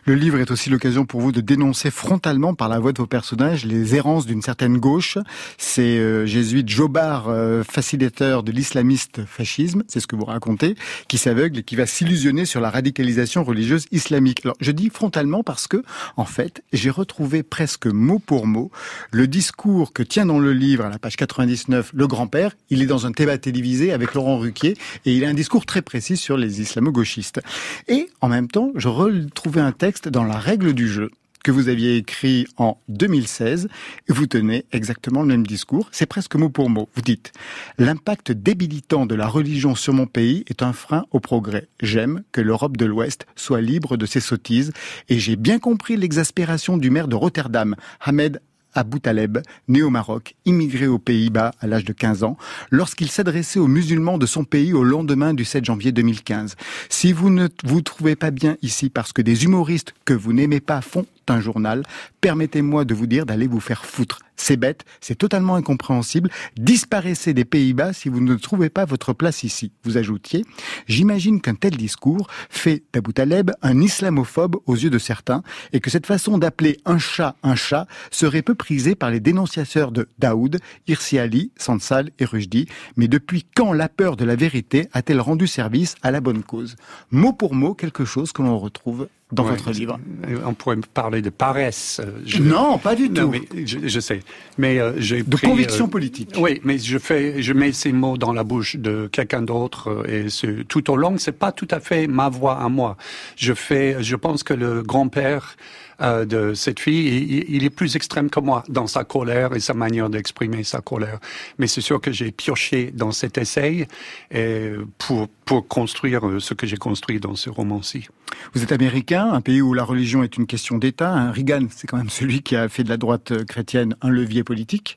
Le 0.04 0.14
livre 0.14 0.38
est 0.38 0.50
aussi 0.50 0.70
l'occasion 0.70 1.06
pour 1.06 1.20
vous 1.20 1.32
de 1.32 1.40
dénoncer 1.40 1.90
frontalement 1.90 2.54
par 2.54 2.68
la 2.68 2.78
voix 2.78 2.92
de 2.92 2.98
vos 2.98 3.06
personnages 3.06 3.64
les 3.64 3.94
errances 3.94 4.26
d'une 4.26 4.42
certaine 4.42 4.78
gauche. 4.78 5.18
C'est 5.58 5.98
euh, 5.98 6.26
jésuite 6.26 6.68
Jobard, 6.68 7.28
euh, 7.28 7.62
facilitateur 7.62 8.42
de 8.42 8.52
l'islamiste 8.52 9.24
fascisme, 9.24 9.82
c'est 9.88 10.00
ce 10.00 10.06
que 10.06 10.16
vous 10.16 10.24
racontez, 10.24 10.74
qui 11.08 11.18
s'aveugle 11.18 11.58
et 11.58 11.62
qui 11.62 11.76
va 11.76 11.86
s'illusionner 11.86 12.44
sur 12.44 12.60
la 12.60 12.70
radicalisation 12.70 13.44
religieuse 13.44 13.86
islamique. 13.92 14.40
Alors 14.44 14.56
je 14.60 14.72
dis 14.72 14.90
frontalement 14.90 15.42
parce 15.42 15.66
que, 15.66 15.82
en 16.16 16.24
fait, 16.24 16.62
j'ai 16.72 16.90
retrouvé 16.90 17.42
presque 17.42 17.86
mot 17.86 18.18
pour 18.18 18.46
mot 18.46 18.70
le 19.10 19.26
discours 19.26 19.92
que 19.92 20.02
tient 20.02 20.26
dans 20.26 20.38
le 20.38 20.52
livre, 20.52 20.84
à 20.84 20.88
la 20.88 20.98
page 20.98 21.16
99, 21.16 21.90
le 21.94 22.06
grand-père. 22.06 22.52
Il 22.70 22.82
est 22.82 22.86
dans 22.86 23.06
un 23.06 23.10
débat 23.10 23.38
télévisé 23.38 23.92
avec 23.92 24.14
Laurent 24.14 24.38
Ruquier 24.38 24.76
et 25.04 25.14
il 25.14 25.24
a 25.24 25.28
un 25.28 25.34
discours 25.34 25.66
très 25.66 25.82
précis 25.82 26.16
sur 26.16 26.36
les 26.36 26.60
islamo-gauchistes. 26.60 27.40
Et 27.88 28.08
en 28.20 28.28
même 28.28 28.48
temps, 28.48 28.72
je 28.76 28.88
retrouvais 28.88 29.60
un 29.64 29.72
texte 29.72 30.08
dans 30.08 30.24
la 30.24 30.38
règle 30.38 30.72
du 30.74 30.88
jeu 30.88 31.10
que 31.44 31.50
vous 31.50 31.68
aviez 31.68 31.96
écrit 31.96 32.46
en 32.56 32.78
2016, 32.88 33.68
et 34.08 34.12
vous 34.12 34.26
tenez 34.26 34.64
exactement 34.72 35.20
le 35.20 35.28
même 35.28 35.46
discours, 35.46 35.88
c'est 35.92 36.06
presque 36.06 36.36
mot 36.36 36.48
pour 36.48 36.70
mot. 36.70 36.88
Vous 36.94 37.02
dites, 37.02 37.32
l'impact 37.78 38.32
débilitant 38.32 39.04
de 39.04 39.14
la 39.14 39.28
religion 39.28 39.74
sur 39.74 39.92
mon 39.92 40.06
pays 40.06 40.44
est 40.48 40.62
un 40.62 40.72
frein 40.72 41.04
au 41.10 41.20
progrès. 41.20 41.68
J'aime 41.80 42.22
que 42.32 42.40
l'Europe 42.40 42.78
de 42.78 42.86
l'Ouest 42.86 43.26
soit 43.36 43.60
libre 43.60 43.98
de 43.98 44.06
ses 44.06 44.20
sottises, 44.20 44.72
et 45.10 45.18
j'ai 45.18 45.36
bien 45.36 45.58
compris 45.58 45.98
l'exaspération 45.98 46.78
du 46.78 46.88
maire 46.88 47.08
de 47.08 47.14
Rotterdam, 47.14 47.76
Ahmed 48.00 48.40
Abou 48.74 48.98
Taleb, 48.98 49.38
né 49.68 49.82
au 49.82 49.90
Maroc, 49.90 50.34
immigré 50.44 50.86
aux 50.86 50.98
Pays-Bas 50.98 51.52
à 51.60 51.66
l'âge 51.66 51.84
de 51.84 51.92
15 51.92 52.24
ans, 52.24 52.36
lorsqu'il 52.70 53.10
s'adressait 53.10 53.58
aux 53.58 53.66
musulmans 53.66 54.18
de 54.18 54.26
son 54.26 54.44
pays 54.44 54.72
au 54.72 54.84
lendemain 54.84 55.34
du 55.34 55.44
7 55.44 55.64
janvier 55.64 55.92
2015. 55.92 56.56
Si 56.88 57.12
vous 57.12 57.30
ne 57.30 57.48
vous 57.64 57.82
trouvez 57.82 58.16
pas 58.16 58.30
bien 58.30 58.56
ici 58.62 58.90
parce 58.90 59.12
que 59.12 59.22
des 59.22 59.44
humoristes 59.44 59.94
que 60.04 60.14
vous 60.14 60.32
n'aimez 60.32 60.60
pas 60.60 60.80
font 60.80 61.06
un 61.28 61.40
journal, 61.40 61.82
permettez-moi 62.20 62.84
de 62.84 62.94
vous 62.94 63.06
dire 63.06 63.26
d'aller 63.26 63.46
vous 63.46 63.60
faire 63.60 63.84
foutre. 63.84 64.20
C'est 64.36 64.56
bête, 64.56 64.84
c'est 65.00 65.14
totalement 65.14 65.54
incompréhensible. 65.54 66.30
Disparaissez 66.56 67.34
des 67.34 67.44
Pays-Bas 67.44 67.92
si 67.92 68.08
vous 68.08 68.20
ne 68.20 68.34
trouvez 68.34 68.68
pas 68.68 68.84
votre 68.84 69.12
place 69.12 69.44
ici. 69.44 69.72
Vous 69.84 69.96
ajoutiez, 69.96 70.44
j'imagine 70.88 71.40
qu'un 71.40 71.54
tel 71.54 71.76
discours 71.76 72.26
fait 72.50 72.82
d'Abou 72.92 73.12
Taleb 73.12 73.52
un 73.62 73.80
islamophobe 73.80 74.56
aux 74.66 74.74
yeux 74.74 74.90
de 74.90 74.98
certains 74.98 75.42
et 75.72 75.80
que 75.80 75.90
cette 75.90 76.06
façon 76.06 76.36
d'appeler 76.38 76.78
un 76.84 76.98
chat 76.98 77.36
un 77.42 77.54
chat 77.54 77.86
serait 78.10 78.42
peu 78.42 78.54
prisée 78.54 78.94
par 78.94 79.10
les 79.10 79.20
dénonciateurs 79.20 79.92
de 79.92 80.08
Daoud, 80.18 80.58
Irsi 80.88 81.18
Ali, 81.18 81.52
Sansal 81.56 82.10
et 82.18 82.24
Rushdie. 82.24 82.66
Mais 82.96 83.08
depuis 83.08 83.46
quand 83.54 83.72
la 83.72 83.88
peur 83.88 84.16
de 84.16 84.24
la 84.24 84.36
vérité 84.36 84.88
a-t-elle 84.92 85.20
rendu 85.20 85.46
service 85.46 85.94
à 86.02 86.10
la 86.10 86.20
bonne 86.20 86.42
cause? 86.42 86.76
Mot 87.10 87.32
pour 87.32 87.54
mot, 87.54 87.74
quelque 87.74 88.04
chose 88.04 88.32
que 88.32 88.42
l'on 88.42 88.58
retrouve 88.58 89.08
dans 89.34 89.44
votre 89.44 89.70
livre. 89.70 89.98
On 90.46 90.54
pourrait 90.54 90.76
parler 90.92 91.22
de 91.22 91.30
paresse. 91.30 92.00
Je... 92.24 92.38
Non, 92.38 92.78
pas 92.78 92.94
du 92.94 93.10
tout. 93.10 93.28
Mais 93.28 93.66
je, 93.66 94.00
sais. 94.00 94.20
Mais 94.58 94.78
euh, 94.78 94.92
j'ai 94.98 95.22
de 95.22 95.36
conviction 95.36 95.86
euh, 95.86 95.88
politique. 95.88 96.34
Oui, 96.38 96.60
mais 96.64 96.78
je 96.78 96.98
fais, 96.98 97.42
je 97.42 97.52
mets 97.52 97.72
ces 97.72 97.92
mots 97.92 98.16
dans 98.16 98.32
la 98.32 98.44
bouche 98.44 98.76
de 98.76 99.08
quelqu'un 99.10 99.42
d'autre 99.42 99.90
euh, 100.08 100.26
et 100.26 100.64
tout 100.64 100.90
au 100.90 100.96
long, 100.96 101.18
c'est 101.18 101.38
pas 101.38 101.52
tout 101.52 101.68
à 101.70 101.80
fait 101.80 102.06
ma 102.06 102.28
voix 102.28 102.60
à 102.60 102.68
moi. 102.68 102.96
Je 103.36 103.52
fais, 103.52 104.02
je 104.02 104.16
pense 104.16 104.42
que 104.42 104.54
le 104.54 104.82
grand-père 104.82 105.56
euh, 106.00 106.24
de 106.24 106.54
cette 106.54 106.80
fille, 106.80 107.44
il, 107.48 107.64
est 107.64 107.70
plus 107.70 107.96
extrême 107.96 108.30
que 108.30 108.40
moi 108.40 108.64
dans 108.68 108.86
sa 108.86 109.04
colère 109.04 109.54
et 109.54 109.60
sa 109.60 109.74
manière 109.74 110.10
d'exprimer 110.10 110.64
sa 110.64 110.80
colère. 110.80 111.18
Mais 111.58 111.66
c'est 111.66 111.80
sûr 111.80 112.00
que 112.00 112.12
j'ai 112.12 112.32
pioché 112.32 112.90
dans 112.92 113.12
cet 113.12 113.38
essai 113.38 113.86
et 114.30 114.72
pour, 114.98 115.28
pour 115.44 115.68
construire 115.68 116.22
ce 116.38 116.54
que 116.54 116.66
j'ai 116.66 116.76
construit 116.76 117.20
dans 117.20 117.36
ce 117.36 117.50
roman-ci. 117.50 118.08
Vous 118.54 118.62
êtes 118.62 118.72
américain, 118.72 119.30
un 119.32 119.40
pays 119.40 119.62
où 119.62 119.74
la 119.74 119.84
religion 119.84 120.22
est 120.22 120.36
une 120.36 120.46
question 120.46 120.78
d'État. 120.78 121.12
Hein. 121.12 121.30
Reagan, 121.30 121.66
c'est 121.70 121.86
quand 121.86 121.96
même 121.96 122.10
celui 122.10 122.42
qui 122.42 122.56
a 122.56 122.68
fait 122.68 122.84
de 122.84 122.88
la 122.88 122.96
droite 122.96 123.32
euh, 123.32 123.44
chrétienne 123.44 123.96
un 124.02 124.10
levier 124.10 124.44
politique. 124.44 124.96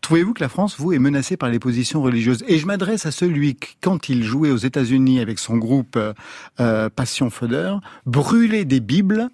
Trouvez-vous 0.00 0.34
que 0.34 0.42
la 0.42 0.48
France, 0.48 0.76
vous, 0.78 0.92
est 0.92 0.98
menacée 0.98 1.36
par 1.36 1.48
les 1.48 1.58
positions 1.58 2.02
religieuses? 2.02 2.44
Et 2.48 2.58
je 2.58 2.66
m'adresse 2.66 3.06
à 3.06 3.10
celui 3.10 3.54
qui, 3.54 3.76
quand 3.80 4.08
il 4.08 4.24
jouait 4.24 4.50
aux 4.50 4.56
États-Unis 4.56 5.20
avec 5.20 5.38
son 5.38 5.56
groupe 5.56 5.96
euh, 5.96 6.12
euh 6.60 6.88
Passion 6.88 7.30
Fodder, 7.30 7.74
brûlait 8.06 8.64
des 8.64 8.80
Bibles 8.80 9.30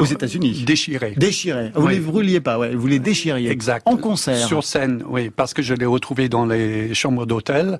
aux 0.00 0.04
États-Unis. 0.04 0.64
Déchiré. 0.66 1.14
Déchiré. 1.16 1.70
Vous 1.74 1.88
ne 1.88 1.92
les 1.92 2.00
brûliez 2.00 2.40
pas, 2.40 2.58
ouais. 2.58 2.74
Vous 2.74 2.86
les 2.86 2.98
déchiriez. 2.98 3.50
Exact. 3.50 3.82
En 3.86 3.96
concert. 3.96 4.46
Sur 4.46 4.64
scène, 4.64 5.04
oui, 5.08 5.30
parce 5.30 5.54
que 5.54 5.62
je 5.62 5.74
l'ai 5.74 5.86
retrouvé 5.86 6.28
dans 6.28 6.46
les 6.46 6.94
chambres 6.94 7.26
d'hôtel 7.26 7.78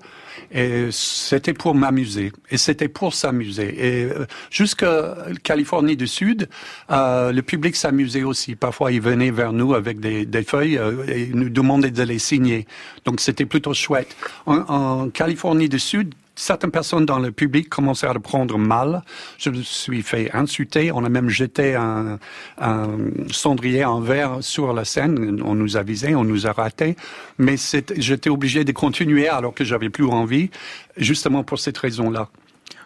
et 0.51 0.89
c'était 0.91 1.55
pour 1.55 1.75
m'amuser 1.75 2.33
et 2.51 2.57
c'était 2.57 2.89
pour 2.89 3.15
s'amuser. 3.15 3.75
Et 3.79 4.05
euh, 4.05 4.27
jusqu'à 4.51 5.17
Californie 5.43 5.97
du 5.97 6.07
Sud, 6.07 6.49
euh, 6.91 7.33
le 7.33 7.43
public 7.43 7.77
s'amusait 7.77 8.23
aussi. 8.23 8.55
Parfois, 8.55 8.93
ils 8.93 9.01
venaient 9.01 9.31
vers 9.31 9.53
nous 9.53 9.75
avec 9.75 10.01
des, 10.01 10.27
des 10.27 10.43
feuilles 10.43 10.79
euh, 10.79 11.05
et 11.09 11.31
nous 11.33 11.49
demandaient 11.49 11.91
de 11.91 12.03
les 12.03 12.19
signer. 12.19 12.67
Donc, 13.05 13.21
c'était 13.21 13.47
plutôt 13.47 13.75
chouette. 13.75 14.15
En, 14.47 14.57
en 14.69 15.11
Californie 15.11 15.69
du 15.69 15.79
Sud, 15.79 16.15
certaines 16.35 16.71
personnes 16.71 17.07
dans 17.07 17.19
le 17.19 17.33
public 17.33 17.69
commençaient 17.69 18.07
à 18.07 18.13
le 18.13 18.21
prendre 18.21 18.59
mal. 18.59 19.03
Je 19.39 19.51
me 19.51 19.63
suis 19.63 20.03
fait 20.03 20.31
insulter. 20.35 20.93
On 20.93 21.05
a 21.05 21.09
même 21.09 21.29
jeté 21.29 21.75
un, 21.75 22.19
un 22.59 22.89
cendrier 23.31 23.85
en 23.85 24.01
verre 24.01 24.39
sur 24.41 24.73
la 24.73 24.85
scène. 24.85 25.41
On 25.45 25.55
nous 25.55 25.77
a 25.77 25.83
visé, 25.83 26.15
on 26.15 26.25
nous 26.25 26.47
a 26.47 26.53
raté. 26.53 26.97
Mais 27.39 27.57
j'étais 27.97 28.31
obligé 28.31 28.65
de 28.65 28.73
continuer 28.73 29.29
alors 29.29 29.55
que 29.55 29.65
j'avais 29.65 29.91
plus 29.91 30.07
envie, 30.07 30.51
justement 30.97 31.45
pour 31.45 31.59
cette 31.59 31.79
raison-là. 31.79 32.29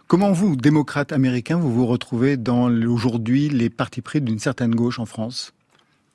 Comment 0.08 0.30
vous, 0.30 0.54
démocrate 0.54 1.10
américain, 1.10 1.56
vous 1.56 1.72
vous 1.72 1.86
retrouvez 1.86 2.36
dans 2.36 2.70
aujourd'hui 2.70 3.48
les 3.48 3.70
partis 3.70 4.02
pris 4.02 4.20
d'une 4.20 4.38
certaine 4.38 4.72
gauche 4.72 5.00
en 5.00 5.06
France? 5.06 5.52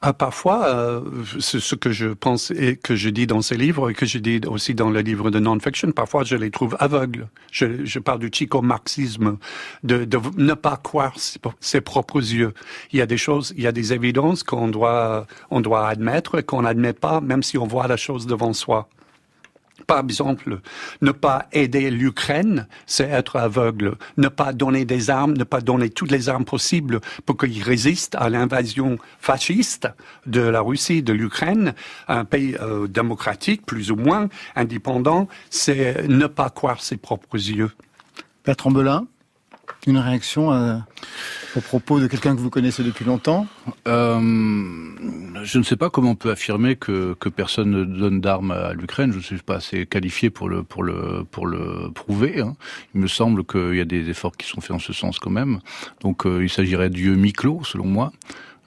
Ah, 0.03 0.13
parfois, 0.13 0.65
euh, 0.65 1.01
ce 1.39 1.75
que 1.75 1.91
je 1.91 2.07
pense 2.07 2.49
et 2.49 2.75
que 2.75 2.95
je 2.95 3.09
dis 3.09 3.27
dans 3.27 3.43
ces 3.43 3.55
livres 3.55 3.91
et 3.91 3.93
que 3.93 4.07
je 4.07 4.17
dis 4.17 4.41
aussi 4.47 4.73
dans 4.73 4.89
le 4.89 4.99
livre 5.01 5.29
de 5.29 5.37
non-fiction, 5.39 5.91
parfois 5.91 6.23
je 6.23 6.35
les 6.35 6.49
trouve 6.49 6.75
aveugles. 6.79 7.27
Je, 7.51 7.85
je 7.85 7.99
parle 7.99 8.17
du 8.17 8.31
chico-marxisme, 8.33 9.37
de, 9.83 10.05
de, 10.05 10.19
ne 10.37 10.55
pas 10.55 10.77
croire 10.77 11.13
ses 11.59 11.81
propres 11.81 12.19
yeux. 12.19 12.55
Il 12.91 12.97
y 12.97 13.01
a 13.01 13.05
des 13.05 13.17
choses, 13.17 13.53
il 13.55 13.63
y 13.63 13.67
a 13.67 13.71
des 13.71 13.93
évidences 13.93 14.41
qu'on 14.41 14.69
doit, 14.69 15.27
on 15.51 15.61
doit 15.61 15.87
admettre 15.87 16.39
et 16.39 16.43
qu'on 16.43 16.63
n'admet 16.63 16.93
pas, 16.93 17.21
même 17.21 17.43
si 17.43 17.59
on 17.59 17.67
voit 17.67 17.87
la 17.87 17.97
chose 17.97 18.25
devant 18.25 18.53
soi. 18.53 18.89
Par 19.87 19.99
exemple, 19.99 20.59
ne 21.01 21.11
pas 21.11 21.47
aider 21.51 21.89
l'Ukraine, 21.91 22.67
c'est 22.85 23.09
être 23.09 23.37
aveugle. 23.37 23.95
Ne 24.17 24.27
pas 24.27 24.53
donner 24.53 24.85
des 24.85 25.09
armes, 25.09 25.33
ne 25.33 25.43
pas 25.43 25.61
donner 25.61 25.89
toutes 25.89 26.11
les 26.11 26.29
armes 26.29 26.45
possibles 26.45 27.01
pour 27.25 27.37
qu'ils 27.37 27.63
résistent 27.63 28.15
à 28.15 28.29
l'invasion 28.29 28.97
fasciste 29.19 29.87
de 30.25 30.41
la 30.41 30.61
Russie, 30.61 31.03
de 31.03 31.13
l'Ukraine, 31.13 31.73
un 32.07 32.25
pays 32.25 32.55
euh, 32.61 32.87
démocratique, 32.87 33.65
plus 33.65 33.91
ou 33.91 33.95
moins 33.95 34.29
indépendant, 34.55 35.27
c'est 35.49 36.07
ne 36.07 36.27
pas 36.27 36.49
croire 36.49 36.81
ses 36.81 36.97
propres 36.97 37.35
yeux. 37.35 37.71
Une 39.87 39.97
réaction 39.97 40.51
à, 40.51 40.85
au 41.55 41.61
propos 41.61 41.99
de 41.99 42.07
quelqu'un 42.07 42.35
que 42.35 42.41
vous 42.41 42.49
connaissez 42.49 42.83
depuis 42.83 43.05
longtemps 43.05 43.47
euh, 43.87 44.19
Je 45.43 45.57
ne 45.57 45.63
sais 45.63 45.75
pas 45.75 45.89
comment 45.89 46.11
on 46.11 46.15
peut 46.15 46.31
affirmer 46.31 46.75
que, 46.75 47.15
personne 47.35 47.71
ne 47.71 47.83
donne 47.83 48.21
d'armes 48.21 48.51
à 48.51 48.73
l'Ukraine. 48.73 49.11
Je 49.11 49.17
ne 49.17 49.23
suis 49.23 49.37
pas 49.37 49.55
assez 49.55 49.85
qualifié 49.85 50.29
pour 50.29 50.49
le 50.49 50.63
prouver. 51.93 52.41
Hein. 52.41 52.55
Il 52.93 53.01
me 53.01 53.07
semble 53.07 53.43
qu'il 53.43 53.75
y 53.75 53.81
a 53.81 53.85
des 53.85 54.09
efforts 54.09 54.35
qui 54.37 54.47
sont 54.47 54.61
faits 54.61 54.71
en 54.71 54.79
ce 54.79 54.93
sens 54.93 55.19
quand 55.19 55.29
même. 55.29 55.59
Donc 56.01 56.25
euh, 56.25 56.43
il 56.43 56.49
s'agirait 56.49 56.89
d'yeux 56.89 57.15
mi-clos, 57.15 57.61
selon 57.63 57.85
moi. 57.85 58.11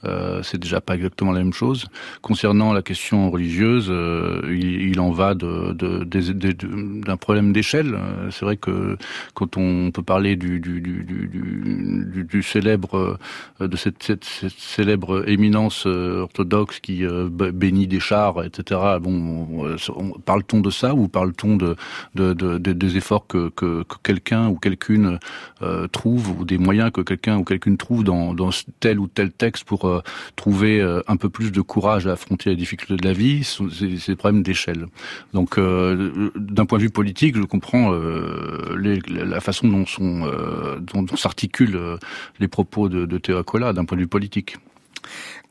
Euh, 0.04 0.42
c'est 0.42 0.58
déjà 0.58 0.80
pas 0.80 0.94
exactement 0.94 1.32
la 1.32 1.40
même 1.40 1.52
chose. 1.52 1.86
Concernant 2.22 2.72
la 2.72 2.82
question 2.82 3.30
religieuse, 3.30 3.86
euh, 3.90 4.42
il, 4.50 5.00
en 5.00 5.10
va 5.10 5.34
de, 5.34 5.72
d'un 5.72 7.16
problème 7.16 7.52
d'échelle. 7.52 7.94
Euh, 7.94 8.30
c'est 8.30 8.44
vrai 8.44 8.56
que 8.56 8.96
quand 9.34 9.56
on 9.56 9.90
peut 9.90 10.02
parler 10.02 10.36
du, 10.36 10.60
du, 10.60 10.80
du, 10.80 12.42
célèbre, 12.42 13.18
de 13.60 13.76
cette, 13.76 14.24
célèbre 14.56 15.28
éminence 15.28 15.86
orthodoxe 15.86 16.80
qui 16.80 17.04
bénit 17.30 17.86
des 17.86 18.00
chars, 18.00 18.44
etc. 18.44 18.80
Bon, 19.00 19.76
parle-t-on 20.24 20.60
de 20.60 20.70
ça 20.70 20.94
ou 20.94 21.08
parle-t-on 21.08 21.56
de, 21.56 21.76
des 22.14 22.96
efforts 22.96 23.26
que, 23.26 23.48
que, 23.50 23.84
quelqu'un 24.02 24.48
ou 24.48 24.56
quelqu'une 24.56 25.18
trouve 25.92 26.40
ou 26.40 26.44
des 26.44 26.58
moyens 26.58 26.90
que 26.92 27.00
quelqu'un 27.00 27.38
ou 27.38 27.44
quelqu'une 27.44 27.76
trouve 27.76 28.04
dans, 28.04 28.34
dans 28.34 28.50
tel 28.80 28.98
ou 28.98 29.06
tel 29.06 29.32
texte 29.32 29.64
pour 29.64 29.93
euh, 29.94 30.00
trouver 30.36 30.80
euh, 30.80 31.00
un 31.06 31.16
peu 31.16 31.28
plus 31.28 31.52
de 31.52 31.60
courage 31.60 32.06
à 32.06 32.12
affronter 32.12 32.50
les 32.50 32.56
difficultés 32.56 32.96
de 32.96 33.06
la 33.06 33.12
vie, 33.12 33.44
c'est 33.44 34.10
des 34.10 34.16
problèmes 34.16 34.42
d'échelle. 34.42 34.86
Donc, 35.32 35.58
euh, 35.58 36.30
d'un 36.36 36.66
point 36.66 36.78
de 36.78 36.84
vue 36.84 36.90
politique, 36.90 37.36
je 37.36 37.42
comprends 37.42 37.92
la 37.92 39.40
façon 39.40 39.68
dont 39.68 39.86
sont 39.86 40.30
dont, 40.80 41.16
s'articulent 41.16 41.98
les 42.40 42.48
propos 42.48 42.88
de, 42.88 43.06
de 43.06 43.18
Théo 43.18 43.42
d'un 43.42 43.84
point 43.84 43.96
de 43.96 44.02
vue 44.02 44.08
politique. 44.08 44.56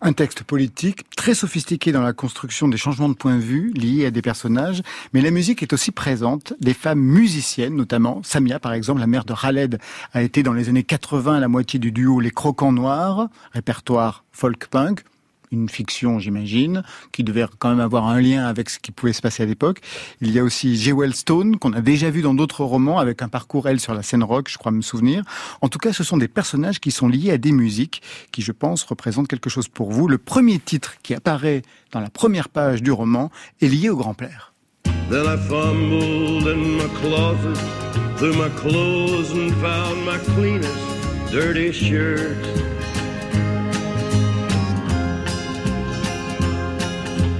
Un 0.05 0.11
texte 0.11 0.43
politique 0.43 1.09
très 1.15 1.33
sophistiqué 1.33 1.93
dans 1.93 2.01
la 2.01 2.11
construction 2.11 2.67
des 2.67 2.75
changements 2.75 3.07
de 3.07 3.13
point 3.13 3.37
de 3.37 3.41
vue 3.41 3.71
liés 3.71 4.05
à 4.05 4.11
des 4.11 4.21
personnages, 4.21 4.81
mais 5.13 5.21
la 5.21 5.31
musique 5.31 5.63
est 5.63 5.71
aussi 5.71 5.91
présente. 5.91 6.51
Des 6.59 6.73
femmes 6.73 6.99
musiciennes, 6.99 7.77
notamment 7.77 8.21
Samia, 8.21 8.59
par 8.59 8.73
exemple, 8.73 8.99
la 8.99 9.07
mère 9.07 9.23
de 9.23 9.33
Khaled, 9.33 9.79
a 10.11 10.21
été 10.21 10.43
dans 10.43 10.51
les 10.51 10.67
années 10.67 10.83
80 10.83 11.39
la 11.39 11.47
moitié 11.47 11.79
du 11.79 11.93
duo 11.93 12.19
Les 12.19 12.31
Croquants 12.31 12.73
Noirs, 12.73 13.29
répertoire 13.53 14.25
folk 14.33 14.67
punk 14.67 15.05
une 15.53 15.69
fiction, 15.69 16.19
j'imagine, 16.19 16.83
qui 17.11 17.23
devait 17.23 17.45
quand 17.59 17.69
même 17.69 17.79
avoir 17.79 18.07
un 18.07 18.19
lien 18.19 18.45
avec 18.45 18.69
ce 18.69 18.79
qui 18.79 18.91
pouvait 18.91 19.13
se 19.13 19.21
passer 19.21 19.43
à 19.43 19.45
l'époque. 19.45 19.81
Il 20.21 20.31
y 20.31 20.39
a 20.39 20.43
aussi 20.43 20.75
Jewel 20.75 21.13
Stone, 21.13 21.57
qu'on 21.57 21.73
a 21.73 21.81
déjà 21.81 22.09
vu 22.09 22.21
dans 22.21 22.33
d'autres 22.33 22.63
romans, 22.63 22.99
avec 22.99 23.21
un 23.21 23.29
parcours, 23.29 23.67
elle, 23.67 23.79
sur 23.79 23.93
la 23.93 24.03
scène 24.03 24.23
rock, 24.23 24.49
je 24.49 24.57
crois 24.57 24.71
me 24.71 24.81
souvenir. 24.81 25.23
En 25.61 25.69
tout 25.69 25.79
cas, 25.79 25.93
ce 25.93 26.03
sont 26.03 26.17
des 26.17 26.27
personnages 26.27 26.79
qui 26.79 26.91
sont 26.91 27.07
liés 27.07 27.31
à 27.31 27.37
des 27.37 27.51
musiques, 27.51 28.01
qui, 28.31 28.41
je 28.41 28.51
pense, 28.51 28.83
représentent 28.83 29.27
quelque 29.27 29.49
chose 29.49 29.67
pour 29.67 29.91
vous. 29.91 30.07
Le 30.07 30.17
premier 30.17 30.59
titre 30.59 30.95
qui 31.03 31.13
apparaît 31.13 31.61
dans 31.91 31.99
la 31.99 32.09
première 32.09 32.49
page 32.49 32.81
du 32.81 32.91
roman 32.91 33.31
est 33.61 33.67
lié 33.67 33.89
au 33.89 33.97
grand-père. 33.97 34.53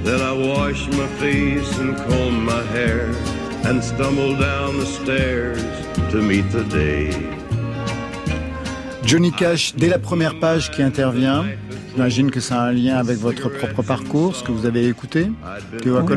Then 0.04 0.20
I 0.20 0.32
washed 0.32 0.92
my 0.92 1.06
face 1.18 1.78
and 1.78 1.96
combed 1.96 2.44
my 2.44 2.62
hair 2.74 3.08
and 3.64 3.82
stumbled 3.82 4.38
down 4.38 4.78
the 4.78 4.84
stairs 4.84 5.62
to 6.10 6.20
meet 6.20 6.44
the 6.50 6.62
day. 6.64 7.10
Johnny 9.02 9.32
Cash, 9.32 9.74
dès 9.74 9.88
la 9.88 9.98
première 9.98 10.38
page 10.38 10.70
qui 10.70 10.82
intervient, 10.82 11.46
j'imagine 11.94 12.30
que 12.30 12.40
ça 12.40 12.60
a 12.60 12.66
un 12.66 12.72
lien 12.72 12.96
avec 12.96 13.16
votre 13.16 13.48
propre 13.48 13.82
parcours, 13.82 14.36
ce 14.36 14.42
que 14.42 14.52
vous 14.52 14.66
avez 14.66 14.88
écouté. 14.88 15.30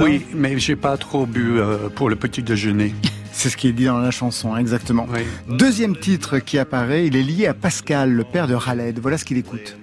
Oui, 0.02 0.26
mais 0.36 0.60
j'ai 0.60 0.76
pas 0.76 0.98
trop 0.98 1.26
bu 1.26 1.58
euh, 1.58 1.88
pour 1.88 2.10
le 2.10 2.18
petit 2.18 2.44
déjeuner. 2.44 2.94
C'est 3.32 3.48
ce 3.48 3.56
qui 3.56 3.70
est 3.70 3.74
dit 3.74 3.86
dans 3.86 4.00
la 4.00 4.12
chanson, 4.12 4.58
exactement. 4.58 5.08
Deuxième 5.48 5.96
titre 5.96 6.40
qui 6.40 6.58
apparaît, 6.58 7.08
il 7.08 7.16
est 7.16 7.24
lié 7.24 7.48
à 7.48 7.54
Pascal, 7.54 8.12
le 8.12 8.26
père 8.26 8.48
de 8.48 8.58
Khaled. 8.58 9.00
Voilà 9.00 9.18
ce 9.18 9.24
qu'il 9.24 9.38
écoute. 9.38 9.78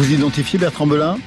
Vous 0.00 0.14
identifiez 0.14 0.58
Bertrand 0.58 0.86
Belin? 0.86 1.18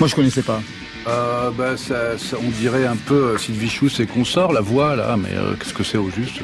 Moi, 0.00 0.08
je 0.08 0.14
connaissais 0.14 0.40
pas. 0.40 0.62
Euh, 1.06 1.50
bah, 1.50 1.76
ça, 1.76 2.16
on 2.42 2.48
dirait 2.58 2.86
un 2.86 2.96
peu 2.96 3.14
euh, 3.34 3.38
Sylvie 3.38 3.68
Chous 3.68 4.00
et 4.00 4.06
consorts, 4.06 4.54
la 4.54 4.62
voix 4.62 4.96
là, 4.96 5.18
mais 5.18 5.36
euh, 5.36 5.52
qu'est-ce 5.56 5.74
que 5.74 5.84
c'est 5.84 5.98
au 5.98 6.08
juste 6.08 6.36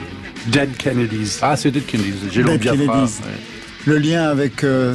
Dead 0.49 0.77
Kennedys. 0.77 1.39
Ah, 1.41 1.57
c'est 1.57 1.71
Dead 1.71 1.87
Kennedys. 1.87 2.29
J'ai 2.31 2.43
Dead 2.43 2.61
Kennedys. 2.61 3.21
Le 3.87 3.97
lien 3.97 4.25
avec 4.25 4.63
euh, 4.63 4.95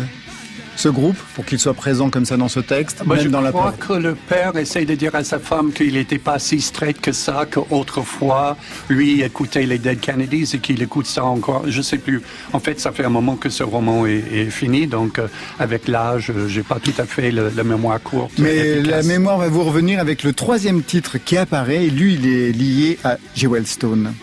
ce 0.75 0.89
groupe 0.89 1.17
pour 1.33 1.45
qu'il 1.45 1.59
soit 1.59 1.73
présent 1.73 2.09
comme 2.09 2.25
ça 2.25 2.37
dans 2.37 2.47
ce 2.47 2.59
texte 2.59 3.03
bah, 3.05 3.15
Je 3.19 3.29
dans 3.29 3.43
crois 3.51 3.73
que 3.73 3.93
le 3.93 4.15
père 4.15 4.55
essaye 4.57 4.85
de 4.85 4.95
dire 4.95 5.15
à 5.15 5.23
sa 5.23 5.39
femme 5.39 5.71
qu'il 5.71 5.93
n'était 5.93 6.17
pas 6.17 6.39
si 6.39 6.61
straight 6.61 6.99
que 6.99 7.11
ça, 7.11 7.45
qu'autrefois, 7.49 8.57
lui 8.89 9.21
écoutait 9.21 9.65
les 9.65 9.77
Dead 9.77 9.99
Kennedys 9.99 10.51
et 10.53 10.59
qu'il 10.59 10.81
écoute 10.81 11.05
ça 11.05 11.25
encore. 11.25 11.63
Je 11.67 11.81
sais 11.81 11.97
plus. 11.97 12.21
En 12.53 12.59
fait, 12.59 12.79
ça 12.79 12.91
fait 12.91 13.05
un 13.05 13.09
moment 13.09 13.35
que 13.35 13.49
ce 13.49 13.63
roman 13.63 14.05
est, 14.05 14.49
fini, 14.49 14.87
donc 14.87 15.17
euh, 15.17 15.27
avec 15.59 15.87
l'âge, 15.87 16.31
j'ai 16.47 16.63
pas 16.63 16.79
tout 16.79 16.93
à 16.97 17.05
fait 17.05 17.31
la 17.31 17.63
mémoire 17.63 18.01
courte. 18.01 18.33
Mais 18.37 18.81
la 18.81 19.01
mémoire 19.01 19.37
va 19.37 19.47
vous 19.47 19.63
revenir 19.63 19.99
avec 19.99 20.23
le 20.23 20.33
troisième 20.33 20.83
titre 20.83 21.17
qui 21.17 21.37
apparaît. 21.37 21.87
Lui, 21.87 22.15
il 22.15 22.27
est 22.27 22.51
lié 22.51 22.99
à 23.03 23.17
Jewel 23.35 23.65
Stone. 23.65 24.13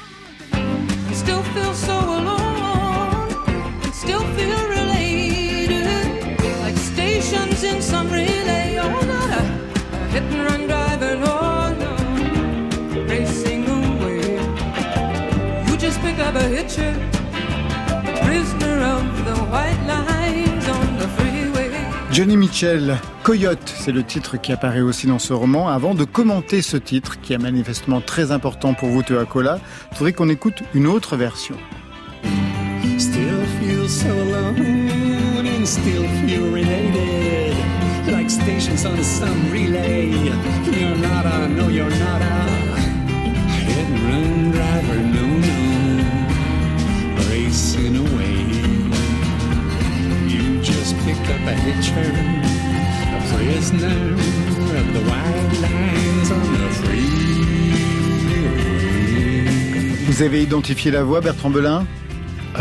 Grab 16.62 16.68
a 16.68 16.68
hitcher, 16.68 16.94
prisoner 18.22 18.82
of 18.82 19.24
the 19.24 19.40
white 19.50 19.86
lines 19.86 20.68
on 20.68 20.98
the 20.98 21.08
freeway. 21.16 21.70
Johnny 22.12 22.36
Mitchell, 22.36 22.98
Coyote, 23.22 23.58
c'est 23.66 23.92
le 23.92 24.04
titre 24.04 24.36
qui 24.36 24.52
apparaît 24.52 24.80
aussi 24.80 25.06
dans 25.06 25.18
ce 25.18 25.32
roman. 25.32 25.68
Avant 25.68 25.94
de 25.94 26.04
commenter 26.04 26.62
ce 26.62 26.76
titre, 26.76 27.20
qui 27.20 27.32
est 27.32 27.38
manifestement 27.38 28.00
très 28.00 28.32
important 28.32 28.74
pour 28.74 28.88
vous, 28.90 29.02
Teoakola, 29.02 29.60
il 29.90 29.96
faudrait 29.96 30.12
qu'on 30.12 30.28
écoute 30.28 30.62
une 30.74 30.86
autre 30.86 31.16
version. 31.16 31.56
Still 32.98 33.44
feel 33.60 33.88
so 33.88 34.08
alone 34.08 35.46
and 35.46 35.66
still 35.66 36.06
feel 36.26 36.52
related. 36.52 37.56
Like 38.06 38.30
stations 38.30 38.84
on 38.84 39.02
some 39.02 39.50
relay. 39.50 40.32
Vous 60.22 60.28
avez 60.28 60.42
identifié 60.44 60.92
la 60.92 61.02
voix, 61.02 61.20
Bertrand 61.20 61.50
Belin 61.50 61.84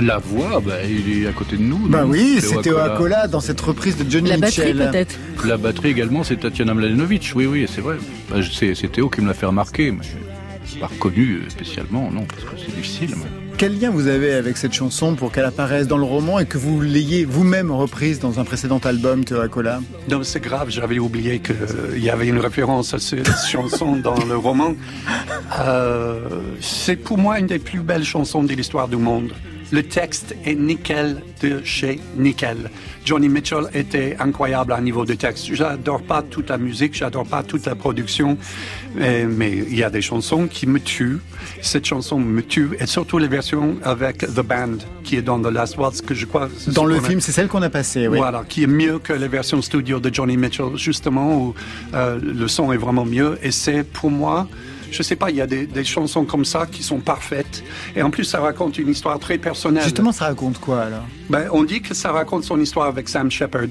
La 0.02 0.18
voix, 0.18 0.60
bah, 0.66 0.78
il 0.84 1.22
est 1.22 1.28
à 1.28 1.32
côté 1.32 1.58
de 1.58 1.62
nous. 1.62 1.78
Bah 1.88 2.06
oui, 2.08 2.40
Théo 2.42 2.54
c'est 2.56 2.62
Théo 2.64 2.78
Acola. 2.80 2.94
Acola 2.96 3.28
dans 3.28 3.40
cette 3.40 3.62
reprise 3.62 3.96
de 3.98 4.10
Johnny 4.10 4.32
La 4.32 4.38
batterie 4.38 4.74
peut-être. 4.74 5.16
La 5.46 5.58
batterie 5.58 5.90
également, 5.90 6.24
c'est 6.24 6.38
Tatiana 6.38 6.74
Mladenovic. 6.74 7.34
Oui, 7.36 7.46
oui, 7.46 7.68
c'est 7.72 7.82
vrai. 7.82 7.98
Bah, 8.32 8.38
c'est 8.52 8.92
Théo 8.92 9.10
qui 9.10 9.22
me 9.22 9.28
l'a 9.28 9.36
fait 9.36 9.46
remarquer, 9.46 9.92
mais 9.92 10.80
pas 10.80 10.88
reconnu 10.88 11.42
spécialement, 11.50 12.10
non, 12.10 12.26
parce 12.26 12.42
que 12.46 12.60
c'est 12.66 12.76
difficile. 12.76 13.12
mais- 13.16 13.41
Quel 13.62 13.80
lien 13.80 13.92
vous 13.92 14.08
avez 14.08 14.34
avec 14.34 14.58
cette 14.58 14.74
chanson 14.74 15.14
pour 15.14 15.32
qu'elle 15.32 15.46
apparaisse 15.46 15.86
dans 15.86 16.00
le 16.00 16.04
roman 16.04 16.40
et 16.40 16.48
que 16.48 16.58
vous 16.58 16.82
l'ayez 16.82 17.26
vous-même 17.26 17.70
reprise 17.70 18.18
dans 18.18 18.40
un 18.40 18.44
précédent 18.44 18.80
album, 18.80 19.24
Théo 19.24 19.40
Acola? 19.40 19.82
Non, 20.10 20.24
c'est 20.24 20.40
grave, 20.40 20.72
j'avais 20.72 20.98
oublié 20.98 21.42
qu'il 21.42 22.04
y 22.04 22.10
avait 22.10 22.26
une 22.26 22.40
référence 22.40 22.96
à 22.96 22.98
cette 22.98 23.30
chanson 23.48 23.98
dans 24.04 24.26
le 24.26 24.36
roman. 24.36 24.74
Euh, 25.60 26.28
c'est 26.60 26.96
pour 26.96 27.20
moi 27.20 27.38
une 27.38 27.46
des 27.46 27.60
plus 27.60 27.82
belles 27.82 28.04
chansons 28.04 28.44
de 28.44 28.52
l'histoire 28.52 28.88
du 28.88 28.98
monde. 28.98 29.32
Le 29.72 29.84
texte 29.84 30.36
est 30.46 30.56
nickel 30.56 31.22
de 31.42 31.62
chez 31.64 32.00
nickel. 32.18 32.70
Johnny 33.06 33.30
Mitchell 33.30 33.66
était 33.74 34.18
incroyable 34.20 34.74
à 34.74 34.78
un 34.78 34.82
niveau 34.82 35.06
de 35.06 35.14
texte. 35.14 35.54
J'adore 35.54 36.02
pas 36.02 36.22
toute 36.22 36.50
la 36.50 36.58
musique, 36.58 36.94
j'adore 36.94 37.26
pas 37.26 37.42
toute 37.42 37.66
la 37.66 37.76
production, 37.76 38.38
mais, 38.96 39.64
il 39.70 39.76
y 39.76 39.84
a 39.84 39.90
des 39.90 40.02
chansons 40.02 40.48
qui 40.48 40.68
me 40.68 40.80
tuent. 40.80 41.20
Cette 41.62 41.86
chanson 41.86 42.20
me 42.20 42.42
tue, 42.42 42.72
et 42.80 42.86
surtout 42.86 43.18
les 43.18 43.30
versions 43.30 43.78
avec 43.84 44.20
The 44.20 44.42
Band, 44.42 44.78
qui 45.04 45.16
est 45.16 45.22
dans 45.22 45.40
The 45.40 45.48
Last 45.48 45.78
Waltz, 45.78 46.02
que 46.02 46.14
je 46.14 46.26
crois... 46.26 46.50
Dans 46.68 46.86
le 46.86 47.00
film, 47.00 47.22
c'est 47.22 47.32
celle 47.32 47.48
qu'on 47.48 47.62
a 47.62 47.70
passée, 47.70 48.08
oui. 48.08 48.18
voilà, 48.18 48.44
qui 48.48 48.64
est 48.64 48.68
mieux 48.68 49.00
que 49.00 49.14
les 49.14 49.28
versions 49.30 49.62
studio 49.62 50.00
de 50.00 50.14
Johnny 50.14 50.38
Mitchell, 50.38 50.76
justement, 50.76 51.38
où 51.38 51.56
euh, 51.94 52.20
le 52.22 52.48
son 52.48 52.72
est 52.74 52.78
vraiment 52.78 53.06
mieux. 53.06 53.40
Et 53.42 53.52
c'est 53.52 53.84
pour 53.84 54.12
moi, 54.12 54.48
je 54.92 55.04
sais 55.04 55.16
pas, 55.16 55.30
il 55.30 55.38
y 55.38 55.42
a 55.42 55.48
des, 55.48 55.66
des 55.66 55.84
chansons 55.84 56.26
comme 56.26 56.46
ça 56.46 56.68
qui 56.68 56.84
sont 56.84 57.00
parfaites. 57.00 57.64
Et 57.96 58.02
en 58.02 58.10
plus, 58.10 58.26
ça 58.26 58.40
raconte 58.40 58.78
une 58.78 58.90
histoire 58.90 59.18
très 59.20 59.38
personnelle. 59.38 59.84
Justement, 59.84 60.12
ça 60.12 60.26
raconte 60.26 60.60
quoi 60.60 60.82
alors? 60.82 61.06
Ben, 61.30 61.48
on 61.52 61.64
dit 61.64 61.82
que 61.82 61.94
ça 61.94 62.12
raconte 62.12 62.44
son 62.44 62.60
histoire 62.60 62.88
avec 62.88 63.10
Sam 63.10 63.32
Shepard. 63.32 63.68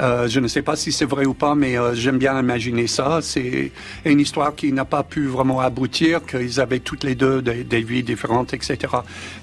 Euh, 0.00 0.28
je 0.28 0.38
ne 0.40 0.46
sais 0.46 0.62
pas 0.62 0.76
si 0.76 0.92
c'est 0.92 1.04
vrai 1.04 1.26
ou 1.26 1.34
pas, 1.34 1.54
mais 1.54 1.76
euh, 1.78 1.94
j'aime 1.94 2.18
bien 2.18 2.38
imaginer 2.38 2.86
ça. 2.86 3.18
C'est 3.20 3.72
une 4.04 4.20
histoire 4.20 4.54
qui 4.54 4.72
n'a 4.72 4.84
pas 4.84 5.02
pu 5.02 5.26
vraiment 5.26 5.60
aboutir, 5.60 6.24
qu'ils 6.24 6.60
avaient 6.60 6.78
toutes 6.78 7.04
les 7.04 7.14
deux 7.14 7.42
des, 7.42 7.82
vies 7.82 8.02
différentes, 8.02 8.54
etc. 8.54 8.78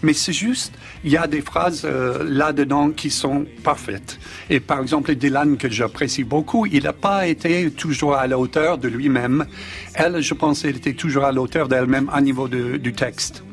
Mais 0.01 0.13
c'est 0.13 0.33
juste, 0.33 0.73
il 1.03 1.11
y 1.11 1.17
a 1.17 1.27
des 1.27 1.41
phrases 1.41 1.81
euh, 1.85 2.23
là-dedans 2.27 2.91
qui 2.91 3.09
sont 3.09 3.45
parfaites. 3.63 4.17
Et 4.49 4.59
par 4.59 4.79
exemple, 4.81 5.13
Dylan, 5.15 5.57
que 5.57 5.69
j'apprécie 5.69 6.23
beaucoup, 6.23 6.65
il 6.65 6.83
n'a 6.83 6.93
pas 6.93 7.27
été 7.27 7.69
toujours 7.71 8.15
à 8.15 8.27
la 8.27 8.39
hauteur 8.39 8.77
de 8.77 8.87
lui-même. 8.87 9.45
Elle, 9.93 10.21
je 10.21 10.33
pense, 10.33 10.63
elle 10.63 10.77
était 10.77 10.93
toujours 10.93 11.25
à 11.25 11.31
la 11.31 11.41
hauteur 11.41 11.67
d'elle-même 11.67 12.09
à 12.13 12.21
niveau 12.21 12.47
de- 12.47 12.77
du 12.77 12.93
texte. 12.93 13.43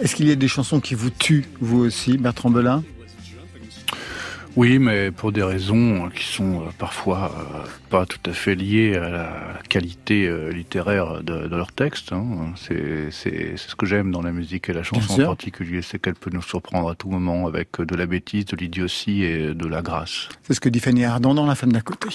Est-ce 0.00 0.16
qu'il 0.16 0.28
y 0.28 0.32
a 0.32 0.36
des 0.36 0.48
chansons 0.48 0.80
qui 0.80 0.94
vous 0.94 1.10
tuent, 1.10 1.44
vous 1.60 1.84
aussi, 1.84 2.16
Bertrand 2.16 2.50
Belin? 2.50 2.82
Oui, 4.56 4.78
mais 4.78 5.10
pour 5.10 5.32
des 5.32 5.42
raisons 5.42 6.08
qui 6.14 6.24
sont 6.24 6.60
euh, 6.62 6.70
parfois 6.78 7.32
euh, 7.38 7.66
pas 7.88 8.04
tout 8.04 8.18
à 8.28 8.32
fait 8.32 8.54
liées 8.54 8.96
à 8.96 9.08
la 9.08 9.30
qualité 9.68 10.26
euh, 10.26 10.50
littéraire 10.50 11.22
de, 11.22 11.46
de 11.46 11.56
leur 11.56 11.72
texte. 11.72 12.12
hein. 12.12 12.52
C'est 12.56 13.10
ce 13.10 13.74
que 13.76 13.86
j'aime 13.86 14.10
dans 14.10 14.22
la 14.22 14.32
musique 14.32 14.68
et 14.68 14.72
la 14.72 14.82
chanson 14.82 15.22
en 15.22 15.26
particulier, 15.26 15.82
c'est 15.82 15.98
qu'elle 16.00 16.14
peut 16.14 16.30
nous 16.32 16.42
surprendre 16.42 16.90
à 16.90 16.94
tout 16.94 17.08
moment 17.08 17.46
avec 17.46 17.80
de 17.80 17.94
la 17.94 18.06
bêtise, 18.06 18.44
de 18.46 18.56
l'idiotie 18.56 19.22
et 19.22 19.54
de 19.54 19.66
la 19.68 19.82
grâce. 19.82 20.28
C'est 20.42 20.54
ce 20.54 20.60
que 20.60 20.68
dit 20.68 20.80
Fanny 20.80 21.04
Ardant 21.04 21.34
dans 21.34 21.46
La 21.46 21.54
femme 21.54 21.72
d'à 21.72 21.80
côté. 21.80 22.08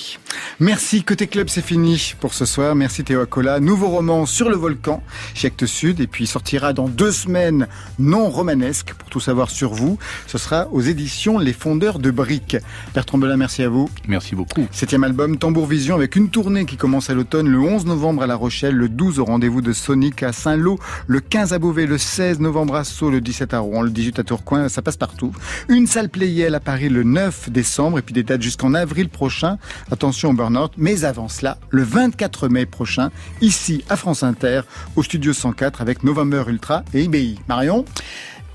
Merci, 0.60 1.04
Côté 1.04 1.28
Club, 1.28 1.48
c'est 1.50 1.62
fini 1.64 2.14
pour 2.20 2.34
ce 2.34 2.46
soir. 2.46 2.76
Merci 2.76 3.04
Théo 3.04 3.22
Acola. 3.22 3.60
Nouveau 3.60 3.88
roman 3.88 4.26
sur 4.26 4.50
le 4.50 4.56
volcan 4.58 5.02
chez 5.34 5.48
Actes 5.48 5.66
Sud 5.66 6.00
et 6.02 6.08
puis 6.08 6.28
sortira 6.28 6.74
dans 6.74 6.88
deux 6.90 7.12
semaines 7.12 7.68
non 8.00 8.30
romanesque. 8.30 8.94
Pour 8.94 9.10
tout 9.10 9.20
savoir 9.20 9.50
sur 9.50 9.74
vous, 9.74 9.98
ce 10.28 10.38
sera 10.38 10.68
aux 10.72 10.82
éditions 10.82 11.40
Les 11.40 11.54
Fondeurs 11.54 12.00
de 12.00 12.12
Briques. 12.26 12.58
Bertrand 12.96 13.20
Belin, 13.20 13.38
merci 13.38 13.62
à 13.62 13.70
vous. 13.70 13.88
Merci 14.08 14.34
beaucoup. 14.34 14.68
Septième 14.72 15.04
album 15.04 15.38
Tambour 15.38 15.68
Vision 15.68 15.94
avec 15.94 16.16
une 16.16 16.30
tournée 16.30 16.66
qui 16.66 16.76
commence 16.76 17.12
à 17.12 17.14
l'automne 17.14 17.48
le 17.48 17.60
11 17.60 17.86
novembre 17.86 18.24
à 18.24 18.28
La 18.28 18.36
Rochelle, 18.36 18.74
le 18.74 18.90
12 18.90 19.20
au 19.20 19.26
rendez-vous 19.26 19.62
de 19.62 19.74
Sonic 19.74 20.24
à 20.24 20.34
Saint-Lô, 20.34 20.80
le 21.06 21.20
15 21.20 21.54
à 21.54 21.60
Beauvais, 21.60 21.86
le 21.86 22.00
16 22.00 22.40
novembre 22.40 22.78
à 22.78 22.84
Sceaux, 22.84 23.12
le 23.12 23.22
17 23.22 23.54
à 23.54 23.60
Rouen, 23.60 23.84
le 23.84 23.92
18 23.92 24.18
à 24.18 24.24
Tourcoing, 24.24 24.70
ça 24.70 24.82
passe 24.82 24.98
partout. 24.98 25.34
Une 25.70 25.86
salle 25.86 26.10
Playel 26.10 26.56
à 26.56 26.60
Paris 26.60 26.90
le 26.90 27.04
9 27.04 27.52
décembre 27.52 28.00
et 28.00 28.02
puis 28.02 28.14
des 28.14 28.24
dates 28.24 28.42
jusqu'en 28.42 28.74
avril 28.74 29.08
prochain. 29.10 29.60
Attention 29.92 30.32
au 30.32 30.34
burn-out, 30.34 30.72
mais 30.78 31.06
avant 31.06 31.28
cela, 31.28 31.60
le 31.70 31.84
24 31.84 32.48
mai 32.50 32.66
prochain, 32.66 33.12
ici 33.42 33.84
à 33.88 33.98
France 33.98 34.24
Inter, 34.24 34.62
au 34.96 35.04
studio 35.04 35.32
104 35.32 35.80
avec 35.80 36.04
November 36.04 36.44
Ultra 36.48 36.84
et 36.96 37.04
IBI. 37.04 37.38
Marion? 37.48 37.86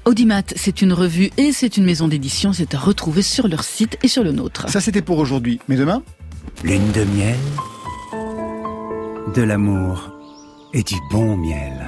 Audimat, 0.07 0.43
c'est 0.57 0.83
une 0.83 0.93
revue 0.93 1.31
et 1.37 1.53
c'est 1.53 1.77
une 1.77 1.85
maison 1.85 2.09
d'édition. 2.09 2.53
C'est 2.53 2.75
à 2.75 2.79
retrouver 2.79 3.23
sur 3.23 3.49
leur 3.49 3.63
site 3.65 3.99
et 4.03 4.09
sur 4.09 4.25
le 4.25 4.33
nôtre. 4.33 4.69
Ça 4.69 4.81
c'était 4.81 5.03
pour 5.03 5.19
aujourd'hui, 5.19 5.61
mais 5.69 5.77
demain? 5.77 6.03
Lune 6.65 6.91
de 6.93 7.05
miel, 7.05 7.37
de 9.35 9.43
l'amour 9.43 10.11
et 10.73 10.83
du 10.83 10.95
bon 11.11 11.37
miel. 11.37 11.87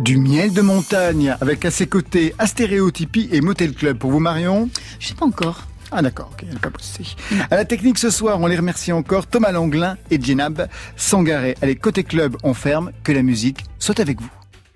Du 0.00 0.18
miel 0.18 0.52
de 0.52 0.60
montagne 0.60 1.36
avec 1.40 1.64
à 1.64 1.70
ses 1.70 1.86
côtés 1.86 2.34
Astéréotypie 2.38 3.28
et 3.30 3.40
Motel 3.40 3.72
Club. 3.74 3.98
Pour 3.98 4.10
vous 4.10 4.18
Marion? 4.18 4.68
Je 4.98 5.08
sais 5.08 5.14
pas 5.14 5.26
encore. 5.26 5.62
Ah 5.92 6.02
d'accord, 6.02 6.30
ok, 6.32 6.44
elle 6.48 6.54
n'a 6.54 6.60
pas 6.60 6.70
bossé. 6.70 7.04
À 7.50 7.54
la 7.54 7.64
technique 7.64 7.98
ce 7.98 8.10
soir, 8.10 8.40
on 8.40 8.46
les 8.46 8.56
remercie 8.56 8.92
encore 8.92 9.26
Thomas 9.26 9.52
Langlin 9.52 9.96
et 10.10 10.20
Djenab 10.20 10.66
Sangaré. 10.96 11.54
Allez, 11.62 11.76
côté 11.76 12.02
club, 12.02 12.36
on 12.42 12.54
ferme, 12.54 12.90
que 13.04 13.12
la 13.12 13.22
musique 13.22 13.64
soit 13.78 14.00
avec 14.00 14.20
vous. 14.20 14.30